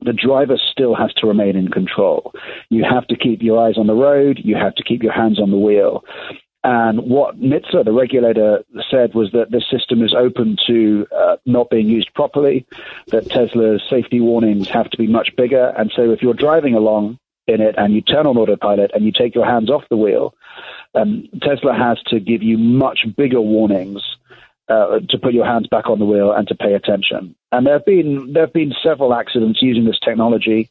the 0.01 0.13
driver 0.13 0.57
still 0.71 0.95
has 0.95 1.13
to 1.15 1.27
remain 1.27 1.55
in 1.55 1.67
control. 1.69 2.33
You 2.69 2.83
have 2.83 3.05
to 3.07 3.15
keep 3.15 3.43
your 3.43 3.63
eyes 3.63 3.77
on 3.77 3.87
the 3.87 3.93
road. 3.93 4.39
You 4.43 4.55
have 4.55 4.75
to 4.75 4.83
keep 4.83 5.03
your 5.03 5.13
hands 5.13 5.39
on 5.39 5.51
the 5.51 5.57
wheel. 5.57 6.03
And 6.63 7.01
what 7.01 7.39
NHTSA, 7.39 7.85
the 7.85 7.91
regulator, 7.91 8.63
said 8.89 9.15
was 9.15 9.31
that 9.31 9.49
this 9.49 9.63
system 9.69 10.03
is 10.03 10.13
open 10.13 10.57
to 10.67 11.07
uh, 11.15 11.37
not 11.45 11.69
being 11.71 11.87
used 11.87 12.13
properly, 12.13 12.67
that 13.07 13.29
Tesla's 13.29 13.81
safety 13.89 14.19
warnings 14.19 14.67
have 14.69 14.89
to 14.91 14.97
be 14.97 15.07
much 15.07 15.35
bigger. 15.35 15.73
And 15.77 15.91
so 15.95 16.11
if 16.11 16.21
you're 16.21 16.35
driving 16.35 16.75
along 16.75 17.17
in 17.47 17.61
it 17.61 17.75
and 17.77 17.93
you 17.93 18.01
turn 18.01 18.27
on 18.27 18.37
autopilot 18.37 18.91
and 18.93 19.05
you 19.05 19.11
take 19.11 19.33
your 19.33 19.45
hands 19.45 19.71
off 19.71 19.89
the 19.89 19.97
wheel, 19.97 20.35
um, 20.95 21.27
Tesla 21.41 21.73
has 21.73 22.01
to 22.07 22.19
give 22.19 22.43
you 22.43 22.57
much 22.57 23.05
bigger 23.17 23.41
warnings 23.41 24.01
uh, 24.67 24.99
to 25.09 25.17
put 25.17 25.33
your 25.33 25.45
hands 25.45 25.67
back 25.67 25.89
on 25.89 25.99
the 25.99 26.05
wheel 26.05 26.31
and 26.31 26.47
to 26.47 26.55
pay 26.55 26.73
attention. 26.73 27.35
And 27.51 27.65
there 27.65 27.73
have 27.73 27.85
been 27.85 28.31
there 28.33 28.45
have 28.45 28.53
been 28.53 28.73
several 28.83 29.13
accidents 29.13 29.61
using 29.61 29.85
this 29.85 29.99
technology. 29.99 30.69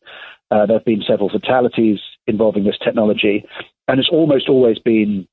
Uh, 0.50 0.66
there 0.66 0.78
have 0.78 0.84
been 0.84 1.02
several 1.06 1.28
fatalities 1.28 2.00
involving 2.26 2.64
this 2.64 2.78
technology, 2.82 3.44
and 3.88 4.00
it's 4.00 4.08
almost 4.10 4.48
always 4.48 4.78
been 4.78 5.26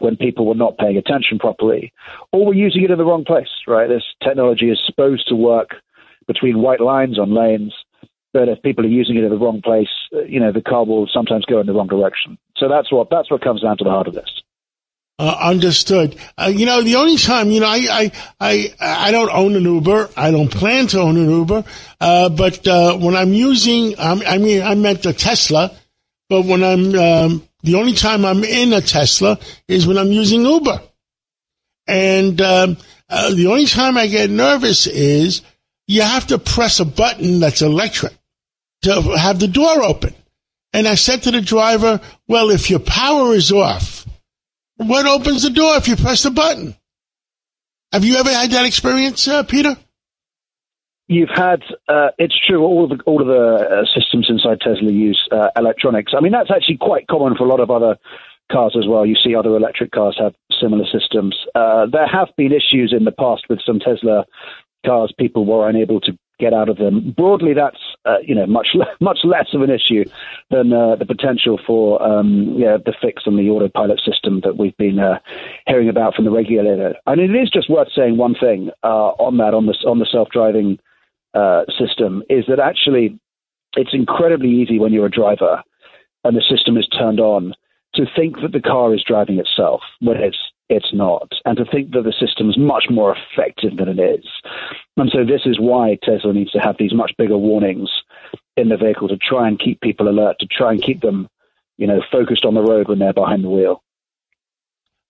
when 0.00 0.16
people 0.16 0.46
were 0.46 0.54
not 0.54 0.78
paying 0.78 0.96
attention 0.96 1.38
properly 1.38 1.92
or 2.32 2.46
were 2.46 2.54
using 2.54 2.84
it 2.84 2.90
in 2.90 2.98
the 2.98 3.04
wrong 3.04 3.24
place. 3.24 3.48
Right, 3.66 3.88
this 3.88 4.04
technology 4.22 4.70
is 4.70 4.80
supposed 4.84 5.28
to 5.28 5.34
work 5.34 5.76
between 6.26 6.60
white 6.60 6.80
lines 6.80 7.18
on 7.18 7.34
lanes. 7.34 7.74
But 8.32 8.48
if 8.48 8.62
people 8.62 8.84
are 8.84 8.88
using 8.88 9.16
it 9.16 9.24
in 9.24 9.30
the 9.30 9.38
wrong 9.38 9.62
place, 9.62 9.88
uh, 10.14 10.22
you 10.22 10.38
know, 10.38 10.52
the 10.52 10.60
car 10.60 10.84
will 10.84 11.08
sometimes 11.12 11.44
go 11.46 11.60
in 11.60 11.66
the 11.66 11.72
wrong 11.72 11.88
direction. 11.88 12.38
So 12.56 12.68
that's 12.68 12.92
what 12.92 13.08
that's 13.10 13.30
what 13.30 13.42
comes 13.42 13.62
down 13.62 13.78
to 13.78 13.84
the 13.84 13.90
heart 13.90 14.08
of 14.08 14.14
this. 14.14 14.30
Uh, 15.20 15.36
understood. 15.40 16.14
Uh, 16.36 16.52
you 16.54 16.64
know, 16.64 16.80
the 16.80 16.94
only 16.94 17.16
time, 17.16 17.50
you 17.50 17.58
know, 17.58 17.66
I, 17.66 17.88
I, 17.90 18.12
I, 18.38 18.74
I 18.80 19.10
don't 19.10 19.30
own 19.30 19.56
an 19.56 19.64
Uber. 19.64 20.10
I 20.16 20.30
don't 20.30 20.48
plan 20.48 20.86
to 20.88 21.00
own 21.00 21.16
an 21.16 21.28
Uber. 21.28 21.64
Uh, 22.00 22.28
but, 22.28 22.64
uh, 22.68 22.96
when 22.96 23.16
I'm 23.16 23.32
using, 23.32 23.98
I 23.98 24.38
mean, 24.38 24.62
I 24.62 24.76
meant 24.76 25.04
a 25.06 25.12
Tesla, 25.12 25.72
but 26.28 26.44
when 26.44 26.62
I'm, 26.62 26.94
um, 26.94 27.48
the 27.64 27.74
only 27.74 27.94
time 27.94 28.24
I'm 28.24 28.44
in 28.44 28.72
a 28.72 28.80
Tesla 28.80 29.40
is 29.66 29.88
when 29.88 29.98
I'm 29.98 30.12
using 30.12 30.42
Uber. 30.42 30.82
And, 31.88 32.40
um, 32.40 32.76
uh, 33.10 33.34
the 33.34 33.48
only 33.48 33.66
time 33.66 33.96
I 33.96 34.06
get 34.06 34.30
nervous 34.30 34.86
is 34.86 35.42
you 35.88 36.02
have 36.02 36.28
to 36.28 36.38
press 36.38 36.78
a 36.78 36.84
button 36.84 37.40
that's 37.40 37.62
electric 37.62 38.12
to 38.82 39.02
have 39.16 39.38
the 39.38 39.48
door 39.48 39.82
open. 39.82 40.14
And 40.72 40.86
I 40.86 40.94
said 40.94 41.22
to 41.22 41.30
the 41.30 41.40
driver, 41.40 42.00
well, 42.26 42.50
if 42.50 42.70
your 42.70 42.80
power 42.80 43.34
is 43.34 43.50
off, 43.52 44.06
what 44.76 45.06
opens 45.06 45.42
the 45.42 45.50
door 45.50 45.76
if 45.76 45.88
you 45.88 45.96
press 45.96 46.22
the 46.22 46.30
button? 46.30 46.76
Have 47.92 48.04
you 48.04 48.16
ever 48.16 48.30
had 48.30 48.50
that 48.50 48.66
experience, 48.66 49.26
uh, 49.26 49.42
Peter? 49.44 49.76
You've 51.06 51.30
had, 51.34 51.62
uh, 51.88 52.10
it's 52.18 52.38
true, 52.46 52.62
all 52.62 52.84
of 52.84 52.90
the, 52.90 53.02
all 53.04 53.22
of 53.22 53.28
the 53.28 53.80
uh, 53.80 53.84
systems 53.98 54.26
inside 54.28 54.60
Tesla 54.60 54.92
use 54.92 55.18
uh, 55.32 55.48
electronics. 55.56 56.12
I 56.14 56.20
mean, 56.20 56.32
that's 56.32 56.50
actually 56.54 56.76
quite 56.76 57.06
common 57.06 57.34
for 57.34 57.44
a 57.44 57.48
lot 57.48 57.60
of 57.60 57.70
other 57.70 57.96
cars 58.52 58.76
as 58.78 58.86
well. 58.86 59.06
You 59.06 59.16
see 59.16 59.34
other 59.34 59.56
electric 59.56 59.90
cars 59.90 60.18
have 60.20 60.34
similar 60.60 60.84
systems. 60.84 61.34
Uh, 61.54 61.86
there 61.90 62.06
have 62.06 62.28
been 62.36 62.52
issues 62.52 62.94
in 62.96 63.04
the 63.04 63.12
past 63.12 63.44
with 63.48 63.60
some 63.64 63.78
Tesla 63.78 64.26
cars. 64.84 65.12
People 65.18 65.46
were 65.46 65.68
unable 65.68 66.00
to 66.02 66.12
get 66.38 66.52
out 66.52 66.68
of 66.68 66.76
them. 66.76 67.14
Broadly, 67.16 67.54
that's 67.54 67.80
uh, 68.08 68.18
you 68.22 68.34
know 68.34 68.46
much 68.46 68.68
much 69.00 69.18
less 69.24 69.48
of 69.52 69.62
an 69.62 69.70
issue 69.70 70.04
than 70.50 70.72
uh, 70.72 70.96
the 70.96 71.06
potential 71.06 71.60
for 71.66 72.02
um, 72.02 72.54
yeah, 72.56 72.76
the 72.84 72.94
fix 73.00 73.24
on 73.26 73.36
the 73.36 73.50
autopilot 73.50 74.00
system 74.00 74.40
that 74.44 74.56
we've 74.56 74.76
been 74.76 74.98
uh, 74.98 75.18
hearing 75.66 75.88
about 75.88 76.14
from 76.14 76.24
the 76.24 76.30
regulator. 76.30 76.94
And 77.06 77.20
it 77.20 77.30
is 77.30 77.50
just 77.50 77.70
worth 77.70 77.88
saying 77.94 78.16
one 78.16 78.34
thing 78.34 78.70
uh, 78.82 79.12
on 79.18 79.36
that 79.38 79.54
on 79.54 79.66
the 79.66 79.74
on 79.86 79.98
the 79.98 80.08
self 80.10 80.28
driving 80.30 80.78
uh, 81.34 81.64
system 81.78 82.22
is 82.30 82.44
that 82.48 82.58
actually 82.58 83.18
it's 83.76 83.92
incredibly 83.92 84.48
easy 84.48 84.78
when 84.78 84.92
you're 84.92 85.06
a 85.06 85.10
driver 85.10 85.62
and 86.24 86.36
the 86.36 86.42
system 86.48 86.76
is 86.76 86.88
turned 86.88 87.20
on 87.20 87.54
to 87.94 88.04
think 88.16 88.36
that 88.40 88.52
the 88.52 88.60
car 88.60 88.94
is 88.94 89.04
driving 89.06 89.38
itself 89.38 89.80
when 90.00 90.16
it's 90.16 90.38
it's 90.68 90.92
not, 90.92 91.32
and 91.44 91.56
to 91.56 91.64
think 91.64 91.92
that 91.92 92.02
the 92.02 92.12
system 92.12 92.50
is 92.50 92.58
much 92.58 92.84
more 92.90 93.16
effective 93.16 93.76
than 93.76 93.88
it 93.88 93.98
is. 93.98 94.26
And 94.96 95.10
so 95.10 95.24
this 95.24 95.42
is 95.46 95.58
why 95.58 95.96
Tesla 96.02 96.32
needs 96.32 96.52
to 96.52 96.58
have 96.58 96.76
these 96.78 96.92
much 96.92 97.12
bigger 97.16 97.38
warnings 97.38 97.90
in 98.56 98.68
the 98.68 98.76
vehicle 98.76 99.08
to 99.08 99.16
try 99.16 99.48
and 99.48 99.58
keep 99.58 99.80
people 99.80 100.08
alert, 100.08 100.36
to 100.40 100.46
try 100.46 100.72
and 100.72 100.82
keep 100.82 101.00
them, 101.00 101.28
you 101.76 101.86
know, 101.86 102.02
focused 102.12 102.44
on 102.44 102.54
the 102.54 102.62
road 102.62 102.88
when 102.88 102.98
they're 102.98 103.12
behind 103.12 103.44
the 103.44 103.50
wheel. 103.50 103.82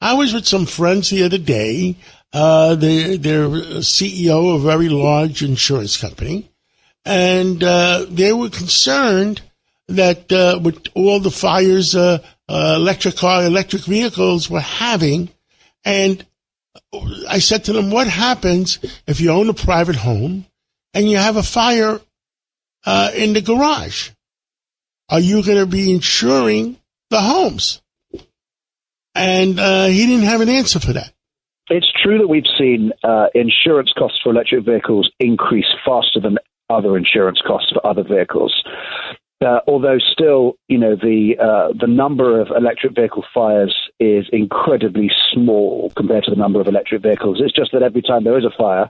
I 0.00 0.14
was 0.14 0.32
with 0.32 0.46
some 0.46 0.66
friends 0.66 1.10
the 1.10 1.24
other 1.24 1.38
day. 1.38 1.96
Uh, 2.32 2.76
they, 2.76 3.16
they're 3.16 3.48
CEO 3.48 4.54
of 4.54 4.64
a 4.64 4.66
very 4.66 4.88
large 4.88 5.42
insurance 5.42 5.96
company, 5.96 6.50
and 7.04 7.64
uh, 7.64 8.06
they 8.08 8.32
were 8.32 8.50
concerned 8.50 9.40
that 9.88 10.30
uh, 10.30 10.60
with 10.62 10.86
all 10.94 11.18
the 11.20 11.30
fires 11.30 11.96
uh, 11.96 12.18
uh, 12.48 12.74
electric 12.76 13.16
car, 13.16 13.44
electric 13.44 13.82
vehicles 13.82 14.48
were 14.48 14.60
having, 14.60 15.30
and 15.84 16.24
I 17.28 17.38
said 17.38 17.64
to 17.64 17.72
them, 17.72 17.90
"What 17.90 18.06
happens 18.06 18.78
if 19.06 19.20
you 19.20 19.30
own 19.30 19.48
a 19.48 19.54
private 19.54 19.96
home 19.96 20.46
and 20.94 21.08
you 21.08 21.16
have 21.16 21.36
a 21.36 21.42
fire 21.42 22.00
uh, 22.84 23.10
in 23.14 23.32
the 23.32 23.42
garage? 23.42 24.10
Are 25.08 25.20
you 25.20 25.42
going 25.42 25.58
to 25.58 25.66
be 25.66 25.92
insuring 25.92 26.78
the 27.10 27.20
homes?" 27.20 27.82
And 29.14 29.58
uh, 29.58 29.86
he 29.86 30.06
didn't 30.06 30.26
have 30.26 30.40
an 30.40 30.48
answer 30.48 30.78
for 30.78 30.92
that. 30.92 31.12
It's 31.70 31.92
true 32.02 32.18
that 32.18 32.28
we've 32.28 32.46
seen 32.58 32.92
uh, 33.04 33.26
insurance 33.34 33.92
costs 33.98 34.18
for 34.22 34.30
electric 34.30 34.64
vehicles 34.64 35.10
increase 35.20 35.66
faster 35.84 36.20
than 36.20 36.38
other 36.70 36.96
insurance 36.96 37.40
costs 37.46 37.72
for 37.72 37.84
other 37.86 38.02
vehicles. 38.02 38.54
Uh, 39.40 39.60
although 39.68 39.98
still, 39.98 40.56
you 40.66 40.76
know, 40.76 40.96
the 40.96 41.36
uh, 41.38 41.72
the 41.78 41.86
number 41.86 42.40
of 42.40 42.48
electric 42.56 42.96
vehicle 42.96 43.24
fires 43.32 43.74
is 44.00 44.26
incredibly 44.32 45.12
small 45.32 45.92
compared 45.96 46.24
to 46.24 46.30
the 46.30 46.36
number 46.36 46.60
of 46.60 46.66
electric 46.66 47.02
vehicles. 47.02 47.40
It's 47.40 47.54
just 47.54 47.70
that 47.70 47.82
every 47.82 48.02
time 48.02 48.24
there 48.24 48.36
is 48.36 48.44
a 48.44 48.50
fire, 48.50 48.88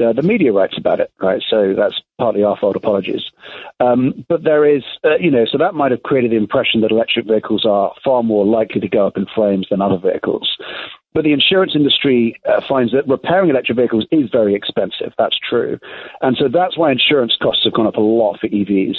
uh, 0.00 0.14
the 0.14 0.22
media 0.22 0.50
writes 0.50 0.78
about 0.78 1.00
it, 1.00 1.12
right? 1.20 1.42
So 1.46 1.74
that's 1.76 2.00
partly 2.18 2.42
our 2.42 2.56
fault. 2.56 2.74
Apologies. 2.74 3.22
Um, 3.80 4.24
but 4.30 4.44
there 4.44 4.64
is, 4.64 4.82
uh, 5.04 5.16
you 5.20 5.30
know, 5.30 5.44
so 5.44 5.58
that 5.58 5.74
might 5.74 5.90
have 5.90 6.02
created 6.02 6.30
the 6.30 6.36
impression 6.36 6.80
that 6.80 6.90
electric 6.90 7.26
vehicles 7.26 7.66
are 7.66 7.92
far 8.02 8.22
more 8.22 8.46
likely 8.46 8.80
to 8.80 8.88
go 8.88 9.06
up 9.06 9.18
in 9.18 9.26
flames 9.34 9.66
than 9.70 9.82
other 9.82 9.98
vehicles. 9.98 10.56
But 11.14 11.24
the 11.24 11.32
insurance 11.32 11.72
industry 11.74 12.40
uh, 12.48 12.62
finds 12.68 12.92
that 12.92 13.06
repairing 13.06 13.50
electric 13.50 13.76
vehicles 13.76 14.06
is 14.10 14.30
very 14.30 14.54
expensive. 14.54 15.12
That's 15.18 15.38
true. 15.48 15.78
And 16.20 16.36
so 16.38 16.48
that's 16.48 16.78
why 16.78 16.90
insurance 16.90 17.36
costs 17.40 17.64
have 17.64 17.74
gone 17.74 17.86
up 17.86 17.96
a 17.96 18.00
lot 18.00 18.40
for 18.40 18.48
EVs 18.48 18.96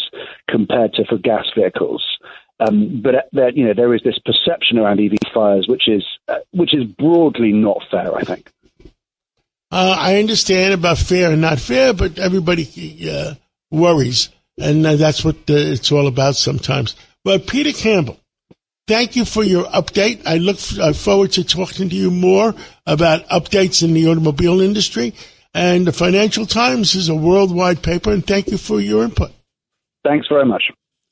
compared 0.47 0.93
to 0.93 1.05
for 1.05 1.17
gas 1.17 1.45
vehicles. 1.55 2.03
Um, 2.59 3.01
but 3.01 3.15
uh, 3.15 3.21
there, 3.31 3.49
you 3.49 3.65
know, 3.65 3.73
there 3.73 3.93
is 3.93 4.01
this 4.03 4.19
perception 4.23 4.77
around 4.77 4.99
EV 4.99 5.17
fires, 5.33 5.65
which 5.67 5.87
is 5.87 6.03
uh, 6.27 6.35
which 6.51 6.73
is 6.73 6.83
broadly 6.83 7.51
not 7.51 7.81
fair. 7.89 8.15
I 8.15 8.21
think. 8.21 8.49
Uh, 9.71 9.95
I 9.97 10.17
understand 10.17 10.75
about 10.75 10.99
fair 10.99 11.31
and 11.31 11.41
not 11.41 11.59
fair, 11.59 11.93
but 11.93 12.19
everybody 12.19 13.09
uh, 13.09 13.33
worries, 13.71 14.29
and 14.59 14.85
uh, 14.85 14.95
that's 14.95 15.25
what 15.25 15.35
uh, 15.49 15.55
it's 15.55 15.91
all 15.91 16.07
about 16.07 16.35
sometimes. 16.35 16.95
But 17.23 17.47
Peter 17.47 17.71
Campbell, 17.71 18.19
thank 18.87 19.15
you 19.15 19.25
for 19.25 19.43
your 19.43 19.65
update. 19.65 20.21
I 20.25 20.37
look 20.37 20.57
forward 20.95 21.31
to 21.33 21.43
talking 21.43 21.89
to 21.89 21.95
you 21.95 22.11
more 22.11 22.53
about 22.85 23.27
updates 23.29 23.83
in 23.83 23.93
the 23.93 24.07
automobile 24.07 24.61
industry. 24.61 25.13
And 25.53 25.85
the 25.85 25.93
Financial 25.93 26.45
Times 26.45 26.95
is 26.95 27.09
a 27.09 27.15
worldwide 27.15 27.83
paper, 27.83 28.11
and 28.11 28.25
thank 28.25 28.47
you 28.47 28.57
for 28.57 28.81
your 28.81 29.03
input. 29.03 29.31
Thanks 30.03 30.27
very 30.27 30.45
much. 30.45 30.63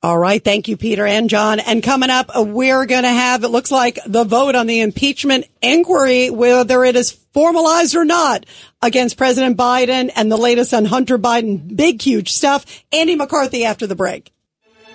All 0.03 0.17
right. 0.17 0.43
Thank 0.43 0.67
you, 0.67 0.77
Peter 0.77 1.05
and 1.05 1.29
John. 1.29 1.59
And 1.59 1.83
coming 1.83 2.09
up, 2.09 2.31
we're 2.35 2.87
going 2.87 3.03
to 3.03 3.09
have, 3.09 3.43
it 3.43 3.49
looks 3.49 3.69
like 3.69 3.99
the 4.07 4.23
vote 4.23 4.55
on 4.55 4.65
the 4.65 4.81
impeachment 4.81 5.45
inquiry, 5.61 6.31
whether 6.31 6.83
it 6.83 6.95
is 6.95 7.11
formalized 7.11 7.95
or 7.95 8.03
not 8.03 8.47
against 8.81 9.15
President 9.15 9.57
Biden 9.57 10.11
and 10.15 10.31
the 10.31 10.37
latest 10.37 10.73
on 10.73 10.85
Hunter 10.85 11.19
Biden. 11.19 11.75
Big, 11.75 12.01
huge 12.01 12.31
stuff. 12.31 12.83
Andy 12.91 13.15
McCarthy 13.15 13.63
after 13.63 13.85
the 13.85 13.95
break. 13.95 14.33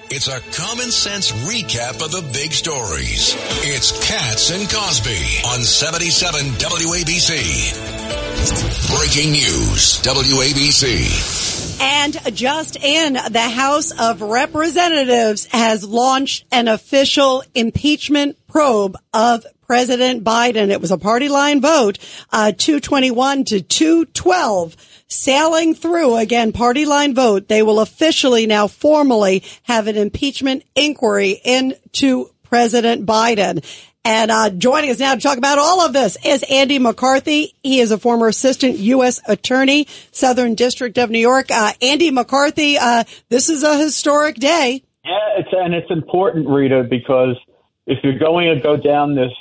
It's 0.09 0.28
a 0.28 0.38
common 0.38 0.92
sense 0.92 1.32
recap 1.32 2.00
of 2.00 2.12
the 2.12 2.22
big 2.32 2.52
stories. 2.52 3.34
It's 3.64 3.90
Cats 4.09 4.52
and 4.52 4.70
Cosby 4.70 5.48
on 5.48 5.62
77 5.62 6.42
WABC. 6.52 7.34
Breaking 8.96 9.32
news, 9.32 10.00
WABC. 10.02 11.80
And 11.80 12.36
just 12.36 12.76
in, 12.76 13.14
the 13.14 13.50
House 13.52 13.90
of 13.98 14.22
Representatives 14.22 15.46
has 15.46 15.82
launched 15.84 16.44
an 16.52 16.68
official 16.68 17.42
impeachment 17.57 18.38
probe 18.46 18.96
of 19.12 19.44
President 19.66 20.22
Biden. 20.22 20.70
It 20.70 20.80
was 20.80 20.92
a 20.92 20.98
party 20.98 21.28
line 21.28 21.61
vote, 21.61 21.98
uh, 22.32 22.52
221 22.52 23.42
to 23.46 23.61
212 23.61 24.95
sailing 25.09 25.74
through 25.74 26.16
again 26.16 26.52
party 26.52 26.84
line 26.84 27.14
vote. 27.14 27.48
They 27.48 27.62
will 27.62 27.80
officially 27.80 28.46
now 28.46 28.66
formally 28.66 29.42
have 29.64 29.86
an 29.86 29.96
impeachment 29.96 30.64
inquiry 30.74 31.40
into 31.44 32.30
President 32.44 33.07
Biden. 33.07 33.64
And 34.04 34.30
uh, 34.30 34.50
joining 34.50 34.90
us 34.90 35.00
now 35.00 35.16
to 35.16 35.20
talk 35.20 35.36
about 35.36 35.59
all 35.59 35.80
of 35.80 35.92
this 35.92 36.16
is 36.24 36.44
Andy 36.44 36.78
McCarthy. 36.78 37.54
He 37.64 37.80
is 37.80 37.90
a 37.90 37.98
former 37.98 38.28
assistant 38.28 38.78
U.S. 38.78 39.20
attorney, 39.26 39.88
Southern 40.12 40.54
District 40.54 40.96
of 40.96 41.11
New 41.11 41.18
York. 41.18 41.50
Uh, 41.50 41.72
Andy 41.82 42.12
McCarthy, 42.12 42.78
uh, 42.78 43.02
this 43.30 43.48
is 43.48 43.64
a 43.64 43.76
historic 43.76 44.36
day. 44.36 44.84
Yeah, 45.04 45.18
it's, 45.38 45.48
and 45.50 45.74
it's 45.74 45.90
important, 45.90 46.48
Rita, 46.48 46.84
because 46.88 47.36
if 47.86 47.98
you're 48.04 48.18
going 48.18 48.54
to 48.54 48.61
go 48.61 48.76
down 48.76 49.16
this 49.16 49.32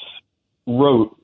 route, 0.66 1.16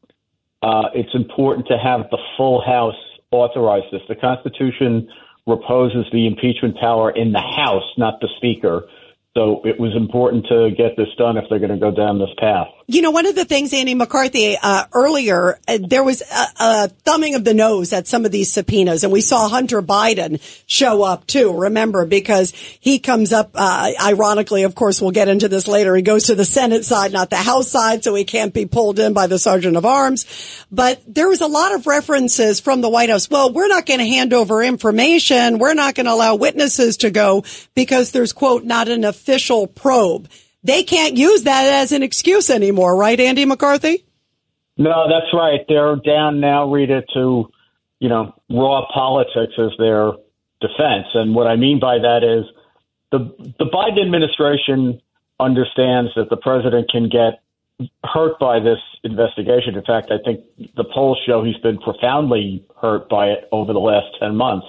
uh, 0.61 0.89
it's 0.93 1.13
important 1.15 1.65
to 1.69 1.79
have 1.79 2.11
the 2.11 2.19
full 2.37 2.61
House 2.61 2.93
authorize 3.31 3.83
this. 3.91 4.01
The 4.07 4.15
Constitution 4.15 5.07
reposes 5.47 6.05
the 6.11 6.27
impeachment 6.27 6.77
power 6.77 7.11
in 7.11 7.31
the 7.31 7.39
House, 7.39 7.83
not 7.97 8.19
the 8.21 8.27
Speaker. 8.37 8.87
So 9.35 9.61
it 9.63 9.79
was 9.79 9.95
important 9.95 10.45
to 10.47 10.71
get 10.77 10.97
this 10.97 11.07
done 11.17 11.37
if 11.37 11.45
they're 11.49 11.59
going 11.59 11.71
to 11.71 11.77
go 11.77 11.91
down 11.91 12.19
this 12.19 12.29
path. 12.37 12.67
You 12.91 13.01
know, 13.01 13.11
one 13.11 13.25
of 13.25 13.35
the 13.35 13.45
things, 13.45 13.73
Andy 13.73 13.93
McCarthy, 13.93 14.57
uh, 14.61 14.83
earlier, 14.91 15.57
uh, 15.65 15.77
there 15.81 16.03
was 16.03 16.21
a, 16.21 16.45
a, 16.59 16.87
thumbing 16.89 17.35
of 17.35 17.45
the 17.45 17.53
nose 17.53 17.93
at 17.93 18.05
some 18.05 18.25
of 18.25 18.33
these 18.33 18.51
subpoenas, 18.51 19.05
and 19.05 19.13
we 19.13 19.21
saw 19.21 19.47
Hunter 19.47 19.81
Biden 19.81 20.41
show 20.67 21.01
up 21.01 21.25
too, 21.25 21.57
remember, 21.57 22.05
because 22.05 22.51
he 22.51 22.99
comes 22.99 23.31
up, 23.31 23.51
uh, 23.55 23.93
ironically, 24.03 24.63
of 24.63 24.75
course, 24.75 25.01
we'll 25.01 25.11
get 25.11 25.29
into 25.29 25.47
this 25.47 25.69
later. 25.69 25.95
He 25.95 26.01
goes 26.01 26.25
to 26.25 26.35
the 26.35 26.43
Senate 26.43 26.83
side, 26.83 27.13
not 27.13 27.29
the 27.29 27.37
House 27.37 27.69
side, 27.69 28.03
so 28.03 28.13
he 28.13 28.25
can't 28.25 28.53
be 28.53 28.65
pulled 28.65 28.99
in 28.99 29.13
by 29.13 29.27
the 29.27 29.39
Sergeant 29.39 29.77
of 29.77 29.85
Arms. 29.85 30.25
But 30.69 31.01
there 31.07 31.29
was 31.29 31.39
a 31.39 31.47
lot 31.47 31.73
of 31.73 31.87
references 31.87 32.59
from 32.59 32.81
the 32.81 32.89
White 32.89 33.09
House. 33.09 33.29
Well, 33.29 33.53
we're 33.53 33.69
not 33.69 33.85
going 33.85 34.01
to 34.01 34.05
hand 34.05 34.33
over 34.33 34.61
information. 34.61 35.59
We're 35.59 35.75
not 35.75 35.95
going 35.95 36.07
to 36.07 36.13
allow 36.13 36.35
witnesses 36.35 36.97
to 36.97 37.09
go 37.09 37.45
because 37.73 38.11
there's, 38.11 38.33
quote, 38.33 38.65
not 38.65 38.89
an 38.89 39.05
official 39.05 39.65
probe 39.65 40.27
they 40.63 40.83
can't 40.83 41.17
use 41.17 41.43
that 41.43 41.65
as 41.65 41.91
an 41.91 42.03
excuse 42.03 42.49
anymore, 42.49 42.95
right, 42.95 43.19
Andy 43.19 43.45
McCarthy? 43.45 44.05
No, 44.77 45.07
that's 45.09 45.33
right. 45.33 45.59
They're 45.67 45.95
down 45.97 46.39
now, 46.39 46.71
Rita, 46.71 47.03
to, 47.13 47.51
you 47.99 48.09
know, 48.09 48.33
raw 48.49 48.85
politics 48.93 49.53
as 49.57 49.71
their 49.77 50.11
defense. 50.61 51.07
And 51.13 51.35
what 51.35 51.47
I 51.47 51.55
mean 51.55 51.79
by 51.79 51.97
that 51.99 52.23
is 52.23 52.45
the 53.11 53.53
the 53.59 53.65
Biden 53.65 54.01
administration 54.01 55.01
understands 55.39 56.11
that 56.15 56.29
the 56.29 56.37
president 56.37 56.89
can 56.89 57.09
get 57.09 57.41
hurt 58.03 58.39
by 58.39 58.59
this 58.59 58.77
investigation. 59.03 59.75
In 59.75 59.83
fact, 59.83 60.11
I 60.11 60.17
think 60.23 60.41
the 60.75 60.83
polls 60.83 61.19
show 61.25 61.43
he's 61.43 61.57
been 61.57 61.79
profoundly 61.79 62.63
hurt 62.79 63.09
by 63.09 63.27
it 63.27 63.49
over 63.51 63.73
the 63.73 63.79
last 63.79 64.07
10 64.19 64.35
months. 64.35 64.67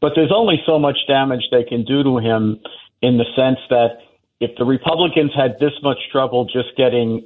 But 0.00 0.12
there's 0.14 0.32
only 0.34 0.62
so 0.64 0.78
much 0.78 0.96
damage 1.08 1.42
they 1.50 1.64
can 1.64 1.84
do 1.84 2.02
to 2.02 2.18
him 2.18 2.60
in 3.02 3.18
the 3.18 3.24
sense 3.36 3.58
that 3.70 3.98
if 4.42 4.50
the 4.58 4.64
Republicans 4.64 5.30
had 5.36 5.54
this 5.60 5.72
much 5.84 5.98
trouble 6.10 6.44
just 6.44 6.76
getting 6.76 7.24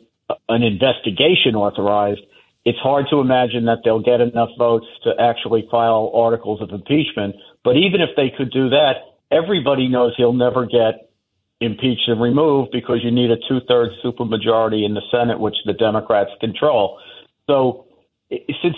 an 0.51 0.62
investigation 0.62 1.57
authorized, 1.57 2.21
it's 2.67 2.79
hard 2.79 3.07
to 3.09 3.21
imagine 3.21 3.64
that 3.64 3.79
they'll 3.85 4.03
get 4.03 4.21
enough 4.21 4.51
votes 4.59 4.87
to 5.05 5.14
actually 5.19 5.67
file 5.71 6.12
articles 6.14 6.61
of 6.61 6.71
impeachment. 6.71 7.35
But 7.64 7.77
even 7.77 8.03
if 8.03 8.11
they 8.17 8.31
could 8.37 8.53
do 8.53 8.69
that, 8.69 9.17
everybody 9.31 9.89
knows 9.89 10.12
he'll 10.19 10.35
never 10.35 10.67
get 10.67 11.11
impeached 11.61 12.07
and 12.07 12.21
removed 12.21 12.71
because 12.71 12.99
you 13.03 13.11
need 13.11 13.31
a 13.31 13.37
two 13.49 13.61
thirds 13.67 13.95
supermajority 14.05 14.85
in 14.85 14.93
the 14.93 15.03
Senate, 15.11 15.41
which 15.41 15.57
the 15.64 15.73
Democrats 15.73 16.31
control. 16.39 16.99
So 17.47 17.87
since 18.29 18.77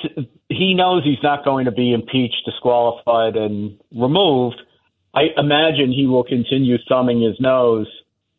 he 0.49 0.74
knows 0.74 1.03
he's 1.03 1.22
not 1.24 1.45
going 1.45 1.64
to 1.64 1.72
be 1.72 1.93
impeached, 1.93 2.45
disqualified, 2.45 3.34
and 3.34 3.80
removed, 3.91 4.61
I 5.12 5.22
imagine 5.36 5.91
he 5.91 6.07
will 6.07 6.22
continue 6.22 6.76
thumbing 6.89 7.20
his 7.20 7.41
nose 7.41 7.89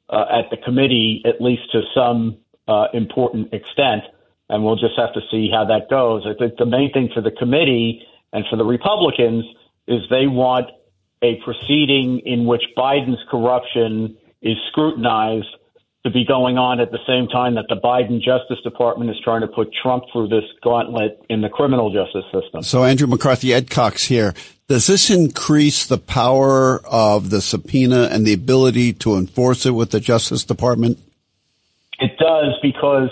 uh, 0.10 0.26
at 0.32 0.50
the 0.50 0.58
committee, 0.58 1.22
at 1.26 1.42
least 1.42 1.72
to 1.72 1.82
some 1.94 2.38
uh, 2.68 2.88
important 2.94 3.54
extent. 3.54 4.04
And 4.50 4.64
we'll 4.64 4.78
just 4.78 4.98
have 4.98 5.14
to 5.14 5.22
see 5.30 5.50
how 5.52 5.66
that 5.66 5.90
goes. 5.90 6.26
I 6.26 6.34
think 6.34 6.58
the 6.58 6.66
main 6.66 6.92
thing 6.92 7.10
for 7.14 7.22
the 7.22 7.32
committee 7.32 8.02
and 8.34 8.46
for 8.50 8.56
the 8.56 8.66
Republicans 8.66 9.46
is 9.88 10.02
they 10.10 10.28
want 10.28 10.68
a 11.22 11.36
proceeding 11.44 12.20
in 12.26 12.46
which 12.46 12.64
Biden's 12.78 13.24
corruption 13.30 14.18
is 14.42 14.58
scrutinized 14.70 15.56
to 16.04 16.10
be 16.10 16.26
going 16.26 16.58
on 16.58 16.80
at 16.80 16.92
the 16.92 17.00
same 17.06 17.28
time 17.28 17.56
that 17.56 17.66
the 17.68 17.76
Biden 17.76 18.22
Justice 18.22 18.64
Department 18.64 19.12
is 19.12 19.18
trying 19.22 19.42
to 19.42 19.48
put 19.48 19.74
Trump 19.74 20.06
through 20.14 20.30
this 20.30 20.46
gauntlet 20.64 21.22
in 21.30 21.42
the 21.42 21.50
criminal 21.50 21.92
justice 21.92 22.24
system. 22.32 22.64
So, 22.64 22.86
Andrew 22.86 23.08
McCarthy, 23.08 23.54
Ed 23.54 23.70
Cox 23.70 24.06
here. 24.06 24.34
Does 24.70 24.88
this 24.88 25.10
increase 25.10 25.88
the 25.88 25.98
power 25.98 26.80
of 26.86 27.32
the 27.32 27.42
subpoena 27.42 28.08
and 28.12 28.26
the 28.26 28.34
ability 28.34 28.94
to 28.94 29.16
enforce 29.16 29.66
it 29.66 29.72
with 29.72 29.92
the 29.92 30.00
Justice 30.00 30.46
Department? 30.46 31.00
It 32.00 32.12
does 32.18 32.54
because, 32.62 33.10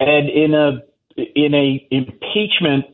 and 0.00 0.28
in 0.28 0.54
a 0.54 0.82
in 1.16 1.54
a 1.54 1.86
impeachment, 1.90 2.86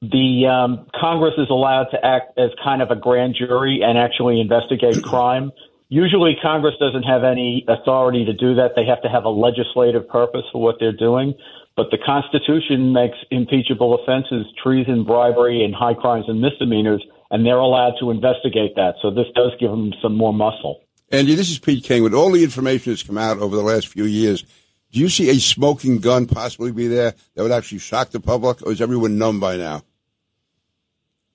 the 0.00 0.46
um, 0.46 0.86
Congress 0.98 1.34
is 1.36 1.48
allowed 1.50 1.88
to 1.90 2.04
act 2.04 2.38
as 2.38 2.50
kind 2.62 2.80
of 2.80 2.90
a 2.90 2.96
grand 2.96 3.34
jury 3.34 3.80
and 3.82 3.98
actually 3.98 4.40
investigate 4.40 5.02
crime. 5.02 5.52
Usually, 5.88 6.36
Congress 6.42 6.74
doesn't 6.80 7.04
have 7.04 7.22
any 7.22 7.64
authority 7.68 8.24
to 8.24 8.32
do 8.32 8.56
that. 8.56 8.72
They 8.74 8.84
have 8.86 9.02
to 9.02 9.08
have 9.08 9.24
a 9.24 9.28
legislative 9.28 10.08
purpose 10.08 10.42
for 10.50 10.60
what 10.60 10.76
they're 10.80 10.96
doing. 10.96 11.34
But 11.76 11.90
the 11.90 11.98
Constitution 11.98 12.92
makes 12.92 13.16
impeachable 13.30 13.94
offenses 14.02 14.46
treason, 14.62 15.04
bribery, 15.04 15.64
and 15.64 15.74
high 15.74 15.94
crimes 15.94 16.24
and 16.26 16.40
misdemeanors, 16.40 17.04
and 17.30 17.46
they're 17.46 17.58
allowed 17.58 17.94
to 18.00 18.10
investigate 18.10 18.74
that. 18.76 18.94
So 19.02 19.10
this 19.10 19.26
does 19.34 19.52
give 19.60 19.70
them 19.70 19.92
some 20.02 20.16
more 20.16 20.32
muscle. 20.32 20.80
Andy, 21.12 21.34
this 21.34 21.50
is 21.50 21.58
Pete 21.58 21.84
King. 21.84 22.02
With 22.02 22.14
all 22.14 22.32
the 22.32 22.42
information 22.42 22.92
that's 22.92 23.02
come 23.04 23.18
out 23.18 23.38
over 23.38 23.54
the 23.54 23.62
last 23.62 23.86
few 23.86 24.04
years, 24.04 24.42
do 24.90 24.98
you 24.98 25.08
see 25.08 25.28
a 25.30 25.34
smoking 25.34 25.98
gun 25.98 26.26
possibly 26.26 26.72
be 26.72 26.88
there 26.88 27.14
that 27.34 27.42
would 27.42 27.52
actually 27.52 27.78
shock 27.78 28.10
the 28.10 28.18
public, 28.18 28.62
or 28.62 28.72
is 28.72 28.80
everyone 28.80 29.18
numb 29.18 29.38
by 29.38 29.56
now? 29.56 29.82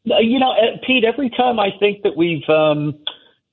You 0.03 0.39
know, 0.39 0.51
uh, 0.51 0.77
Pete, 0.85 1.05
every 1.05 1.29
time 1.29 1.59
I 1.59 1.69
think 1.79 2.01
that 2.01 2.17
we've 2.17 2.47
um, 2.49 2.95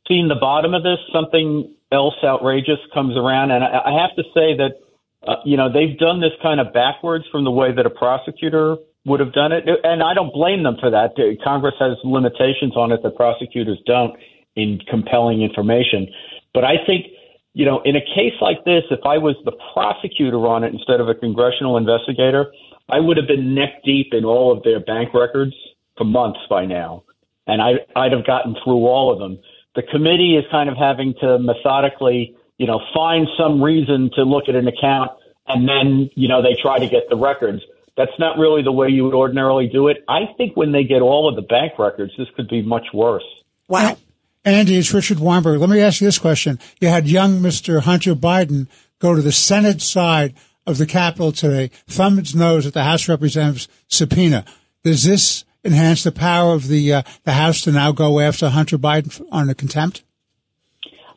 seen 0.08 0.28
the 0.28 0.34
bottom 0.34 0.74
of 0.74 0.82
this, 0.82 0.98
something 1.12 1.72
else 1.92 2.14
outrageous 2.24 2.78
comes 2.92 3.16
around. 3.16 3.50
And 3.50 3.62
I, 3.62 3.80
I 3.86 4.00
have 4.00 4.16
to 4.16 4.22
say 4.34 4.56
that, 4.56 4.80
uh, 5.26 5.36
you 5.44 5.56
know, 5.56 5.72
they've 5.72 5.98
done 5.98 6.20
this 6.20 6.32
kind 6.42 6.60
of 6.60 6.72
backwards 6.72 7.24
from 7.30 7.44
the 7.44 7.50
way 7.50 7.72
that 7.74 7.86
a 7.86 7.90
prosecutor 7.90 8.76
would 9.04 9.20
have 9.20 9.32
done 9.32 9.52
it. 9.52 9.64
And 9.84 10.02
I 10.02 10.14
don't 10.14 10.32
blame 10.32 10.62
them 10.62 10.76
for 10.80 10.90
that. 10.90 11.14
Congress 11.42 11.74
has 11.78 11.96
limitations 12.04 12.76
on 12.76 12.92
it 12.92 13.02
that 13.02 13.16
prosecutors 13.16 13.78
don't 13.86 14.14
in 14.56 14.80
compelling 14.88 15.42
information. 15.42 16.08
But 16.52 16.64
I 16.64 16.74
think, 16.84 17.06
you 17.54 17.64
know, 17.64 17.80
in 17.84 17.96
a 17.96 18.00
case 18.00 18.34
like 18.40 18.64
this, 18.64 18.82
if 18.90 19.00
I 19.04 19.18
was 19.18 19.36
the 19.44 19.52
prosecutor 19.72 20.46
on 20.46 20.64
it 20.64 20.72
instead 20.72 21.00
of 21.00 21.08
a 21.08 21.14
congressional 21.14 21.76
investigator, 21.76 22.52
I 22.90 23.00
would 23.00 23.16
have 23.16 23.26
been 23.26 23.54
neck 23.54 23.82
deep 23.84 24.08
in 24.12 24.24
all 24.24 24.52
of 24.52 24.62
their 24.62 24.80
bank 24.80 25.14
records 25.14 25.54
for 25.96 26.04
months 26.04 26.40
by 26.48 26.66
now. 26.66 27.04
And 27.46 27.62
I, 27.62 27.72
I'd 27.96 28.12
have 28.12 28.26
gotten 28.26 28.56
through 28.62 28.86
all 28.86 29.12
of 29.12 29.18
them. 29.18 29.38
The 29.78 29.84
committee 29.84 30.34
is 30.34 30.44
kind 30.50 30.68
of 30.68 30.76
having 30.76 31.14
to 31.20 31.38
methodically, 31.38 32.34
you 32.56 32.66
know, 32.66 32.80
find 32.92 33.28
some 33.38 33.62
reason 33.62 34.10
to 34.16 34.24
look 34.24 34.48
at 34.48 34.56
an 34.56 34.66
account 34.66 35.12
and 35.46 35.68
then, 35.68 36.10
you 36.16 36.26
know, 36.26 36.42
they 36.42 36.60
try 36.60 36.80
to 36.80 36.88
get 36.88 37.08
the 37.08 37.14
records. 37.14 37.62
That's 37.96 38.10
not 38.18 38.38
really 38.38 38.64
the 38.64 38.72
way 38.72 38.88
you 38.88 39.04
would 39.04 39.14
ordinarily 39.14 39.68
do 39.68 39.86
it. 39.86 39.98
I 40.08 40.34
think 40.36 40.56
when 40.56 40.72
they 40.72 40.82
get 40.82 41.00
all 41.00 41.28
of 41.28 41.36
the 41.36 41.42
bank 41.42 41.78
records, 41.78 42.10
this 42.18 42.26
could 42.34 42.48
be 42.48 42.60
much 42.60 42.86
worse. 42.92 43.22
Wow. 43.68 43.96
Andy, 44.44 44.76
it's 44.76 44.92
Richard 44.92 45.20
Weinberg. 45.20 45.60
Let 45.60 45.70
me 45.70 45.80
ask 45.80 46.00
you 46.00 46.08
this 46.08 46.18
question. 46.18 46.58
You 46.80 46.88
had 46.88 47.06
young 47.06 47.38
Mr. 47.38 47.80
Hunter 47.80 48.16
Biden 48.16 48.66
go 48.98 49.14
to 49.14 49.22
the 49.22 49.30
Senate 49.30 49.80
side 49.80 50.34
of 50.66 50.78
the 50.78 50.86
Capitol 50.86 51.30
today, 51.30 51.70
thumb 51.86 52.18
its 52.18 52.34
nose 52.34 52.66
at 52.66 52.74
the 52.74 52.82
House 52.82 53.08
Representatives 53.08 53.68
subpoena. 53.86 54.44
Does 54.82 55.04
this 55.04 55.44
enhance 55.64 56.04
the 56.04 56.12
power 56.12 56.54
of 56.54 56.68
the 56.68 56.94
uh, 56.94 57.02
the 57.24 57.32
House 57.32 57.62
to 57.62 57.72
now 57.72 57.92
go 57.92 58.20
after 58.20 58.48
Hunter 58.48 58.78
Biden 58.78 59.24
on 59.30 59.48
a 59.50 59.54
contempt? 59.54 60.02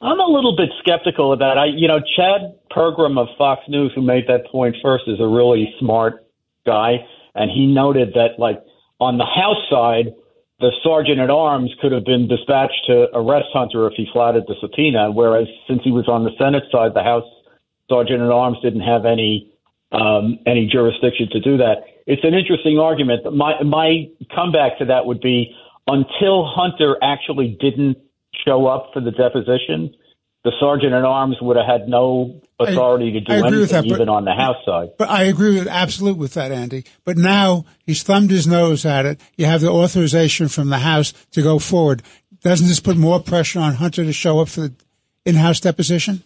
I'm 0.01 0.19
a 0.19 0.25
little 0.25 0.55
bit 0.55 0.69
skeptical 0.79 1.37
that. 1.37 1.57
I, 1.57 1.65
you 1.65 1.87
know, 1.87 1.99
Chad 1.99 2.57
Pergram 2.71 3.19
of 3.19 3.27
Fox 3.37 3.61
News, 3.67 3.91
who 3.93 4.01
made 4.01 4.25
that 4.27 4.47
point 4.47 4.75
first, 4.81 5.03
is 5.07 5.19
a 5.19 5.27
really 5.27 5.73
smart 5.79 6.25
guy, 6.65 7.05
and 7.35 7.51
he 7.51 7.67
noted 7.67 8.13
that 8.15 8.39
like 8.39 8.63
on 8.99 9.17
the 9.17 9.25
House 9.25 9.63
side, 9.69 10.13
the 10.59 10.71
sergeant 10.83 11.19
at 11.19 11.29
arms 11.29 11.71
could 11.81 11.91
have 11.91 12.05
been 12.05 12.27
dispatched 12.27 12.85
to 12.87 13.07
arrest 13.13 13.47
Hunter 13.53 13.87
if 13.87 13.93
he 13.95 14.07
flouted 14.11 14.43
the 14.47 14.55
subpoena, 14.61 15.11
whereas 15.11 15.47
since 15.67 15.81
he 15.83 15.91
was 15.91 16.07
on 16.07 16.23
the 16.23 16.31
Senate 16.37 16.63
side, 16.71 16.93
the 16.93 17.03
House 17.03 17.25
sergeant 17.89 18.21
at 18.21 18.31
arms 18.31 18.57
didn't 18.63 18.81
have 18.81 19.05
any 19.05 19.51
um, 19.91 20.39
any 20.47 20.67
jurisdiction 20.71 21.27
to 21.31 21.39
do 21.41 21.57
that. 21.57 21.83
It's 22.07 22.23
an 22.23 22.33
interesting 22.33 22.79
argument. 22.79 23.21
My 23.33 23.61
my 23.63 24.09
comeback 24.35 24.79
to 24.79 24.85
that 24.85 25.05
would 25.05 25.21
be 25.21 25.55
until 25.87 26.45
Hunter 26.45 26.97
actually 27.01 27.57
didn't 27.59 27.97
show 28.45 28.65
up 28.67 28.91
for 28.93 29.01
the 29.01 29.11
deposition, 29.11 29.93
the 30.43 30.51
sergeant 30.59 30.93
at 30.93 31.03
arms 31.03 31.37
would 31.41 31.57
have 31.57 31.65
had 31.65 31.87
no 31.87 32.41
authority 32.59 33.09
I, 33.09 33.11
to 33.11 33.19
do 33.19 33.33
anything, 33.33 33.67
that, 33.67 33.85
even 33.85 34.09
on 34.09 34.25
the 34.25 34.33
House 34.33 34.57
side. 34.65 34.89
But 34.97 35.09
I 35.09 35.23
agree 35.23 35.59
with 35.59 35.67
absolute 35.67 36.17
with 36.17 36.33
that, 36.33 36.51
Andy. 36.51 36.85
But 37.03 37.17
now 37.17 37.65
he's 37.85 38.03
thumbed 38.03 38.31
his 38.31 38.47
nose 38.47 38.85
at 38.85 39.05
it. 39.05 39.21
You 39.37 39.45
have 39.45 39.61
the 39.61 39.69
authorization 39.69 40.47
from 40.47 40.69
the 40.69 40.79
House 40.79 41.13
to 41.31 41.41
go 41.41 41.59
forward. 41.59 42.01
Doesn't 42.41 42.67
this 42.67 42.79
put 42.79 42.97
more 42.97 43.19
pressure 43.19 43.59
on 43.59 43.75
Hunter 43.75 44.03
to 44.03 44.13
show 44.13 44.39
up 44.39 44.49
for 44.49 44.61
the 44.61 44.73
in-house 45.25 45.59
deposition? 45.59 46.23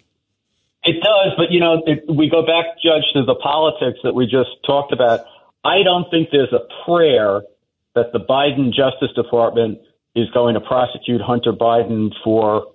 It 0.83 1.01
does, 1.01 1.33
but 1.35 1.51
you 1.51 1.59
know, 1.59 1.81
it, 1.85 2.05
we 2.07 2.29
go 2.29 2.45
back, 2.45 2.65
Judge, 2.81 3.03
to 3.13 3.25
the 3.25 3.35
politics 3.35 3.99
that 4.03 4.13
we 4.13 4.25
just 4.25 4.51
talked 4.65 4.93
about. 4.93 5.25
I 5.65 5.83
don't 5.83 6.09
think 6.11 6.29
there's 6.31 6.53
a 6.53 6.63
prayer 6.85 7.41
that 7.95 8.13
the 8.13 8.19
Biden 8.19 8.67
Justice 8.67 9.15
Department 9.15 9.79
is 10.15 10.29
going 10.31 10.53
to 10.53 10.61
prosecute 10.61 11.21
Hunter 11.21 11.53
Biden 11.53 12.11
for 12.23 12.67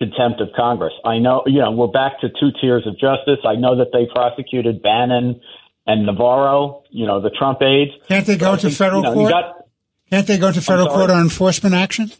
contempt 0.00 0.40
of 0.40 0.48
Congress. 0.56 0.94
I 1.04 1.18
know, 1.18 1.42
you 1.46 1.60
know, 1.60 1.70
we're 1.72 1.88
back 1.88 2.20
to 2.20 2.28
two 2.28 2.50
tiers 2.60 2.86
of 2.86 2.94
justice. 2.94 3.44
I 3.44 3.54
know 3.56 3.76
that 3.76 3.88
they 3.92 4.06
prosecuted 4.12 4.82
Bannon 4.82 5.40
and 5.86 6.06
Navarro, 6.06 6.84
you 6.90 7.06
know, 7.06 7.20
the 7.20 7.30
Trump 7.30 7.60
aides. 7.62 7.92
Can't 8.08 8.26
they 8.26 8.36
go 8.36 8.56
to 8.56 8.62
think, 8.62 8.74
federal 8.74 9.02
you 9.02 9.08
know, 9.08 9.14
court? 9.14 9.30
Got, 9.30 9.66
Can't 10.10 10.26
they 10.26 10.38
go 10.38 10.50
to 10.50 10.60
federal 10.60 10.88
court 10.88 11.10
on 11.10 11.20
enforcement 11.20 11.74
action? 11.74 12.10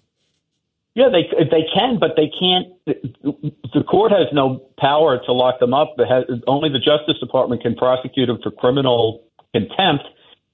Yeah, 0.94 1.08
they 1.08 1.22
they 1.44 1.64
can, 1.72 1.98
but 2.00 2.16
they 2.16 2.28
can't. 2.28 2.66
The 2.84 3.84
court 3.84 4.10
has 4.10 4.26
no 4.32 4.60
power 4.76 5.20
to 5.24 5.32
lock 5.32 5.60
them 5.60 5.72
up. 5.72 5.94
Has, 5.98 6.24
only 6.48 6.68
the 6.68 6.80
Justice 6.80 7.18
Department 7.20 7.62
can 7.62 7.76
prosecute 7.76 8.26
them 8.26 8.40
for 8.42 8.50
criminal 8.50 9.22
contempt. 9.52 10.04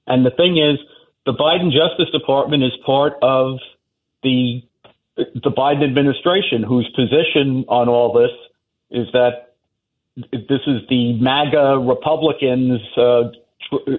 And 0.07 0.25
the 0.25 0.31
thing 0.31 0.57
is, 0.57 0.79
the 1.25 1.33
Biden 1.33 1.71
Justice 1.71 2.09
Department 2.11 2.63
is 2.63 2.71
part 2.85 3.13
of 3.21 3.59
the 4.23 4.61
the 5.17 5.49
Biden 5.49 5.83
administration, 5.83 6.61
whose 6.61 6.87
position 6.95 7.65
on 7.67 7.89
all 7.89 8.13
this 8.13 8.29
is 8.91 9.07
that 9.13 9.55
this 10.15 10.61
is 10.67 10.81
the 10.89 11.13
MAGA 11.19 11.79
Republicans, 11.79 12.79
uh, 12.95 13.23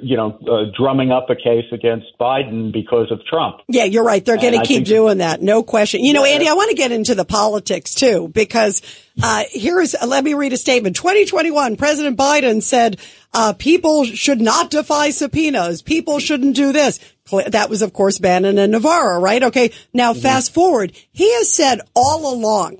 you 0.02 0.16
know, 0.16 0.38
uh, 0.48 0.70
drumming 0.76 1.10
up 1.10 1.28
a 1.28 1.36
case 1.36 1.66
against 1.72 2.06
Biden 2.18 2.72
because 2.72 3.10
of 3.10 3.20
Trump. 3.24 3.56
Yeah, 3.68 3.84
you're 3.84 4.04
right. 4.04 4.24
They're 4.24 4.38
going 4.38 4.58
to 4.58 4.64
keep 4.64 4.84
doing 4.84 5.18
that. 5.18 5.42
No 5.42 5.62
question. 5.62 6.04
You 6.04 6.12
know, 6.14 6.24
Andy, 6.24 6.48
I 6.48 6.54
want 6.54 6.70
to 6.70 6.76
get 6.76 6.90
into 6.90 7.14
the 7.14 7.24
politics 7.24 7.94
too, 7.94 8.28
because, 8.28 8.80
uh, 9.22 9.44
here's, 9.50 9.94
let 10.06 10.24
me 10.24 10.34
read 10.34 10.52
a 10.52 10.56
statement. 10.56 10.96
2021, 10.96 11.76
President 11.76 12.16
Biden 12.16 12.62
said, 12.62 12.98
uh, 13.34 13.52
people 13.58 14.04
should 14.04 14.40
not 14.40 14.70
defy 14.70 15.10
subpoenas. 15.10 15.82
People 15.82 16.18
shouldn't 16.18 16.56
do 16.56 16.72
this. 16.72 16.98
That 17.48 17.68
was, 17.68 17.82
of 17.82 17.92
course, 17.92 18.18
Bannon 18.18 18.56
and 18.56 18.72
Navarro, 18.72 19.20
right? 19.20 19.42
Okay. 19.42 19.72
Now 19.92 20.12
mm-hmm. 20.12 20.22
fast 20.22 20.54
forward. 20.54 20.92
He 21.12 21.30
has 21.34 21.52
said 21.52 21.80
all 21.94 22.32
along, 22.32 22.78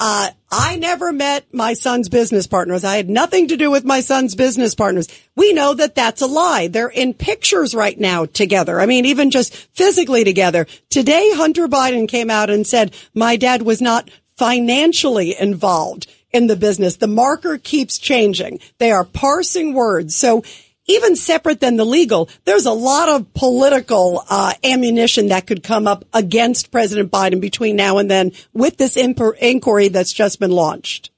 uh, 0.00 0.30
I 0.50 0.76
never 0.76 1.12
met 1.12 1.52
my 1.52 1.74
son's 1.74 2.08
business 2.08 2.46
partners. 2.46 2.84
I 2.84 2.96
had 2.96 3.10
nothing 3.10 3.48
to 3.48 3.56
do 3.56 3.70
with 3.70 3.84
my 3.84 4.00
son's 4.00 4.34
business 4.34 4.74
partners. 4.74 5.08
We 5.36 5.52
know 5.52 5.74
that 5.74 5.94
that's 5.94 6.22
a 6.22 6.26
lie. 6.26 6.68
They're 6.68 6.88
in 6.88 7.14
pictures 7.14 7.74
right 7.74 7.98
now 7.98 8.24
together. 8.26 8.80
I 8.80 8.86
mean, 8.86 9.04
even 9.06 9.30
just 9.30 9.54
physically 9.54 10.24
together. 10.24 10.66
Today, 10.88 11.32
Hunter 11.34 11.68
Biden 11.68 12.08
came 12.08 12.30
out 12.30 12.48
and 12.48 12.66
said, 12.66 12.94
my 13.12 13.36
dad 13.36 13.62
was 13.62 13.82
not 13.82 14.10
financially 14.36 15.38
involved 15.38 16.06
in 16.30 16.46
the 16.46 16.56
business. 16.56 16.96
The 16.96 17.08
marker 17.08 17.58
keeps 17.58 17.98
changing. 17.98 18.60
They 18.78 18.92
are 18.92 19.04
parsing 19.04 19.74
words. 19.74 20.14
So 20.14 20.44
even 20.88 21.14
separate 21.14 21.60
than 21.60 21.76
the 21.76 21.84
legal, 21.84 22.28
there's 22.44 22.66
a 22.66 22.72
lot 22.72 23.08
of 23.08 23.32
political 23.34 24.24
uh, 24.28 24.54
ammunition 24.64 25.28
that 25.28 25.46
could 25.46 25.62
come 25.62 25.86
up 25.86 26.04
against 26.12 26.72
President 26.72 27.12
Biden 27.12 27.40
between 27.40 27.76
now 27.76 27.98
and 27.98 28.10
then 28.10 28.32
with 28.52 28.78
this 28.78 28.96
inquiry 28.96 29.88
that's 29.88 30.12
just 30.12 30.40
been 30.40 30.50
launched. 30.50 31.10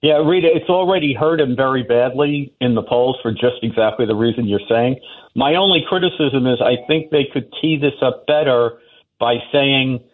Yeah, 0.00 0.18
Rita, 0.24 0.48
it's 0.54 0.70
already 0.70 1.12
hurt 1.12 1.40
him 1.40 1.56
very 1.56 1.82
badly 1.82 2.54
in 2.60 2.76
the 2.76 2.82
polls 2.82 3.16
for 3.20 3.32
just 3.32 3.62
exactly 3.62 4.06
the 4.06 4.14
reason 4.14 4.46
you're 4.46 4.60
saying. 4.68 5.00
My 5.34 5.56
only 5.56 5.80
criticism 5.88 6.46
is 6.46 6.60
I 6.62 6.86
think 6.86 7.10
they 7.10 7.24
could 7.32 7.52
tee 7.60 7.78
this 7.80 8.00
up 8.00 8.26
better 8.26 8.78
by 9.18 9.36
saying 9.50 10.04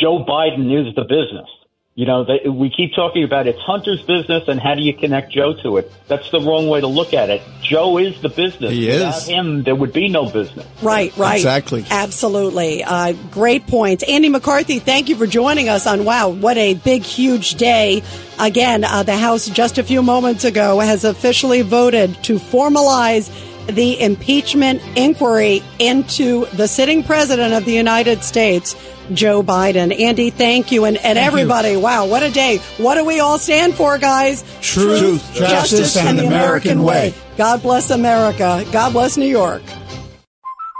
Joe 0.00 0.24
Biden 0.24 0.66
is 0.72 0.94
the 0.96 1.02
business. 1.02 1.48
You 1.94 2.06
know, 2.06 2.24
they, 2.24 2.48
we 2.48 2.70
keep 2.70 2.94
talking 2.94 3.22
about 3.22 3.46
it's 3.46 3.60
Hunter's 3.60 4.00
business 4.00 4.44
and 4.48 4.58
how 4.58 4.74
do 4.74 4.80
you 4.80 4.94
connect 4.94 5.30
Joe 5.30 5.52
to 5.62 5.76
it? 5.76 5.92
That's 6.08 6.30
the 6.30 6.40
wrong 6.40 6.68
way 6.68 6.80
to 6.80 6.86
look 6.86 7.12
at 7.12 7.28
it. 7.28 7.42
Joe 7.60 7.98
is 7.98 8.18
the 8.22 8.30
business. 8.30 8.70
He 8.70 8.86
Without 8.86 9.18
is. 9.18 9.26
him, 9.26 9.62
there 9.62 9.74
would 9.74 9.92
be 9.92 10.08
no 10.08 10.30
business. 10.30 10.66
Right, 10.80 11.14
right. 11.18 11.34
Exactly. 11.34 11.84
Absolutely. 11.90 12.82
Uh, 12.82 13.12
great 13.30 13.66
points. 13.66 14.04
Andy 14.08 14.30
McCarthy, 14.30 14.78
thank 14.78 15.10
you 15.10 15.16
for 15.16 15.26
joining 15.26 15.68
us 15.68 15.86
on 15.86 16.06
Wow, 16.06 16.30
what 16.30 16.56
a 16.56 16.72
big, 16.72 17.02
huge 17.02 17.56
day. 17.56 18.02
Again, 18.40 18.84
uh, 18.84 19.02
the 19.02 19.16
House 19.16 19.46
just 19.50 19.76
a 19.76 19.82
few 19.82 20.02
moments 20.02 20.44
ago 20.44 20.78
has 20.78 21.04
officially 21.04 21.60
voted 21.60 22.14
to 22.24 22.36
formalize 22.36 23.30
the 23.66 24.00
impeachment 24.00 24.82
inquiry 24.96 25.62
into 25.78 26.46
the 26.46 26.66
sitting 26.66 27.02
president 27.04 27.52
of 27.54 27.64
the 27.64 27.72
United 27.72 28.24
States. 28.24 28.74
Joe 29.16 29.42
Biden. 29.42 29.98
Andy, 29.98 30.30
thank 30.30 30.72
you. 30.72 30.84
And, 30.84 30.96
and 30.96 31.16
thank 31.16 31.26
everybody, 31.26 31.72
you. 31.72 31.80
wow, 31.80 32.06
what 32.06 32.22
a 32.22 32.30
day. 32.30 32.58
What 32.78 32.96
do 32.96 33.04
we 33.04 33.20
all 33.20 33.38
stand 33.38 33.74
for, 33.74 33.98
guys? 33.98 34.42
Truth, 34.60 35.00
Truth 35.00 35.34
justice, 35.34 35.94
justice, 35.94 35.96
and, 35.96 36.08
and 36.10 36.18
the 36.18 36.26
American, 36.26 36.72
American 36.72 36.82
way. 36.82 37.10
way. 37.10 37.14
God 37.36 37.62
bless 37.62 37.90
America. 37.90 38.64
God 38.72 38.92
bless 38.92 39.16
New 39.16 39.26
York. 39.26 39.62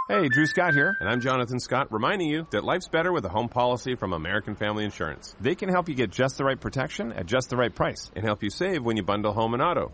Hey, 0.09 0.27
Drew 0.27 0.45
Scott 0.45 0.73
here, 0.73 0.97
and 0.99 1.09
I'm 1.09 1.21
Jonathan 1.21 1.59
Scott, 1.59 1.87
reminding 1.91 2.27
you 2.27 2.45
that 2.51 2.63
life's 2.65 2.89
better 2.89 3.13
with 3.13 3.25
a 3.25 3.29
home 3.29 3.47
policy 3.47 3.95
from 3.95 4.11
American 4.11 4.53
Family 4.53 4.83
Insurance. 4.83 5.33
They 5.39 5.55
can 5.55 5.69
help 5.69 5.87
you 5.87 5.95
get 5.95 6.11
just 6.11 6.37
the 6.37 6.43
right 6.43 6.59
protection 6.59 7.13
at 7.13 7.25
just 7.25 7.49
the 7.49 7.55
right 7.55 7.73
price 7.73 8.11
and 8.15 8.25
help 8.25 8.43
you 8.43 8.49
save 8.49 8.83
when 8.83 8.97
you 8.97 9.03
bundle 9.03 9.31
home 9.31 9.53
and 9.53 9.63
auto. 9.63 9.93